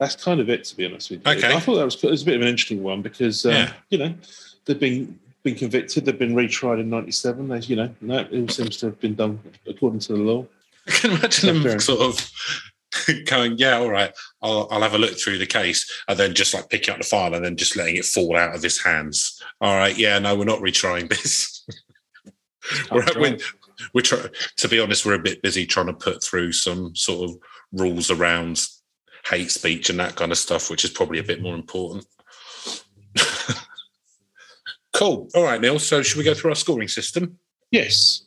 That's 0.00 0.16
kind 0.16 0.40
of 0.40 0.48
it, 0.48 0.64
to 0.64 0.76
be 0.76 0.86
honest 0.86 1.10
with 1.10 1.24
you. 1.24 1.32
Okay. 1.32 1.54
I 1.54 1.60
thought 1.60 1.76
that 1.76 1.84
was, 1.84 2.02
was 2.02 2.22
a 2.22 2.24
bit 2.24 2.36
of 2.36 2.40
an 2.42 2.48
interesting 2.48 2.82
one 2.82 3.02
because, 3.02 3.44
um, 3.44 3.52
Yeah. 3.52 3.72
you 3.90 3.98
know, 3.98 4.14
they've 4.64 4.80
been 4.80 5.18
been 5.42 5.54
convicted, 5.54 6.04
they've 6.04 6.18
been 6.18 6.34
retried 6.34 6.80
in 6.80 6.90
'97. 6.90 7.48
They, 7.48 7.58
you 7.60 7.76
know, 7.76 7.94
no, 8.00 8.18
it 8.18 8.32
all 8.32 8.48
seems 8.48 8.76
to 8.78 8.86
have 8.86 9.00
been 9.00 9.14
done 9.14 9.38
according 9.66 10.00
to 10.00 10.12
the 10.14 10.18
law. 10.18 10.46
I 10.86 10.90
can 10.90 11.10
imagine 11.12 11.62
them 11.62 11.80
sort 11.80 12.00
of 12.00 12.30
going, 13.26 13.56
yeah, 13.56 13.76
all 13.78 13.90
right, 13.90 14.12
I'll, 14.42 14.68
I'll 14.70 14.82
have 14.82 14.94
a 14.94 14.98
look 14.98 15.18
through 15.18 15.38
the 15.38 15.46
case, 15.46 16.02
and 16.08 16.18
then 16.18 16.34
just 16.34 16.52
like 16.52 16.68
picking 16.68 16.92
up 16.92 17.00
the 17.00 17.06
file 17.06 17.34
and 17.34 17.44
then 17.44 17.56
just 17.56 17.76
letting 17.76 17.96
it 17.96 18.04
fall 18.04 18.36
out 18.36 18.54
of 18.54 18.62
his 18.62 18.82
hands. 18.82 19.40
All 19.60 19.76
right, 19.76 19.96
yeah, 19.96 20.18
no, 20.18 20.34
we're 20.34 20.44
not 20.44 20.60
retrying 20.60 21.08
this. 21.08 21.66
we're, 22.90 23.04
we're, 23.16 23.38
we're 23.94 24.00
try- 24.02 24.26
to 24.56 24.68
be 24.68 24.80
honest, 24.80 25.06
we're 25.06 25.14
a 25.14 25.18
bit 25.18 25.42
busy 25.42 25.64
trying 25.66 25.86
to 25.86 25.92
put 25.94 26.22
through 26.22 26.52
some 26.52 26.94
sort 26.96 27.30
of 27.30 27.36
rules 27.72 28.10
around 28.10 28.60
hate 29.26 29.50
speech 29.50 29.90
and 29.90 29.98
that 30.00 30.16
kind 30.16 30.32
of 30.32 30.38
stuff, 30.38 30.70
which 30.70 30.84
is 30.84 30.90
probably 30.90 31.18
a 31.18 31.24
bit 31.24 31.42
more 31.42 31.54
important. 31.54 32.06
cool. 34.92 35.28
All 35.34 35.44
right, 35.44 35.60
Neil. 35.60 35.78
So, 35.78 36.02
should 36.02 36.18
we 36.18 36.24
go 36.24 36.34
through 36.34 36.50
our 36.50 36.56
scoring 36.56 36.88
system? 36.88 37.38
Yes. 37.70 38.22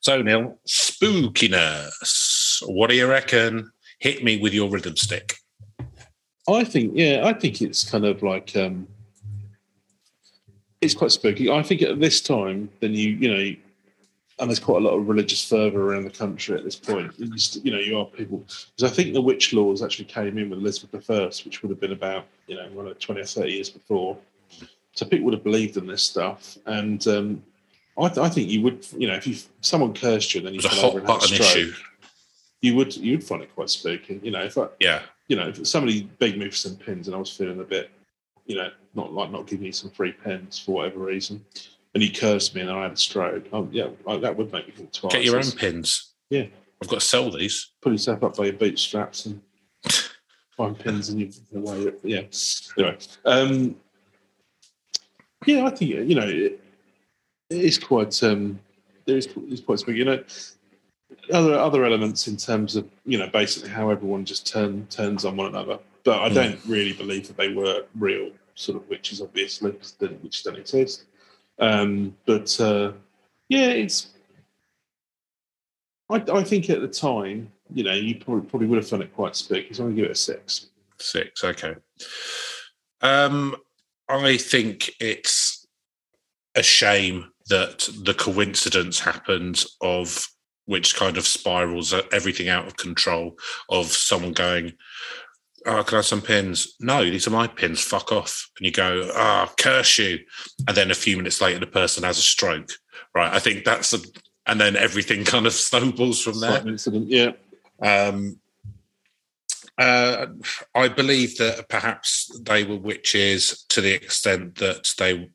So, 0.00 0.22
Neil, 0.22 0.58
spookiness. 0.66 2.62
What 2.66 2.90
do 2.90 2.96
you 2.96 3.06
reckon? 3.06 3.70
Hit 3.98 4.22
me 4.22 4.38
with 4.38 4.52
your 4.52 4.68
rhythm 4.68 4.96
stick. 4.96 5.36
I 6.48 6.64
think, 6.64 6.92
yeah, 6.94 7.22
I 7.24 7.32
think 7.32 7.62
it's 7.62 7.88
kind 7.88 8.04
of 8.04 8.22
like 8.22 8.54
um, 8.54 8.86
it's 10.80 10.94
quite 10.94 11.12
spooky. 11.12 11.50
I 11.50 11.62
think 11.62 11.82
at 11.82 12.00
this 12.00 12.20
time, 12.20 12.68
then 12.80 12.92
you, 12.92 13.10
you 13.10 13.34
know, 13.34 13.56
and 14.38 14.50
there's 14.50 14.58
quite 14.60 14.82
a 14.82 14.84
lot 14.84 14.94
of 14.94 15.08
religious 15.08 15.48
fervour 15.48 15.86
around 15.90 16.04
the 16.04 16.10
country 16.10 16.56
at 16.56 16.64
this 16.64 16.76
point. 16.76 17.12
You, 17.18 17.70
know, 17.70 17.78
you 17.78 17.98
are 17.98 18.04
people 18.04 18.38
because 18.38 18.90
I 18.90 18.94
think 18.94 19.14
the 19.14 19.22
witch 19.22 19.52
laws 19.52 19.82
actually 19.82 20.06
came 20.06 20.38
in 20.38 20.50
with 20.50 20.58
Elizabeth 20.58 21.08
I, 21.08 21.24
which 21.44 21.62
would 21.62 21.70
have 21.70 21.80
been 21.80 21.92
about 21.92 22.26
you 22.46 22.56
know, 22.56 22.68
well, 22.72 22.92
twenty 22.94 23.20
or 23.20 23.26
thirty 23.26 23.52
years 23.52 23.70
before. 23.70 24.16
So 24.92 25.06
people 25.06 25.24
would 25.26 25.34
have 25.34 25.44
believed 25.44 25.76
in 25.76 25.86
this 25.86 26.02
stuff, 26.02 26.56
and 26.66 27.06
um, 27.08 27.42
I, 27.98 28.08
th- 28.08 28.18
I 28.18 28.28
think 28.28 28.48
you 28.48 28.62
would, 28.62 28.86
you 28.96 29.08
know, 29.08 29.14
if 29.14 29.26
you 29.26 29.36
someone 29.60 29.94
cursed 29.94 30.34
you 30.34 30.38
and 30.40 30.46
then 30.48 30.54
you 30.54 30.60
fell 30.60 30.86
over 30.86 30.98
and 30.98 31.08
had 31.08 31.22
a 31.22 31.26
stroke, 31.26 31.40
issue. 31.56 31.72
you 32.60 32.74
would 32.76 32.96
you 32.96 33.12
would 33.12 33.24
find 33.24 33.42
it 33.42 33.54
quite 33.54 33.70
spooky. 33.70 34.20
You 34.22 34.30
know, 34.32 34.42
if 34.42 34.58
I, 34.58 34.66
Yeah. 34.80 35.02
you 35.28 35.36
know, 35.36 35.48
if 35.48 35.66
somebody 35.66 36.02
begged 36.18 36.38
me 36.38 36.48
for 36.48 36.56
some 36.56 36.76
pins 36.76 37.08
and 37.08 37.14
I 37.16 37.18
was 37.18 37.30
feeling 37.30 37.60
a 37.60 37.64
bit, 37.64 37.90
you 38.46 38.56
know, 38.56 38.70
not 38.94 39.12
like 39.12 39.30
not 39.30 39.46
giving 39.46 39.64
me 39.64 39.72
some 39.72 39.90
free 39.90 40.12
pins 40.12 40.58
for 40.58 40.72
whatever 40.72 41.00
reason, 41.00 41.44
and 41.94 42.02
he 42.02 42.10
cursed 42.10 42.54
me 42.54 42.60
and 42.62 42.70
I 42.70 42.82
had 42.82 42.92
a 42.92 42.96
stroke, 42.96 43.44
oh, 43.52 43.68
yeah, 43.70 43.88
that 44.06 44.36
would 44.36 44.52
make 44.52 44.66
me 44.66 44.72
think 44.74 44.92
twice. 44.92 45.12
Get 45.12 45.24
your 45.24 45.36
own 45.36 45.50
pins. 45.52 46.12
Yeah. 46.30 46.46
I've 46.82 46.88
got 46.88 47.00
to 47.00 47.06
sell 47.06 47.30
these. 47.30 47.70
Pull 47.82 47.92
yourself 47.92 48.22
up 48.24 48.36
by 48.36 48.44
your 48.46 48.54
bootstraps 48.54 49.26
and 49.26 49.40
find 50.56 50.78
pins 50.78 51.08
and 51.08 51.20
you 51.20 51.30
away. 51.54 51.92
Yeah. 52.02 52.22
Anyway, 52.76 52.98
um, 53.24 53.76
yeah, 55.46 55.66
I 55.66 55.70
think 55.70 55.90
you 55.90 56.14
know 56.14 56.26
it, 56.26 56.60
it 57.50 57.60
is 57.64 57.78
quite. 57.78 58.22
Um, 58.22 58.58
there 59.06 59.16
is 59.18 59.28
it's 59.48 59.60
quite 59.60 59.84
big. 59.86 59.96
You 59.96 60.04
know, 60.06 60.24
other 61.32 61.54
other 61.54 61.84
elements 61.84 62.26
in 62.28 62.36
terms 62.36 62.76
of 62.76 62.86
you 63.06 63.18
know 63.18 63.28
basically 63.28 63.68
how 63.70 63.90
everyone 63.90 64.24
just 64.24 64.46
turn 64.46 64.86
turns 64.88 65.24
on 65.24 65.36
one 65.36 65.46
another. 65.48 65.78
But 66.02 66.20
I 66.22 66.28
Mm. 66.30 66.34
don't 66.34 66.60
really 66.66 66.92
believe 66.92 67.28
that 67.28 67.36
they 67.36 67.48
were 67.52 67.84
real 67.98 68.30
sort 68.56 68.76
of 68.76 68.88
witches, 68.90 69.20
obviously, 69.22 69.72
'cause 69.72 69.92
they- 69.98 70.06
which 70.08 70.42
don't 70.42 70.56
exist. 70.56 71.04
Um, 71.58 72.16
but 72.26 72.60
uh, 72.60 72.92
yeah, 73.48 73.68
it's. 73.68 74.10
I, 76.10 76.22
I 76.32 76.44
think 76.44 76.68
at 76.68 76.80
the 76.80 76.88
time, 76.88 77.50
you 77.72 77.84
know, 77.84 77.94
you 77.94 78.16
probably, 78.16 78.48
probably 78.48 78.68
would 78.68 78.76
have 78.76 78.88
found 78.88 79.02
it 79.02 79.14
quite 79.14 79.36
spooky. 79.36 79.72
So 79.72 79.82
I'm 79.84 79.88
going 79.88 79.96
to 79.96 80.02
give 80.02 80.10
it 80.10 80.12
a 80.12 80.20
six. 80.20 80.66
Six. 80.98 81.42
Okay. 81.44 81.74
Um, 83.00 83.56
I 84.08 84.36
think 84.36 84.90
it's 85.00 85.66
a 86.54 86.62
shame 86.62 87.30
that 87.48 87.88
the 88.02 88.14
coincidence 88.14 89.00
happened 89.00 89.64
of 89.80 90.28
which 90.66 90.96
kind 90.96 91.16
of 91.16 91.26
spirals 91.26 91.94
everything 92.12 92.48
out 92.48 92.66
of 92.66 92.76
control 92.76 93.36
of 93.68 93.86
someone 93.86 94.32
going, 94.32 94.72
Oh, 95.66 95.82
can 95.82 95.94
I 95.94 95.98
have 95.98 96.06
some 96.06 96.20
pins? 96.20 96.74
No, 96.80 97.02
these 97.02 97.26
are 97.26 97.30
my 97.30 97.46
pins. 97.46 97.80
Fuck 97.80 98.12
off. 98.12 98.50
And 98.58 98.66
you 98.66 98.72
go, 98.72 99.10
Ah, 99.14 99.52
curse 99.58 99.98
you. 99.98 100.20
And 100.68 100.76
then 100.76 100.90
a 100.90 100.94
few 100.94 101.16
minutes 101.16 101.40
later, 101.40 101.58
the 101.58 101.66
person 101.66 102.04
has 102.04 102.18
a 102.18 102.22
stroke. 102.22 102.70
Right. 103.14 103.32
I 103.32 103.38
think 103.38 103.64
that's 103.64 103.92
a, 103.94 103.98
and 104.46 104.60
then 104.60 104.76
everything 104.76 105.24
kind 105.24 105.46
of 105.46 105.52
snowballs 105.52 106.20
from 106.20 106.40
there. 106.40 106.66
Incident, 106.66 107.08
yeah. 107.08 107.32
Um, 107.82 108.38
uh, 109.76 110.26
I 110.74 110.88
believe 110.88 111.36
that 111.38 111.68
perhaps 111.68 112.30
they 112.42 112.64
were 112.64 112.76
witches 112.76 113.64
to 113.70 113.80
the 113.80 113.92
extent 113.92 114.56
that 114.56 114.92
they 114.98 115.30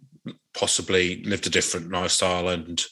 possibly 0.53 1.23
lived 1.23 1.47
a 1.47 1.49
different 1.49 1.91
lifestyle 1.91 2.47
and 2.47 2.83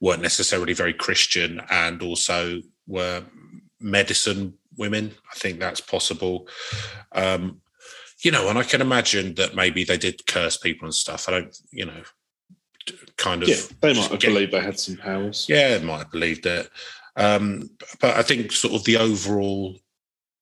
weren't 0.00 0.22
necessarily 0.22 0.74
very 0.74 0.92
Christian 0.92 1.60
and 1.70 2.02
also 2.02 2.60
were 2.86 3.24
medicine 3.80 4.54
women. 4.76 5.12
I 5.30 5.34
think 5.36 5.58
that's 5.58 5.80
possible. 5.80 6.48
Um, 7.12 7.60
you 8.22 8.30
know, 8.30 8.48
and 8.48 8.58
I 8.58 8.62
can 8.62 8.80
imagine 8.80 9.34
that 9.34 9.54
maybe 9.54 9.84
they 9.84 9.98
did 9.98 10.26
curse 10.26 10.56
people 10.56 10.86
and 10.86 10.94
stuff. 10.94 11.28
I 11.28 11.32
don't, 11.32 11.56
you 11.70 11.86
know, 11.86 12.02
kind 13.16 13.42
of. 13.42 13.48
Yeah, 13.48 13.56
they 13.80 13.94
might 13.94 14.10
have 14.10 14.20
get- 14.20 14.28
believed 14.28 14.52
they 14.52 14.60
had 14.60 14.78
some 14.78 14.96
powers. 14.96 15.46
yeah, 15.48 15.78
might 15.78 15.98
have 15.98 16.12
believed 16.12 16.46
it. 16.46 16.70
Um, 17.16 17.70
but 18.00 18.16
I 18.16 18.22
think 18.22 18.52
sort 18.52 18.74
of 18.74 18.84
the 18.84 18.96
overall 18.96 19.76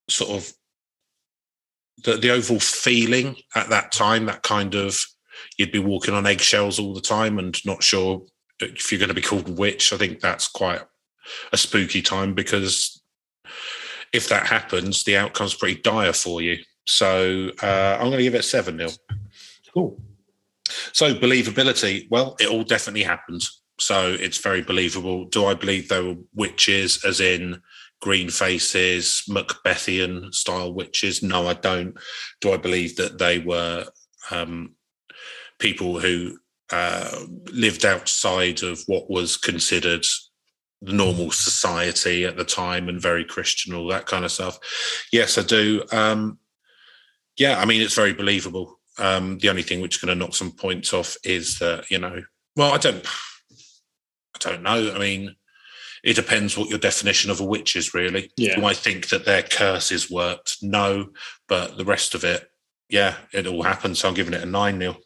sort 0.09 0.31
of 0.31 0.53
the, 2.03 2.17
the 2.17 2.31
overall 2.31 2.59
feeling 2.59 3.35
at 3.55 3.69
that 3.69 3.91
time, 3.91 4.25
that 4.25 4.43
kind 4.43 4.75
of 4.75 5.03
you'd 5.57 5.71
be 5.71 5.79
walking 5.79 6.13
on 6.13 6.25
eggshells 6.25 6.79
all 6.79 6.93
the 6.93 7.01
time 7.01 7.39
and 7.39 7.63
not 7.65 7.83
sure 7.83 8.25
if 8.59 8.91
you're 8.91 8.99
going 8.99 9.09
to 9.09 9.13
be 9.13 9.21
called 9.21 9.57
witch. 9.57 9.91
I 9.91 9.97
think 9.97 10.19
that's 10.19 10.47
quite 10.47 10.81
a 11.51 11.57
spooky 11.57 12.01
time 12.01 12.33
because 12.33 13.01
if 14.13 14.29
that 14.29 14.47
happens, 14.47 15.03
the 15.03 15.17
outcome's 15.17 15.55
pretty 15.55 15.81
dire 15.81 16.13
for 16.13 16.41
you. 16.41 16.57
So 16.87 17.51
uh, 17.61 17.97
I'm 17.99 18.07
going 18.07 18.17
to 18.17 18.23
give 18.23 18.35
it 18.35 18.43
seven 18.43 18.77
nil. 18.77 18.91
Cool. 19.73 20.01
So 20.93 21.13
believability, 21.13 22.07
well, 22.09 22.35
it 22.39 22.47
all 22.47 22.63
definitely 22.63 23.03
happens. 23.03 23.61
So 23.79 24.15
it's 24.19 24.37
very 24.37 24.61
believable. 24.61 25.25
Do 25.25 25.45
I 25.45 25.53
believe 25.53 25.87
they 25.87 26.01
were 26.01 26.15
witches, 26.35 27.03
as 27.03 27.19
in 27.19 27.61
green 28.01 28.29
faces, 28.29 29.23
Macbethian 29.29 30.33
style 30.33 30.73
witches? 30.73 31.23
No, 31.23 31.47
I 31.47 31.53
don't. 31.53 31.97
Do 32.41 32.51
I 32.51 32.57
believe 32.57 32.95
that 32.97 33.17
they 33.17 33.39
were 33.39 33.85
um, 34.29 34.75
people 35.59 35.99
who 35.99 36.37
uh, 36.71 37.25
lived 37.51 37.85
outside 37.85 38.63
of 38.63 38.81
what 38.87 39.09
was 39.09 39.37
considered 39.37 40.05
normal 40.81 41.31
society 41.31 42.25
at 42.25 42.37
the 42.37 42.43
time 42.43 42.89
and 42.89 43.01
very 43.01 43.23
Christian, 43.23 43.73
all 43.73 43.87
that 43.89 44.05
kind 44.07 44.25
of 44.25 44.31
stuff? 44.31 44.57
Yes, 45.11 45.37
I 45.37 45.43
do. 45.43 45.83
Um, 45.91 46.39
yeah, 47.37 47.59
I 47.59 47.65
mean, 47.65 47.81
it's 47.81 47.95
very 47.95 48.13
believable. 48.13 48.79
Um, 48.97 49.37
the 49.39 49.49
only 49.49 49.61
thing 49.63 49.81
which 49.81 49.95
is 49.95 50.01
going 50.01 50.17
to 50.17 50.25
knock 50.25 50.35
some 50.35 50.51
points 50.51 50.93
off 50.93 51.15
is 51.23 51.59
that 51.59 51.89
you 51.89 51.97
know, 51.97 52.21
well, 52.55 52.73
I 52.73 52.77
don't, 52.77 53.05
I 54.35 54.39
don't 54.39 54.63
know. 54.63 54.93
I 54.93 54.99
mean, 54.99 55.35
it 56.03 56.15
depends 56.15 56.57
what 56.57 56.69
your 56.69 56.79
definition 56.79 57.31
of 57.31 57.39
a 57.39 57.45
witch 57.45 57.75
is. 57.75 57.93
Really, 57.93 58.31
Yeah. 58.37 58.55
do 58.55 58.65
I 58.65 58.73
think 58.73 59.09
that 59.09 59.25
their 59.25 59.43
curses 59.43 60.09
worked? 60.11 60.57
No, 60.61 61.09
but 61.47 61.77
the 61.77 61.85
rest 61.85 62.15
of 62.15 62.23
it, 62.23 62.47
yeah, 62.89 63.15
it 63.33 63.47
all 63.47 63.63
happened. 63.63 63.97
So 63.97 64.07
I'm 64.07 64.13
giving 64.13 64.33
it 64.33 64.43
a 64.43 64.47
nine 64.47 64.77
nil. 64.77 64.97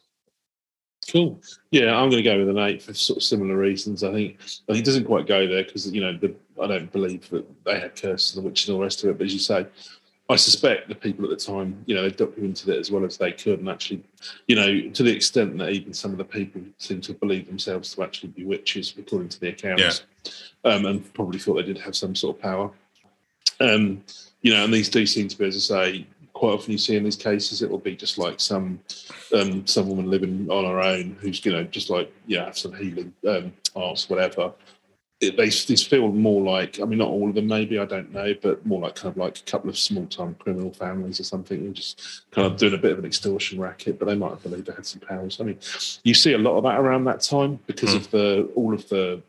Cool. 1.10 1.40
Yeah, 1.70 1.96
I'm 1.96 2.10
going 2.10 2.22
to 2.22 2.28
go 2.28 2.38
with 2.38 2.48
an 2.48 2.58
eight 2.58 2.82
for 2.82 2.92
sort 2.92 3.18
of 3.18 3.22
similar 3.22 3.56
reasons. 3.56 4.02
I 4.02 4.12
think 4.12 4.36
I 4.40 4.72
think 4.72 4.78
it 4.78 4.84
doesn't 4.84 5.04
quite 5.04 5.26
go 5.26 5.46
there 5.46 5.64
because 5.64 5.90
you 5.90 6.00
know 6.00 6.16
the, 6.16 6.34
I 6.60 6.66
don't 6.66 6.90
believe 6.90 7.28
that 7.30 7.46
they 7.64 7.78
had 7.78 8.00
curses 8.00 8.34
and 8.34 8.44
the 8.44 8.48
witches 8.48 8.68
and 8.68 8.74
all 8.74 8.80
the 8.80 8.84
rest 8.84 9.04
of 9.04 9.10
it. 9.10 9.18
But 9.18 9.26
as 9.26 9.32
you 9.32 9.38
say, 9.38 9.66
I 10.28 10.34
suspect 10.34 10.88
the 10.88 10.94
people 10.94 11.24
at 11.24 11.30
the 11.30 11.36
time, 11.36 11.84
you 11.86 11.94
know, 11.94 12.02
they 12.02 12.10
documented 12.10 12.68
it 12.68 12.78
as 12.78 12.90
well 12.90 13.04
as 13.04 13.16
they 13.16 13.30
could, 13.30 13.60
and 13.60 13.68
actually, 13.68 14.02
you 14.48 14.56
know, 14.56 14.90
to 14.90 15.02
the 15.04 15.14
extent 15.14 15.56
that 15.58 15.70
even 15.70 15.94
some 15.94 16.10
of 16.10 16.18
the 16.18 16.24
people 16.24 16.62
seem 16.78 17.00
to 17.02 17.12
believe 17.14 17.46
themselves 17.46 17.94
to 17.94 18.02
actually 18.02 18.30
be 18.30 18.44
witches, 18.44 18.92
according 18.98 19.28
to 19.28 19.38
the 19.38 19.50
accounts, 19.50 20.02
um, 20.64 20.86
and 20.86 21.14
probably 21.14 21.38
thought 21.38 21.54
they 21.54 21.62
did 21.62 21.78
have 21.78 21.94
some 21.94 22.16
sort 22.16 22.36
of 22.36 22.42
power. 22.42 22.70
Um, 23.60 24.02
you 24.42 24.52
know, 24.52 24.64
and 24.64 24.74
these 24.74 24.88
do 24.88 25.06
seem 25.06 25.28
to 25.28 25.38
be, 25.38 25.46
as 25.46 25.70
I 25.70 25.90
say, 25.90 26.06
quite 26.36 26.52
often 26.52 26.72
you 26.72 26.78
see 26.78 26.96
in 26.96 27.04
these 27.04 27.16
cases, 27.16 27.62
it 27.62 27.70
will 27.70 27.78
be 27.78 27.96
just 27.96 28.18
like 28.18 28.38
some 28.40 28.78
um, 29.34 29.66
some 29.66 29.88
woman 29.88 30.10
living 30.10 30.46
on 30.50 30.66
her 30.66 30.80
own 30.82 31.16
who's 31.20 31.42
you 31.44 31.52
know 31.52 31.64
just 31.64 31.88
like 31.88 32.12
yeah 32.26 32.44
have 32.44 32.58
some 32.58 32.74
healing 32.74 33.12
um, 33.26 33.52
arts 33.74 34.10
whatever. 34.10 34.52
It, 35.18 35.38
they 35.38 35.46
these 35.48 35.82
feel 35.82 36.12
more 36.12 36.42
like 36.42 36.78
I 36.78 36.84
mean 36.84 36.98
not 36.98 37.08
all 37.08 37.30
of 37.30 37.34
them 37.34 37.46
maybe 37.46 37.78
I 37.78 37.86
don't 37.86 38.12
know 38.12 38.34
but 38.42 38.66
more 38.66 38.80
like 38.80 38.96
kind 38.96 39.10
of 39.10 39.16
like 39.16 39.38
a 39.38 39.50
couple 39.50 39.70
of 39.70 39.78
small 39.78 40.04
time 40.08 40.34
criminal 40.38 40.74
families 40.74 41.18
or 41.18 41.24
something 41.24 41.58
and 41.58 41.74
just 41.74 42.02
kind 42.32 42.46
of 42.46 42.58
doing 42.58 42.74
a 42.74 42.78
bit 42.84 42.92
of 42.92 42.98
an 42.98 43.06
extortion 43.06 43.58
racket 43.58 43.98
but 43.98 44.04
they 44.04 44.14
might 44.14 44.28
have 44.28 44.42
believed 44.42 44.66
they 44.66 44.74
had 44.74 44.84
some 44.84 45.00
powers. 45.00 45.40
I 45.40 45.44
mean 45.44 45.58
you 46.04 46.12
see 46.12 46.34
a 46.34 46.38
lot 46.38 46.58
of 46.58 46.64
that 46.64 46.78
around 46.78 47.04
that 47.04 47.22
time 47.22 47.60
because 47.66 47.94
Mm. 47.94 47.96
of 47.96 48.10
the 48.10 48.50
all 48.54 48.74
of 48.74 48.86
the 48.90 49.22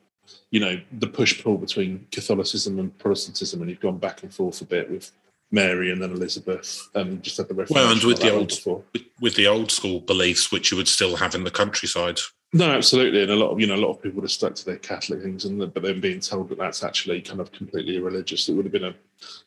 you 0.52 0.60
know 0.60 0.78
the 1.00 1.08
push 1.08 1.42
pull 1.42 1.58
between 1.58 2.06
Catholicism 2.12 2.80
and 2.80 2.98
Protestantism, 2.98 3.62
and 3.62 3.70
you've 3.70 3.80
gone 3.80 3.98
back 3.98 4.24
and 4.24 4.34
forth 4.34 4.60
a 4.60 4.66
bit 4.66 4.92
with 4.92 5.14
Mary 5.52 5.92
and 5.92 6.02
then 6.02 6.12
Elizabeth, 6.12 6.90
and 6.96 7.24
just 7.24 7.38
had 7.38 7.48
the 7.48 7.54
reference. 7.54 7.76
Well, 7.76 7.92
and 7.92 8.04
with 8.04 8.20
the 8.20 8.34
old 8.34 8.52
with, 8.94 9.04
with 9.22 9.36
the 9.36 9.48
old 9.48 9.72
school 9.72 10.00
beliefs, 10.02 10.52
which 10.52 10.72
you 10.72 10.78
would 10.78 10.88
still 10.88 11.16
have 11.16 11.36
in 11.36 11.44
the 11.44 11.52
countryside. 11.52 12.20
No, 12.54 12.72
absolutely, 12.72 13.24
and 13.24 13.32
a 13.32 13.36
lot 13.36 13.52
of 13.52 13.60
you 13.60 13.68
know 13.68 13.76
a 13.76 13.78
lot 13.78 13.92
of 13.92 14.02
people 14.02 14.18
would 14.18 14.24
have 14.24 14.32
stuck 14.32 14.56
to 14.56 14.66
their 14.66 14.78
Catholic 14.78 15.22
things, 15.22 15.46
and 15.46 15.60
but 15.74 15.84
then 15.84 16.00
being 16.00 16.20
told 16.20 16.50
that 16.50 16.58
that's 16.58 16.84
actually 16.84 17.22
kind 17.22 17.40
of 17.40 17.52
completely 17.52 17.98
irreligious, 17.98 18.48
it 18.48 18.54
would 18.54 18.66
have 18.66 18.72
been 18.72 18.86
a 18.86 18.96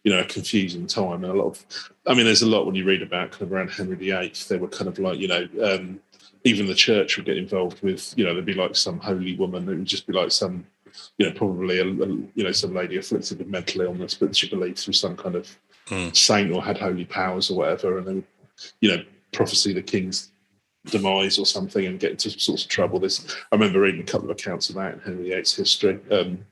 you 0.04 0.12
know 0.12 0.20
a 0.20 0.24
confusing 0.24 0.86
time, 0.86 1.24
and 1.24 1.32
a 1.32 1.36
lot 1.36 1.46
of, 1.46 1.64
I 2.06 2.14
mean, 2.14 2.24
there's 2.24 2.42
a 2.42 2.46
lot 2.46 2.66
when 2.66 2.74
you 2.74 2.84
read 2.84 3.02
about 3.02 3.32
kind 3.32 3.42
of 3.42 3.52
around 3.52 3.70
Henry 3.70 3.96
VIII, 3.96 4.32
they 4.48 4.58
were 4.58 4.68
kind 4.68 4.88
of 4.88 4.98
like 4.98 5.18
you 5.18 5.28
know 5.28 5.48
um, 5.62 6.00
even 6.44 6.66
the 6.66 6.74
church 6.74 7.16
would 7.16 7.26
get 7.26 7.38
involved 7.38 7.82
with 7.82 8.14
you 8.16 8.24
know 8.24 8.32
there'd 8.34 8.44
be 8.44 8.54
like 8.54 8.76
some 8.76 8.98
holy 8.98 9.34
woman, 9.36 9.68
it 9.68 9.76
would 9.76 9.84
just 9.86 10.06
be 10.06 10.12
like 10.12 10.30
some 10.30 10.66
you 11.16 11.26
know 11.26 11.32
probably 11.32 11.78
a, 11.78 11.86
a 11.86 12.06
you 12.06 12.44
know 12.44 12.52
some 12.52 12.74
lady 12.74 12.98
afflicted 12.98 13.38
with 13.38 13.48
mental 13.48 13.80
illness, 13.80 14.14
but 14.14 14.36
she 14.36 14.48
believed 14.48 14.78
through 14.78 14.92
some 14.92 15.16
kind 15.16 15.36
of 15.36 15.58
Hmm. 15.90 16.10
saint 16.12 16.52
or 16.52 16.62
had 16.62 16.78
holy 16.78 17.04
powers 17.04 17.50
or 17.50 17.58
whatever, 17.58 17.98
and 17.98 18.06
they 18.06 18.14
would 18.14 18.24
you 18.80 18.96
know 18.96 19.02
prophecy 19.32 19.72
the 19.72 19.82
king's 19.82 20.30
demise 20.86 21.38
or 21.38 21.44
something 21.44 21.84
and 21.84 22.00
get 22.00 22.12
into 22.12 22.30
sorts 22.30 22.62
of 22.64 22.70
trouble. 22.70 22.98
This 23.00 23.26
I 23.52 23.56
remember 23.56 23.80
reading 23.80 24.00
a 24.00 24.04
couple 24.04 24.30
of 24.30 24.36
accounts 24.38 24.70
of 24.70 24.76
that 24.76 24.94
in 24.94 25.00
Henry 25.00 25.28
VIII's 25.30 25.54
history. 25.54 25.98
Um, 26.10 26.44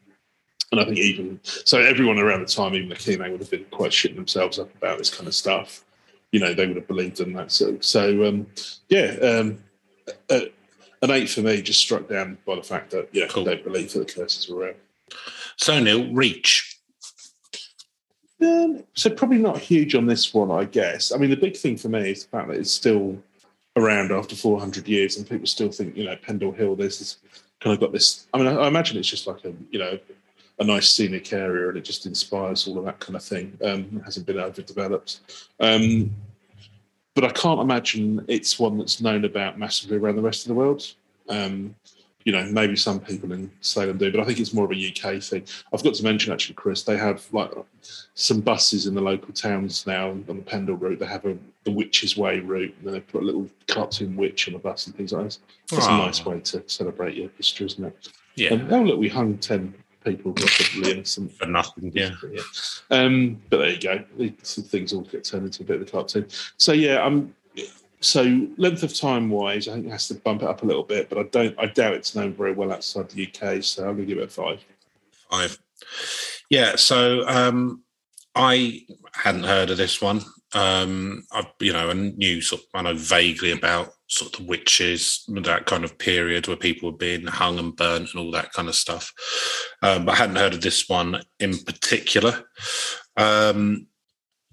and 0.71 0.81
I 0.81 0.85
think 0.85 0.99
even 0.99 1.41
so, 1.43 1.79
everyone 1.79 2.19
around 2.19 2.41
the 2.41 2.47
time, 2.47 2.75
even 2.75 2.91
the 2.91 2.95
king, 2.95 3.21
they 3.21 3.31
would 3.31 3.41
have 3.41 3.51
been 3.51 3.65
quite 3.71 3.91
shitting 3.93 4.17
themselves 4.17 4.59
up 4.59 4.75
about 4.77 4.99
this 4.99 5.09
kind 5.09 5.27
of 5.27 5.35
stuff. 5.35 5.85
You 6.33 6.41
know, 6.41 6.53
they 6.53 6.67
would 6.67 6.77
have 6.77 6.87
believed 6.89 7.21
in 7.21 7.33
that. 7.35 7.51
So, 7.53 7.79
so 7.81 8.27
um, 8.27 8.47
yeah, 8.91 9.17
um, 9.23 9.59
uh, 10.29 10.41
an 11.01 11.11
eight 11.11 11.31
for 11.31 11.41
me, 11.41 11.63
just 11.63 11.81
struck 11.81 12.07
down 12.07 12.37
by 12.45 12.57
the 12.57 12.63
fact 12.63 12.91
that 12.91 13.09
yeah, 13.13 13.29
Cool. 13.29 13.45
they 13.45 13.57
believe 13.57 13.93
that 13.95 14.09
the 14.09 14.13
curses 14.13 14.47
were 14.49 14.67
real. 14.67 14.75
So 15.57 15.81
Neil, 15.81 16.13
reach. 16.13 16.68
So 18.41 19.11
probably 19.11 19.39
not 19.39 19.59
huge 19.59 19.95
on 19.95 20.07
this 20.07 20.33
one, 20.33 20.51
I 20.51 20.65
guess. 20.65 21.13
I 21.13 21.17
mean, 21.17 21.31
the 21.31 21.37
big 21.37 21.57
thing 21.57 21.77
for 21.77 21.89
me 21.89 22.11
is 22.11 22.25
the 22.25 22.31
fact 22.31 22.49
that 22.49 22.59
it's 22.59 22.71
still 22.71 23.19
around 23.77 24.13
after 24.13 24.37
400 24.37 24.87
years, 24.89 25.17
and 25.17 25.29
people 25.29 25.47
still 25.47 25.71
think, 25.71 25.97
you 25.97 26.05
know, 26.05 26.17
Pendle 26.17 26.53
Hill. 26.53 26.77
This 26.77 27.19
kind 27.61 27.75
of 27.75 27.81
got 27.81 27.93
this. 27.93 28.27
I 28.33 28.39
mean, 28.39 28.47
I, 28.47 28.55
I 28.55 28.69
imagine 28.69 28.97
it's 28.97 29.09
just 29.09 29.27
like 29.27 29.45
a, 29.45 29.53
you 29.71 29.79
know, 29.79 29.99
a 30.59 30.65
nice 30.65 30.91
scenic 30.91 31.33
area, 31.33 31.69
and 31.69 31.79
it 31.79 31.85
just 31.85 32.07
inspires 32.07 32.67
all 32.67 32.79
of 32.79 32.85
that 32.85 33.01
kind 33.01 33.17
of 33.17 33.25
thing. 33.25 33.57
Um, 33.65 33.89
it 33.97 34.05
hasn't 34.05 34.27
been 34.27 34.39
overdeveloped, 34.39 35.21
um, 35.61 36.11
but 37.15 37.25
I 37.25 37.31
can't 37.31 37.61
imagine 37.61 38.25
it's 38.29 38.59
one 38.59 38.79
that's 38.79 39.01
known 39.01 39.25
about 39.25 39.59
massively 39.59 39.97
around 39.97 40.17
the 40.17 40.23
rest 40.23 40.45
of 40.45 40.49
the 40.49 40.55
world. 40.55 40.95
Um, 41.29 41.75
you 42.29 42.33
know, 42.33 42.45
maybe 42.53 42.77
some 42.77 43.01
people 43.01 43.33
in 43.33 43.51
Salem 43.63 43.97
do, 43.97 44.11
but 44.13 44.21
I 44.21 44.25
think 44.25 44.39
it's 44.39 44.53
more 44.53 44.67
of 44.67 44.71
a 44.73 44.75
UK 44.75 45.23
thing. 45.23 45.45
I've 45.73 45.83
got 45.83 45.95
to 45.95 46.03
mention 46.05 46.31
actually, 46.31 46.57
Chris, 46.57 46.83
they 46.83 46.99
have 46.99 47.27
like 47.33 47.51
some 48.13 48.43
buses 48.43 48.87
in 48.87 48.95
the 48.95 49.01
local 49.01 49.33
towns 49.33 49.87
now 49.87 50.11
on 50.11 50.25
the 50.27 50.35
Pendle 50.35 50.77
route. 50.77 50.99
They 50.99 51.07
have 51.07 51.25
a 51.25 51.39
the 51.65 51.71
Witch's 51.71 52.19
Way 52.19 52.41
route, 52.41 52.75
and 52.77 52.87
then 52.87 52.93
they 52.93 53.01
put 53.01 53.23
a 53.23 53.25
little 53.25 53.49
cartoon 53.67 54.15
witch 54.15 54.47
on 54.47 54.53
the 54.53 54.59
bus 54.59 54.87
and 54.89 54.95
things 54.95 55.13
like 55.15 55.25
that. 55.31 55.39
That's 55.71 55.87
Oh. 55.87 55.95
a 55.95 55.97
nice 55.97 56.23
way 56.27 56.41
to 56.41 56.63
celebrate 56.67 57.17
your 57.17 57.31
history, 57.39 57.65
isn't 57.65 57.83
it? 57.83 58.09
Yeah, 58.35 58.51
Um, 58.51 58.69
oh 58.75 58.83
look, 58.83 58.99
we 59.01 59.09
hung 59.09 59.39
ten 59.39 59.73
people 60.05 60.35
probably 60.35 60.91
innocent. 60.93 61.33
for 61.33 61.47
nothing. 61.47 61.93
Yeah. 61.95 62.11
Um, 62.91 63.41
but 63.49 63.57
there 63.59 63.71
you 63.71 63.81
go. 63.81 64.05
These 64.19 64.61
things 64.69 64.93
all 64.93 65.01
get 65.01 65.25
turned 65.25 65.47
into 65.47 65.63
a 65.63 65.67
bit 65.67 65.77
of 65.81 65.89
a 65.89 65.91
cartoon. 65.91 66.27
So 66.59 66.73
yeah, 66.73 67.01
I'm. 67.03 67.35
So 68.01 68.47
length 68.57 68.83
of 68.83 68.95
time 68.95 69.29
wise, 69.29 69.67
I 69.69 69.75
think 69.75 69.87
it 69.87 69.91
has 69.91 70.09
to 70.09 70.15
bump 70.15 70.43
it 70.43 70.49
up 70.49 70.63
a 70.63 70.67
little 70.67 70.85
bit, 70.85 71.09
but 71.09 71.19
I 71.19 71.25
don't. 71.25 71.59
I 71.59 71.67
doubt 71.67 71.95
it's 71.95 72.15
known 72.15 72.33
very 72.33 72.53
well 72.53 72.73
outside 72.73 73.09
the 73.09 73.27
UK. 73.27 73.63
So 73.63 73.83
I'm 73.83 73.97
going 73.97 74.09
to 74.09 74.15
give 74.15 74.19
it 74.19 74.25
a 74.25 74.29
five. 74.29 74.65
Five. 75.31 75.59
Yeah, 76.51 76.77
so 76.77 77.27
um, 77.29 77.83
I 78.35 78.87
hadn't 79.15 79.45
heard 79.45 79.71
of 79.71 79.77
this 79.77 80.01
one. 80.01 80.23
Um, 80.55 81.27
I, 81.33 81.47
you 81.61 81.73
know, 81.73 81.91
I 81.91 81.93
knew 81.93 82.41
sort. 82.41 82.63
Of, 82.63 82.69
I 82.75 82.83
know 82.83 82.95
vaguely 82.95 83.51
about 83.51 83.93
sort 84.07 84.33
of 84.33 84.41
the 84.41 84.47
witches, 84.49 85.25
that 85.29 85.67
kind 85.67 85.85
of 85.85 85.99
period 85.99 86.47
where 86.47 86.57
people 86.57 86.91
were 86.91 86.97
being 86.97 87.27
hung 87.27 87.59
and 87.59 87.77
burnt 87.77 88.15
and 88.15 88.21
all 88.21 88.31
that 88.31 88.53
kind 88.53 88.69
of 88.69 88.75
stuff. 88.75 89.13
Um, 89.83 90.07
but 90.07 90.13
I 90.13 90.17
hadn't 90.17 90.37
heard 90.37 90.55
of 90.55 90.63
this 90.63 90.89
one 90.89 91.21
in 91.39 91.59
particular. 91.59 92.45
Um, 93.17 93.89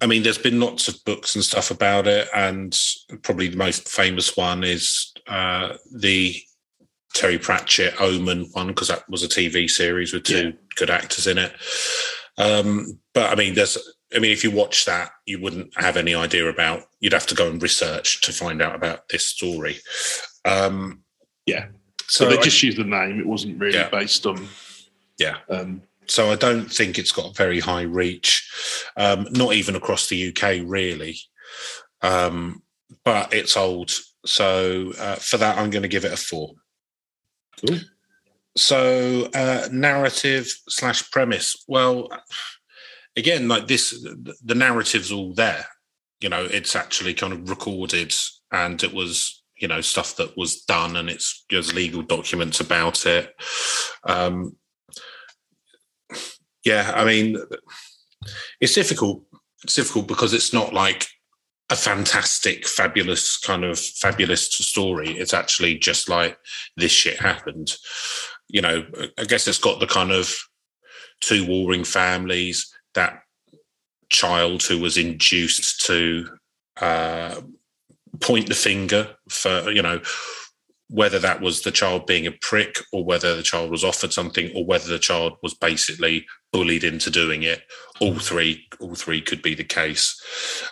I 0.01 0.07
mean, 0.07 0.23
there's 0.23 0.37
been 0.37 0.59
lots 0.59 0.87
of 0.87 1.03
books 1.05 1.35
and 1.35 1.43
stuff 1.43 1.71
about 1.71 2.05
it, 2.07 2.27
and 2.35 2.77
probably 3.23 3.47
the 3.47 3.57
most 3.57 3.87
famous 3.87 4.35
one 4.35 4.63
is 4.63 5.13
uh, 5.27 5.77
the 5.93 6.35
Terry 7.13 7.37
Pratchett 7.37 7.99
Omen 8.01 8.49
one 8.51 8.67
because 8.67 8.89
that 8.89 9.09
was 9.09 9.23
a 9.23 9.27
TV 9.29 9.69
series 9.69 10.13
with 10.13 10.23
two 10.23 10.47
Yeah. 10.47 10.51
good 10.75 10.89
actors 10.89 11.27
in 11.27 11.37
it. 11.37 11.53
Um, 12.37 12.99
but 13.13 13.31
I 13.31 13.35
mean, 13.35 13.53
there's, 13.53 13.77
I 14.13 14.19
mean, 14.19 14.31
if 14.31 14.43
you 14.43 14.51
watch 14.51 14.83
that, 14.85 15.11
you 15.25 15.39
wouldn't 15.41 15.71
have 15.77 15.95
any 15.95 16.13
idea 16.13 16.49
about. 16.49 16.83
You'd 16.99 17.13
have 17.13 17.27
to 17.27 17.35
go 17.35 17.49
and 17.49 17.61
research 17.61 18.19
to 18.23 18.33
find 18.33 18.61
out 18.61 18.75
about 18.75 19.07
this 19.09 19.25
story. 19.27 19.77
Um, 20.43 21.01
Yeah. 21.45 21.67
So 22.07 22.25
So 22.25 22.29
they 22.29 22.37
I- 22.37 22.41
just 22.43 22.61
used 22.63 22.77
the 22.77 22.83
name. 22.83 23.19
It 23.19 23.25
wasn't 23.25 23.59
really 23.59 23.77
Yeah. 23.77 23.89
based 23.89 24.25
on. 24.25 24.47
Yeah. 25.17 25.37
Um, 25.49 25.83
so 26.07 26.31
I 26.31 26.35
don't 26.35 26.71
think 26.71 26.97
it's 26.97 27.11
got 27.11 27.35
very 27.35 27.59
high 27.59 27.83
reach, 27.83 28.49
um, 28.97 29.27
not 29.31 29.53
even 29.53 29.75
across 29.75 30.07
the 30.07 30.29
UK, 30.29 30.61
really. 30.65 31.17
Um, 32.01 32.61
but 33.03 33.33
it's 33.33 33.57
old, 33.57 33.91
so 34.25 34.93
uh, 34.99 35.15
for 35.15 35.37
that, 35.37 35.57
I'm 35.57 35.69
going 35.69 35.83
to 35.83 35.89
give 35.89 36.05
it 36.05 36.13
a 36.13 36.17
four. 36.17 36.51
Cool. 37.65 37.79
So 38.57 39.29
uh, 39.33 39.67
narrative 39.71 40.47
slash 40.69 41.09
premise. 41.11 41.63
Well, 41.67 42.09
again, 43.15 43.47
like 43.47 43.67
this, 43.67 43.91
the- 43.91 44.35
the 44.43 44.55
narrative's 44.55 45.11
all 45.11 45.33
there. 45.33 45.65
You 46.21 46.29
know, 46.29 46.45
it's 46.45 46.75
actually 46.75 47.13
kind 47.13 47.33
of 47.33 47.49
recorded, 47.49 48.13
and 48.51 48.81
it 48.83 48.93
was 48.93 49.43
you 49.57 49.67
know 49.67 49.81
stuff 49.81 50.15
that 50.15 50.37
was 50.37 50.61
done, 50.61 50.95
and 50.95 51.09
it's 51.09 51.45
there's 51.49 51.73
legal 51.73 52.01
documents 52.01 52.59
about 52.59 53.05
it. 53.05 53.33
Um, 54.05 54.55
yeah, 56.65 56.91
I 56.95 57.05
mean, 57.05 57.37
it's 58.59 58.73
difficult. 58.73 59.23
It's 59.63 59.75
difficult 59.75 60.07
because 60.07 60.33
it's 60.33 60.53
not 60.53 60.73
like 60.73 61.07
a 61.69 61.75
fantastic, 61.75 62.67
fabulous 62.67 63.37
kind 63.37 63.63
of 63.63 63.79
fabulous 63.79 64.47
story. 64.51 65.11
It's 65.11 65.33
actually 65.33 65.77
just 65.77 66.09
like 66.09 66.37
this 66.77 66.91
shit 66.91 67.19
happened. 67.19 67.75
You 68.47 68.61
know, 68.61 68.85
I 69.17 69.23
guess 69.23 69.47
it's 69.47 69.57
got 69.59 69.79
the 69.79 69.87
kind 69.87 70.11
of 70.11 70.33
two 71.21 71.45
warring 71.47 71.83
families, 71.83 72.71
that 72.93 73.21
child 74.09 74.63
who 74.63 74.79
was 74.79 74.97
induced 74.97 75.85
to 75.85 76.27
uh, 76.81 77.41
point 78.19 78.47
the 78.47 78.55
finger 78.55 79.09
for, 79.29 79.71
you 79.71 79.81
know, 79.81 79.99
whether 80.89 81.17
that 81.19 81.41
was 81.41 81.61
the 81.61 81.71
child 81.71 82.05
being 82.05 82.27
a 82.27 82.31
prick 82.31 82.75
or 82.93 83.03
whether 83.03 83.35
the 83.35 83.43
child 83.43 83.71
was 83.71 83.83
offered 83.83 84.13
something 84.13 84.51
or 84.55 84.65
whether 84.65 84.87
the 84.87 84.99
child 84.99 85.33
was 85.41 85.53
basically 85.53 86.25
bullied 86.51 86.83
into 86.83 87.09
doing 87.09 87.43
it 87.43 87.61
all 87.99 88.19
three 88.19 88.67
all 88.79 88.95
three 88.95 89.21
could 89.21 89.41
be 89.41 89.55
the 89.55 89.63
case. 89.63 90.21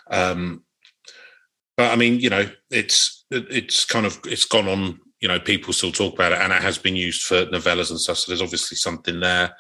Um 0.09 0.63
but 1.75 1.91
i 1.91 1.95
mean 1.95 2.19
you 2.19 2.29
know 2.29 2.45
it's 2.69 3.25
it's 3.31 3.85
kind 3.85 4.05
of 4.05 4.19
it's 4.25 4.45
gone 4.45 4.67
on 4.67 4.99
you 5.21 5.27
know 5.27 5.39
people 5.39 5.73
still 5.73 5.91
talk 5.91 6.13
about 6.13 6.31
it 6.31 6.39
and 6.39 6.53
it 6.53 6.61
has 6.61 6.77
been 6.77 6.95
used 6.95 7.23
for 7.23 7.45
novellas 7.47 7.89
and 7.89 7.99
stuff 7.99 8.17
so 8.17 8.29
there's 8.29 8.41
obviously 8.41 8.75
something 8.75 9.19
there. 9.19 9.55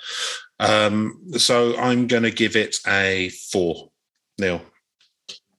Um 0.59 1.19
so 1.37 1.75
i'm 1.77 2.07
going 2.07 2.23
to 2.23 2.31
give 2.31 2.55
it 2.55 2.75
a 2.85 3.29
four 3.51 3.89
neil 4.39 4.61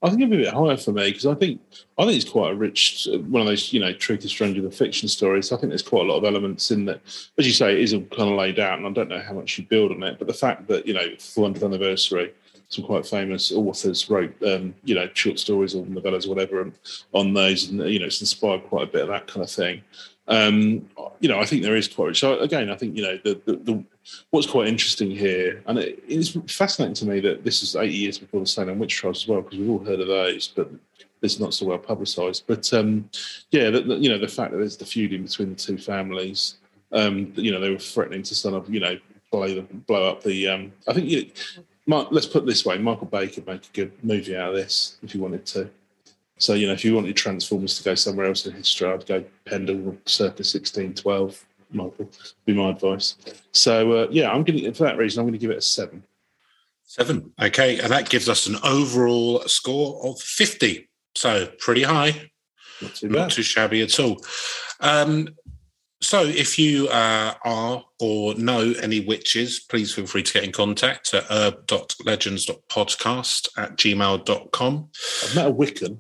I 0.05 0.11
think 0.11 0.21
it'd 0.21 0.31
be 0.31 0.43
a 0.43 0.45
bit 0.51 0.55
higher 0.55 0.77
for 0.77 0.93
me 0.93 1.09
because 1.09 1.25
I 1.25 1.35
think 1.35 1.63
I 1.99 2.05
think 2.05 2.17
it's 2.17 2.31
quite 2.31 2.53
a 2.53 2.55
rich 2.55 3.09
one 3.11 3.41
of 3.41 3.47
those 3.47 3.73
you 3.73 3.81
know 3.81 3.95
truth 3.95 4.23
is 4.23 4.31
stranger 4.31 4.61
than 4.61 4.71
fiction 4.71 5.09
stories. 5.09 5.51
I 5.51 5.57
think 5.57 5.71
there's 5.71 5.83
quite 5.83 6.03
a 6.03 6.13
lot 6.13 6.19
of 6.19 6.25
elements 6.25 6.71
in 6.71 6.85
that, 6.85 7.01
as 7.39 7.47
you 7.47 7.55
say, 7.55 7.73
it 7.73 7.81
is 7.81 7.93
kind 7.93 8.31
of 8.31 8.37
laid 8.37 8.61
out, 8.61 8.79
and 8.79 8.87
I 8.87 8.91
don't 8.91 9.09
know 9.09 9.21
how 9.21 9.33
much 9.33 9.57
you 9.57 9.65
build 9.65 9.93
on 9.93 10.03
it. 10.03 10.19
But 10.19 10.29
the 10.29 10.35
fact 10.35 10.69
that 10.69 10.87
you 10.87 10.93
know 10.93 11.09
400th 11.17 11.65
anniversary, 11.65 12.35
some 12.69 12.85
quite 12.85 13.07
famous 13.07 13.51
authors 13.51 14.11
wrote 14.11 14.35
um, 14.43 14.75
you 14.85 14.95
know 14.95 15.09
short 15.15 15.39
stories 15.39 15.75
or 15.75 15.87
novellas 15.87 16.27
or 16.27 16.31
whatever 16.31 16.71
on 17.15 17.33
those, 17.33 17.71
and 17.71 17.81
you 17.91 17.99
know 17.99 18.07
it's 18.07 18.21
inspired 18.21 18.65
quite 18.65 18.83
a 18.83 18.93
bit 18.93 19.03
of 19.03 19.09
that 19.09 19.27
kind 19.27 19.43
of 19.43 19.51
thing. 19.51 19.83
Um, 20.27 20.89
you 21.21 21.29
know, 21.29 21.39
I 21.39 21.45
think 21.45 21.63
there 21.63 21.77
is 21.77 21.89
quite. 21.89 22.17
So 22.17 22.39
again, 22.41 22.71
I 22.71 22.77
think 22.77 22.97
you 22.97 23.03
know 23.03 23.19
the, 23.25 23.41
the, 23.45 23.57
the 23.57 23.85
what's 24.31 24.47
quite 24.47 24.69
interesting 24.69 25.11
here, 25.11 25.63
and 25.67 25.79
it, 25.79 26.03
it's 26.09 26.31
fascinating 26.53 26.95
to 26.95 27.07
me 27.07 27.21
that 27.21 27.45
this 27.45 27.63
is 27.63 27.77
80 27.77 27.93
years 27.93 28.19
before 28.19 28.41
the 28.41 28.47
Salem 28.47 28.79
witch 28.79 28.95
trials 28.95 29.23
as 29.23 29.29
well, 29.29 29.43
because 29.43 29.59
we've 29.59 29.69
all 29.71 29.85
heard 29.85 30.01
of 30.01 30.09
those, 30.09 30.49
but 30.49 30.71
it's 31.23 31.39
not 31.41 31.55
so 31.55 31.67
well 31.67 31.79
publicised. 31.79 32.45
But 32.47 32.73
um, 32.73 33.09
yeah, 33.51 33.71
the, 33.71 33.81
the- 33.83 33.97
you 33.97 34.09
know, 34.09 34.19
the 34.19 34.29
fact 34.29 34.53
that 34.53 34.59
there's 34.59 34.77
the 34.77 34.87
feuding 34.87 35.25
between 35.25 35.51
the 35.51 35.57
two 35.57 35.79
families, 35.79 36.57
um, 36.93 37.33
you 37.37 37.51
know, 37.53 37.61
they 37.61 37.71
were 37.71 37.79
threatening 37.79 38.23
to 38.23 38.35
sort 38.35 38.55
of, 38.55 38.73
you 38.73 38.81
know, 38.81 38.99
blow 39.31 39.49
the, 39.55 39.63
blow 39.63 40.09
up 40.09 40.23
the. 40.23 40.49
Um, 40.49 40.73
I 40.89 40.95
think 40.95 41.09
you. 41.09 41.31
Mark, 41.87 42.09
let's 42.11 42.27
put 42.27 42.45
it 42.45 42.47
this 42.47 42.65
way: 42.65 42.79
Michael 42.79 43.07
Bay 43.07 43.29
could 43.29 43.47
make 43.47 43.63
a 43.67 43.73
good 43.75 43.93
movie 44.03 44.37
out 44.37 44.51
of 44.51 44.55
this 44.55 44.97
if 45.03 45.13
he 45.13 45.19
wanted 45.19 45.45
to. 45.47 45.69
So 46.39 46.55
you 46.55 46.67
know, 46.67 46.73
if 46.73 46.85
you 46.85 46.95
wanted 46.95 47.17
Transformers 47.17 47.77
to 47.79 47.85
go 47.85 47.95
somewhere 47.95 48.27
else 48.27 48.47
in 48.47 48.53
history, 48.53 48.91
I'd 48.91 49.07
go 49.07 49.25
Pendle 49.45 49.97
circa 50.07 50.43
1612. 50.43 51.45
Michael. 51.71 52.09
Be 52.47 52.55
my 52.55 52.71
advice. 52.71 53.17
So 53.53 53.93
uh, 53.93 54.07
yeah, 54.11 54.31
I'm 54.31 54.45
going 54.45 54.61
to 54.61 54.73
for 54.73 54.85
that 54.85 54.97
reason 54.97 55.21
I'm 55.21 55.27
going 55.27 55.33
to 55.33 55.39
give 55.39 55.51
it 55.51 55.59
a 55.59 55.63
seven. 55.63 56.05
Seven. 56.85 57.33
Okay, 57.41 57.81
and 57.81 57.91
that 57.91 58.11
gives 58.11 58.29
us 58.29 58.47
an 58.47 58.57
overall 58.63 59.41
score 59.47 60.07
of 60.07 60.21
fifty. 60.21 60.89
So 61.17 61.49
pretty 61.59 61.83
high. 61.83 62.31
Not 62.81 62.95
too 62.95 63.09
not 63.09 63.33
too 63.33 63.43
shabby 63.43 63.83
at 63.83 63.99
all. 63.99 64.21
Um, 64.81 65.29
so, 66.01 66.25
if 66.25 66.59
you 66.59 66.89
uh, 66.89 67.35
are 67.45 67.85
or 67.99 68.35
know 68.35 68.75
any 68.83 69.01
witches, 69.01 69.59
please 69.59 69.95
feel 69.95 70.07
free 70.07 70.23
to 70.23 70.33
get 70.35 70.45
in 70.45 70.53
contact 70.53 71.15
at 71.15 71.25
herb.legends.podcast 71.31 73.49
at 73.57 73.79
gmail.com. 73.79 74.91
I've 75.25 75.35
met 75.35 75.47
a 75.47 75.53
Wiccan. 75.53 75.97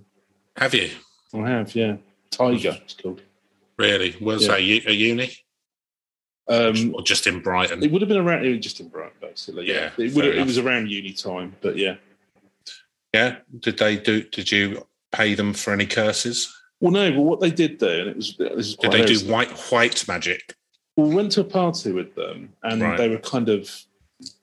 Have 0.57 0.74
you? 0.74 0.90
I 1.32 1.48
have, 1.48 1.74
yeah. 1.74 1.96
Tiger, 2.30 2.78
it's 2.82 2.94
called. 2.94 3.22
Really? 3.76 4.12
Where's 4.20 4.42
Yeah. 4.42 4.52
that? 4.52 4.59
A 4.61 4.92
uni? 4.94 5.32
Um, 6.46 6.94
Or 6.94 7.02
just 7.02 7.26
in 7.26 7.40
Brighton? 7.40 7.82
it 7.82 7.90
would 7.90 8.02
have 8.02 8.09
been 8.09 8.18
around, 8.18 8.44
it 8.44 8.50
was 8.50 8.61
just 8.61 8.80
in 8.80 8.88
Brighton, 8.88 9.16
basically. 9.20 9.66
Yeah, 9.66 9.90
Yeah, 9.96 10.07
it, 10.07 10.14
would 10.14 10.24
fair 10.24 10.34
it 10.34 10.46
was 10.46 10.59
around 10.59 10.90
uni 10.90 11.12
time, 11.12 11.57
but 11.61 11.76
yeah. 11.76 11.96
Yeah. 13.12 13.36
Did 13.61 13.78
they 13.78 13.96
do? 13.96 14.22
Did 14.24 14.50
you 14.50 14.86
pay 15.12 15.34
them 15.34 15.55
for 15.55 15.72
any 15.72 15.86
curses? 15.86 16.52
Well, 16.80 16.92
no, 16.92 17.12
but 17.12 17.22
what 17.22 17.40
they 17.40 17.50
did 17.50 17.78
there, 17.78 18.00
and 18.00 18.11
it 18.11 18.16
was 18.16 18.36
this 18.36 18.50
is 18.66 18.76
Did 18.76 18.92
they 18.92 19.05
do 19.05 19.18
white 19.20 19.50
white 19.70 20.07
magic? 20.09 20.55
Well, 20.96 21.09
we 21.09 21.14
went 21.14 21.32
to 21.32 21.40
a 21.40 21.44
party 21.44 21.92
with 21.92 22.14
them, 22.14 22.52
and 22.64 22.82
Right. 22.82 22.98
they 22.98 23.09
were 23.09 23.18
kind 23.18 23.48
of 23.48 23.70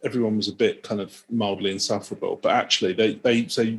everyone 0.03 0.38
was 0.38 0.47
a 0.47 0.53
bit 0.53 0.84
kind 0.84 1.01
of 1.01 1.24
mildly 1.30 1.72
insufferable. 1.72 2.38
But 2.41 2.53
actually, 2.53 2.93
they 2.93 3.16
they 3.16 3.47
so 3.49 3.78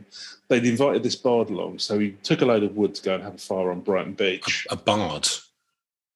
they'd 0.53 0.69
invited 0.69 1.03
this 1.03 1.17
bard 1.17 1.49
along, 1.51 1.79
so 1.79 1.99
he 1.99 2.11
took 2.23 2.43
a 2.43 2.45
load 2.47 2.63
of 2.63 2.77
wood 2.77 2.95
to 2.95 3.03
go 3.03 3.15
and 3.15 3.25
have 3.25 3.35
a 3.35 3.39
fire 3.39 3.71
on 3.71 3.81
Brighton 3.81 4.13
Beach. 4.13 4.67
A 4.71 4.77
bard. 4.77 5.27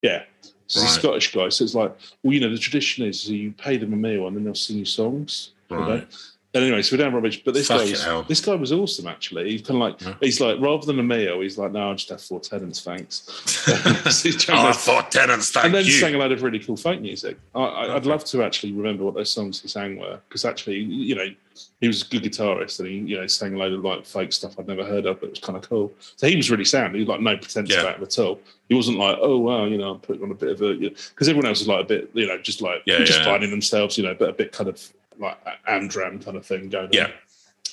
Yeah, 0.03 0.25
so 0.67 0.81
he's 0.81 0.91
a 0.91 1.01
Scottish 1.01 1.33
guy. 1.35 1.49
So 1.49 1.65
it's 1.65 1.75
like, 1.75 1.97
well, 2.23 2.33
you 2.35 2.41
know, 2.41 2.51
the 2.51 2.59
tradition 2.59 3.05
is 3.07 3.29
you 3.31 3.53
pay 3.53 3.77
them 3.79 3.93
a 3.93 3.97
meal 3.97 4.27
and 4.27 4.37
then 4.37 4.45
they'll 4.45 4.55
sing 4.55 4.77
you 4.79 4.85
songs. 4.85 5.53
you 5.71 5.77
know? 5.77 5.89
Right. 5.89 6.07
And 6.55 6.65
anyway, 6.65 6.81
so 6.83 6.97
we're 6.97 7.03
down 7.05 7.13
rubbish. 7.15 7.43
But 7.45 7.53
this 7.55 7.69
guy 7.69 7.77
was 7.83 8.27
this 8.29 8.41
guy 8.41 8.55
was 8.55 8.73
awesome. 8.73 9.07
Actually, 9.07 9.51
he's 9.51 9.61
kind 9.63 9.77
of 9.83 9.89
like 9.89 10.01
Yeah. 10.01 10.15
he's 10.21 10.41
like 10.41 10.59
rather 10.61 10.87
than 10.87 10.99
a 10.99 11.03
meal, 11.03 11.41
he's 11.43 11.59
like, 11.59 11.73
no, 11.73 11.89
I'll 11.91 11.95
just 11.95 12.09
have 12.09 12.23
four 12.23 12.41
Tennent's, 12.41 12.81
thanks. 12.81 13.25
So 14.11 14.31
oh, 14.55 14.73
for 14.73 15.03
Tennent's, 15.11 15.51
thank 15.51 15.67
and 15.67 15.75
then 15.75 15.85
you. 15.85 15.91
sang 15.91 16.15
a 16.15 16.19
load 16.19 16.33
of 16.33 16.43
really 16.43 16.59
cool 16.61 16.77
folk 16.77 17.01
music. 17.01 17.37
I, 17.55 17.61
I, 17.61 17.83
I'd 17.85 17.91
Okay. 18.03 18.09
love 18.09 18.25
to 18.27 18.43
actually 18.43 18.73
remember 18.73 19.05
what 19.05 19.15
those 19.15 19.31
songs 19.33 19.61
he 19.61 19.69
sang 19.69 19.99
were, 19.99 20.21
because 20.29 20.45
actually, 20.45 20.77
you 20.79 21.15
know, 21.15 21.27
he 21.81 21.87
was 21.89 22.03
a 22.03 22.07
good 22.07 22.23
guitarist 22.23 22.79
and 22.81 22.89
he, 22.89 22.95
you 22.97 23.17
know, 23.19 23.27
sang 23.27 23.55
a 23.55 23.59
load 23.59 23.73
of 23.73 23.85
like 23.85 24.05
folk 24.07 24.33
stuff 24.33 24.59
I'd 24.59 24.67
never 24.69 24.85
heard 24.85 25.07
of, 25.07 25.21
but 25.21 25.27
it 25.27 25.31
was 25.31 25.39
kind 25.41 25.57
of 25.57 25.69
cool. 25.69 25.93
So 26.17 26.27
he 26.29 26.37
was 26.37 26.51
really 26.51 26.65
sound. 26.65 26.95
He 26.95 27.01
was 27.01 27.09
like 27.09 27.21
no 27.21 27.37
pretense 27.37 27.71
Yeah. 27.71 27.81
about 27.81 28.01
it 28.01 28.03
at 28.03 28.19
all. 28.19 28.41
He 28.69 28.75
wasn't 28.75 28.99
like, 28.99 29.19
oh 29.21 29.39
wow, 29.39 29.65
you 29.67 29.79
know, 29.79 29.93
I'm 29.93 30.01
putting 30.01 30.23
on 30.23 30.31
a 30.31 30.35
bit 30.35 30.51
of 30.51 30.63
a, 30.63 30.75
because 30.75 31.29
everyone 31.29 31.47
else 31.47 31.61
was 31.61 31.69
like 31.69 31.85
a 31.85 31.89
bit, 31.89 32.11
you 32.15 32.27
know, 32.27 32.39
just 32.39 32.61
like 32.63 32.83
Yeah, 32.87 32.99
just 33.05 33.19
yeah. 33.21 33.25
finding 33.25 33.51
themselves, 33.51 33.97
you 33.99 34.05
know, 34.05 34.15
but 34.15 34.29
a 34.31 34.33
bit 34.33 34.53
kind 34.53 34.69
of 34.69 34.81
like 35.19 35.39
Amdram 35.69 36.25
kind 36.25 36.37
of 36.37 36.45
thing 36.47 36.69
going 36.69 36.91
Yeah. 36.93 37.11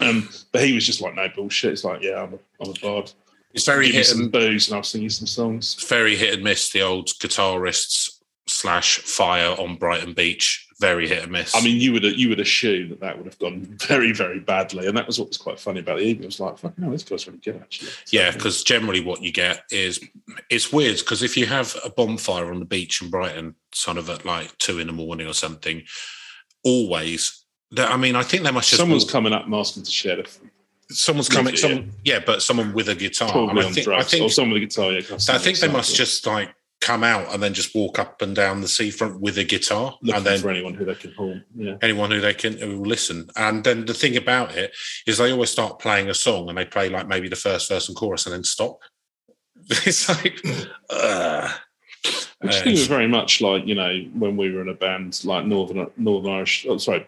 on. 0.01 0.07
Um, 0.07 0.29
but 0.51 0.63
he 0.63 0.73
was 0.73 0.85
just 0.85 1.01
like, 1.01 1.13
no 1.15 1.27
bullshit. 1.35 1.73
It's 1.73 1.83
like, 1.83 2.01
yeah, 2.01 2.21
I'm 2.23 2.33
a, 2.33 2.39
I'm 2.63 2.71
a 2.71 2.73
bard. 2.81 3.11
It's 3.53 3.65
very 3.65 3.85
Give 3.87 3.95
hit 3.95 4.15
and 4.15 4.31
booze 4.31 4.67
and 4.67 4.75
I'll 4.77 4.83
sing 4.83 5.03
you 5.03 5.09
some 5.09 5.27
songs. 5.27 5.75
very 5.87 6.15
hit 6.15 6.33
and 6.33 6.43
miss. 6.43 6.71
The 6.71 6.81
old 6.81 7.09
guitarists 7.19 8.19
slash 8.47 8.97
fire 8.99 9.55
on 9.59 9.75
Brighton 9.75 10.13
Beach. 10.13 10.62
Very 10.79 11.07
hit 11.07 11.23
and 11.23 11.31
miss. 11.31 11.55
I 11.55 11.61
mean, 11.61 11.79
you 11.79 11.93
would 11.93 12.03
you 12.03 12.29
would 12.29 12.39
assume 12.39 12.89
that 12.89 12.99
that 13.01 13.17
would 13.17 13.25
have 13.25 13.39
gone 13.39 13.65
very 13.87 14.11
very 14.11 14.39
badly, 14.39 14.87
and 14.87 14.97
that 14.97 15.07
was 15.07 15.19
what 15.19 15.27
was 15.29 15.37
quite 15.37 15.59
funny 15.59 15.79
about 15.81 15.97
the 15.99 16.03
evening. 16.05 16.23
It 16.23 16.27
was 16.27 16.39
like, 16.39 16.57
fucking 16.57 16.89
this 16.91 17.03
guy's 17.03 17.27
really 17.27 17.39
good 17.39 17.57
actually. 17.61 17.91
yeah, 18.11 18.31
because 18.31 18.63
generally 18.63 19.01
what 19.01 19.21
you 19.21 19.31
get 19.31 19.63
is 19.71 19.99
it's 20.49 20.71
weird 20.73 20.97
because 20.97 21.21
if 21.23 21.37
you 21.37 21.45
have 21.45 21.75
a 21.85 21.89
bonfire 21.89 22.51
on 22.51 22.59
the 22.59 22.65
beach 22.65 23.01
in 23.01 23.09
Brighton, 23.09 23.55
sort 23.73 23.97
of 23.97 24.09
at 24.09 24.25
like 24.25 24.57
two 24.57 24.79
in 24.79 24.87
the 24.87 24.93
morning 24.93 25.27
or 25.27 25.33
something, 25.33 25.83
always. 26.63 27.43
that- 27.71 27.91
I 27.91 27.97
mean, 27.97 28.15
I 28.15 28.23
think 28.23 28.43
they 28.43 28.51
must 28.51 28.69
just 28.69 28.79
someone's 28.79 29.05
walk- 29.05 29.11
coming 29.11 29.33
up 29.33 29.45
and 29.45 29.53
asking 29.55 29.83
to 29.83 29.91
share 29.91 30.17
the 30.17 30.29
someone's 30.89 31.29
coming. 31.29 31.53
Yeah. 31.53 31.59
Some, 31.59 31.91
yeah, 32.03 32.19
but 32.25 32.41
someone 32.41 32.73
with 32.73 32.89
a 32.89 32.95
guitar. 32.95 33.31
probably 33.31 33.49
And 33.51 33.59
I 33.59 33.71
think, 33.71 33.87
I 33.87 34.03
think 34.03 34.23
or 34.23 34.29
someone 34.29 34.53
with 34.53 34.63
a 34.63 34.65
guitar. 34.67 34.91
Yeah, 34.91 35.35
I 35.35 35.37
think 35.39 35.59
they 35.59 35.67
must 35.67 35.95
just 35.95 36.25
like 36.27 36.53
come 36.83 37.03
out 37.03 37.33
and 37.33 37.41
then 37.41 37.53
just 37.53 37.73
walk 37.73 37.97
up 37.97 38.21
and 38.21 38.35
down 38.35 38.59
the 38.59 38.67
seafront 38.67 39.21
with 39.21 39.37
a 39.37 39.43
guitar, 39.45 39.97
looking 40.01 40.17
and 40.17 40.25
then 40.25 40.39
for 40.39 40.49
anyone 40.49 40.73
who 40.73 40.83
they 40.83 40.95
can 40.95 41.13
haul. 41.13 41.39
Yeah, 41.55 41.77
anyone 41.81 42.11
who 42.11 42.19
they 42.19 42.33
can 42.33 42.57
who 42.57 42.79
will 42.79 42.85
listen. 42.85 43.29
And 43.37 43.63
then 43.63 43.85
the 43.85 43.93
thing 43.93 44.17
about 44.17 44.55
it 44.55 44.75
is 45.07 45.17
they 45.17 45.31
always 45.31 45.49
start 45.49 45.79
playing 45.79 46.09
a 46.09 46.13
song 46.13 46.49
and 46.49 46.57
they 46.57 46.65
play 46.65 46.89
like 46.89 47.07
maybe 47.07 47.29
the 47.29 47.37
first 47.37 47.69
verse 47.69 47.87
and 47.87 47.97
chorus 47.97 48.25
and 48.25 48.35
then 48.35 48.43
stop. 48.43 48.79
It's 49.85 50.09
like, 50.09 50.41
uh, 50.89 51.49
which 52.41 52.67
uh, 52.67 52.69
was 52.69 52.87
very 52.87 53.07
much 53.07 53.39
like 53.39 53.65
you 53.65 53.75
know 53.75 53.97
when 54.13 54.35
we 54.35 54.51
were 54.51 54.61
in 54.61 54.67
a 54.67 54.73
band 54.73 55.23
like 55.23 55.45
Northern 55.45 55.87
Northern 55.95 56.33
Irish. 56.33 56.65
Oh, 56.67 56.77
sorry. 56.77 57.07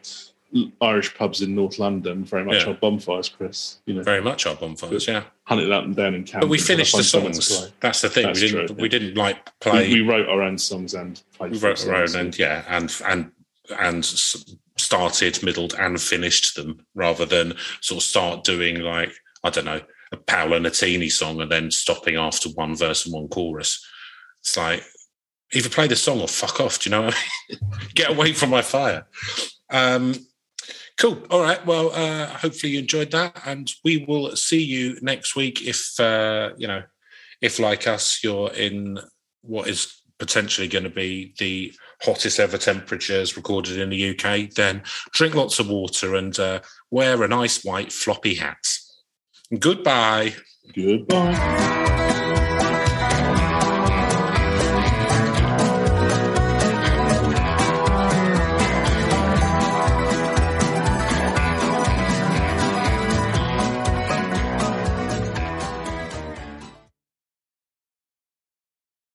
Irish 0.82 1.14
pubs 1.16 1.41
in 1.41 1.53
North 1.53 1.80
London, 1.80 2.24
very 2.24 2.45
much 2.45 2.64
Yeah. 2.64 2.70
our 2.70 2.74
bonfires, 2.76 3.30
Chris. 3.30 3.78
You 3.86 3.95
know, 3.95 4.03
very 4.03 4.22
much 4.22 4.45
our 4.45 4.56
bonfires, 4.56 5.08
yeah. 5.08 5.24
hunted 5.43 5.72
up 5.72 5.84
and 5.84 5.95
down 5.95 6.16
in 6.16 6.24
Camden. 6.24 6.41
But 6.41 6.49
we 6.49 6.58
finished 6.60 6.91
the 6.93 6.99
find 6.99 7.06
someone 7.06 7.32
to 7.34 7.41
songs. 7.41 7.72
That's 7.82 8.01
the 8.01 8.10
thing. 8.10 8.26
That's 8.28 8.41
we 8.41 8.47
didn't. 8.47 8.68
true, 8.68 8.76
We 8.78 8.84
yeah. 8.84 8.89
didn't 8.89 9.16
like 9.16 9.60
play. 9.60 9.88
We, 9.89 10.01
we 10.01 10.08
wrote 10.08 10.30
our 10.30 10.41
own 10.41 10.58
songs 10.58 10.93
and 10.93 11.22
played. 11.38 11.51
we 11.51 11.58
wrote 11.60 11.86
our 11.88 11.95
own 11.95 12.16
and 12.16 12.38
yeah, 12.39 12.64
and 12.70 12.93
and 13.06 13.32
and 13.80 14.06
started, 14.78 15.41
middled, 15.43 15.74
and 15.80 15.99
finished 16.01 16.56
them 16.56 16.86
rather 16.93 17.26
than 17.26 17.53
sort 17.82 17.97
of 17.97 18.03
start 18.03 18.43
doing 18.43 18.80
like 18.80 19.12
I 19.43 19.49
don't 19.49 19.66
know 19.66 19.82
a 20.12 20.18
Paolo 20.18 20.60
Nutini 20.60 21.12
song 21.12 21.41
and 21.41 21.51
then 21.51 21.72
stopping 21.72 22.16
after 22.16 22.49
one 22.49 22.76
verse 22.76 23.06
and 23.06 23.14
one 23.14 23.28
chorus. 23.28 23.86
It's 24.39 24.56
like 24.56 24.84
either 25.53 25.70
play 25.70 25.88
the 25.88 25.95
song 25.95 26.22
or 26.22 26.28
fuck 26.28 26.60
off. 26.62 26.80
Do 26.80 26.89
you 26.89 26.95
know 26.95 27.01
what 27.03 27.16
I 27.16 27.53
mean? 27.53 27.60
Get 27.95 28.12
away 28.12 28.34
from 28.34 28.51
my 28.51 28.62
fire. 28.62 29.08
Um, 29.70 30.14
cool. 30.97 31.21
All 31.29 31.41
right. 31.41 31.63
Well, 31.65 31.91
uh, 31.93 32.27
hopefully 32.27 32.73
you 32.73 32.79
enjoyed 32.79 33.11
that, 33.11 33.41
and 33.45 33.69
we 33.83 34.05
will 34.07 34.35
see 34.35 34.63
you 34.63 34.97
next 35.01 35.35
week. 35.35 35.61
If 35.65 35.99
uh, 35.99 36.51
you 36.57 36.67
know, 36.67 36.83
if 37.41 37.59
like 37.59 37.87
us, 37.87 38.23
you're 38.23 38.51
in 38.51 38.99
what 39.41 39.67
is 39.67 40.01
potentially 40.17 40.67
going 40.67 40.83
to 40.83 40.89
be 40.89 41.33
the 41.39 41.73
hottest 42.03 42.39
ever 42.39 42.57
temperatures 42.57 43.35
recorded 43.35 43.77
in 43.77 43.89
the 43.89 44.11
UK, 44.11 44.49
then 44.51 44.81
drink 45.11 45.35
lots 45.35 45.59
of 45.59 45.69
water 45.69 46.15
and 46.15 46.39
uh, 46.39 46.59
wear 46.89 47.21
a 47.23 47.27
nice 47.27 47.63
white 47.63 47.91
floppy 47.91 48.35
hat. 48.35 48.57
Goodbye. 49.59 50.33
Goodbye. 50.73 52.13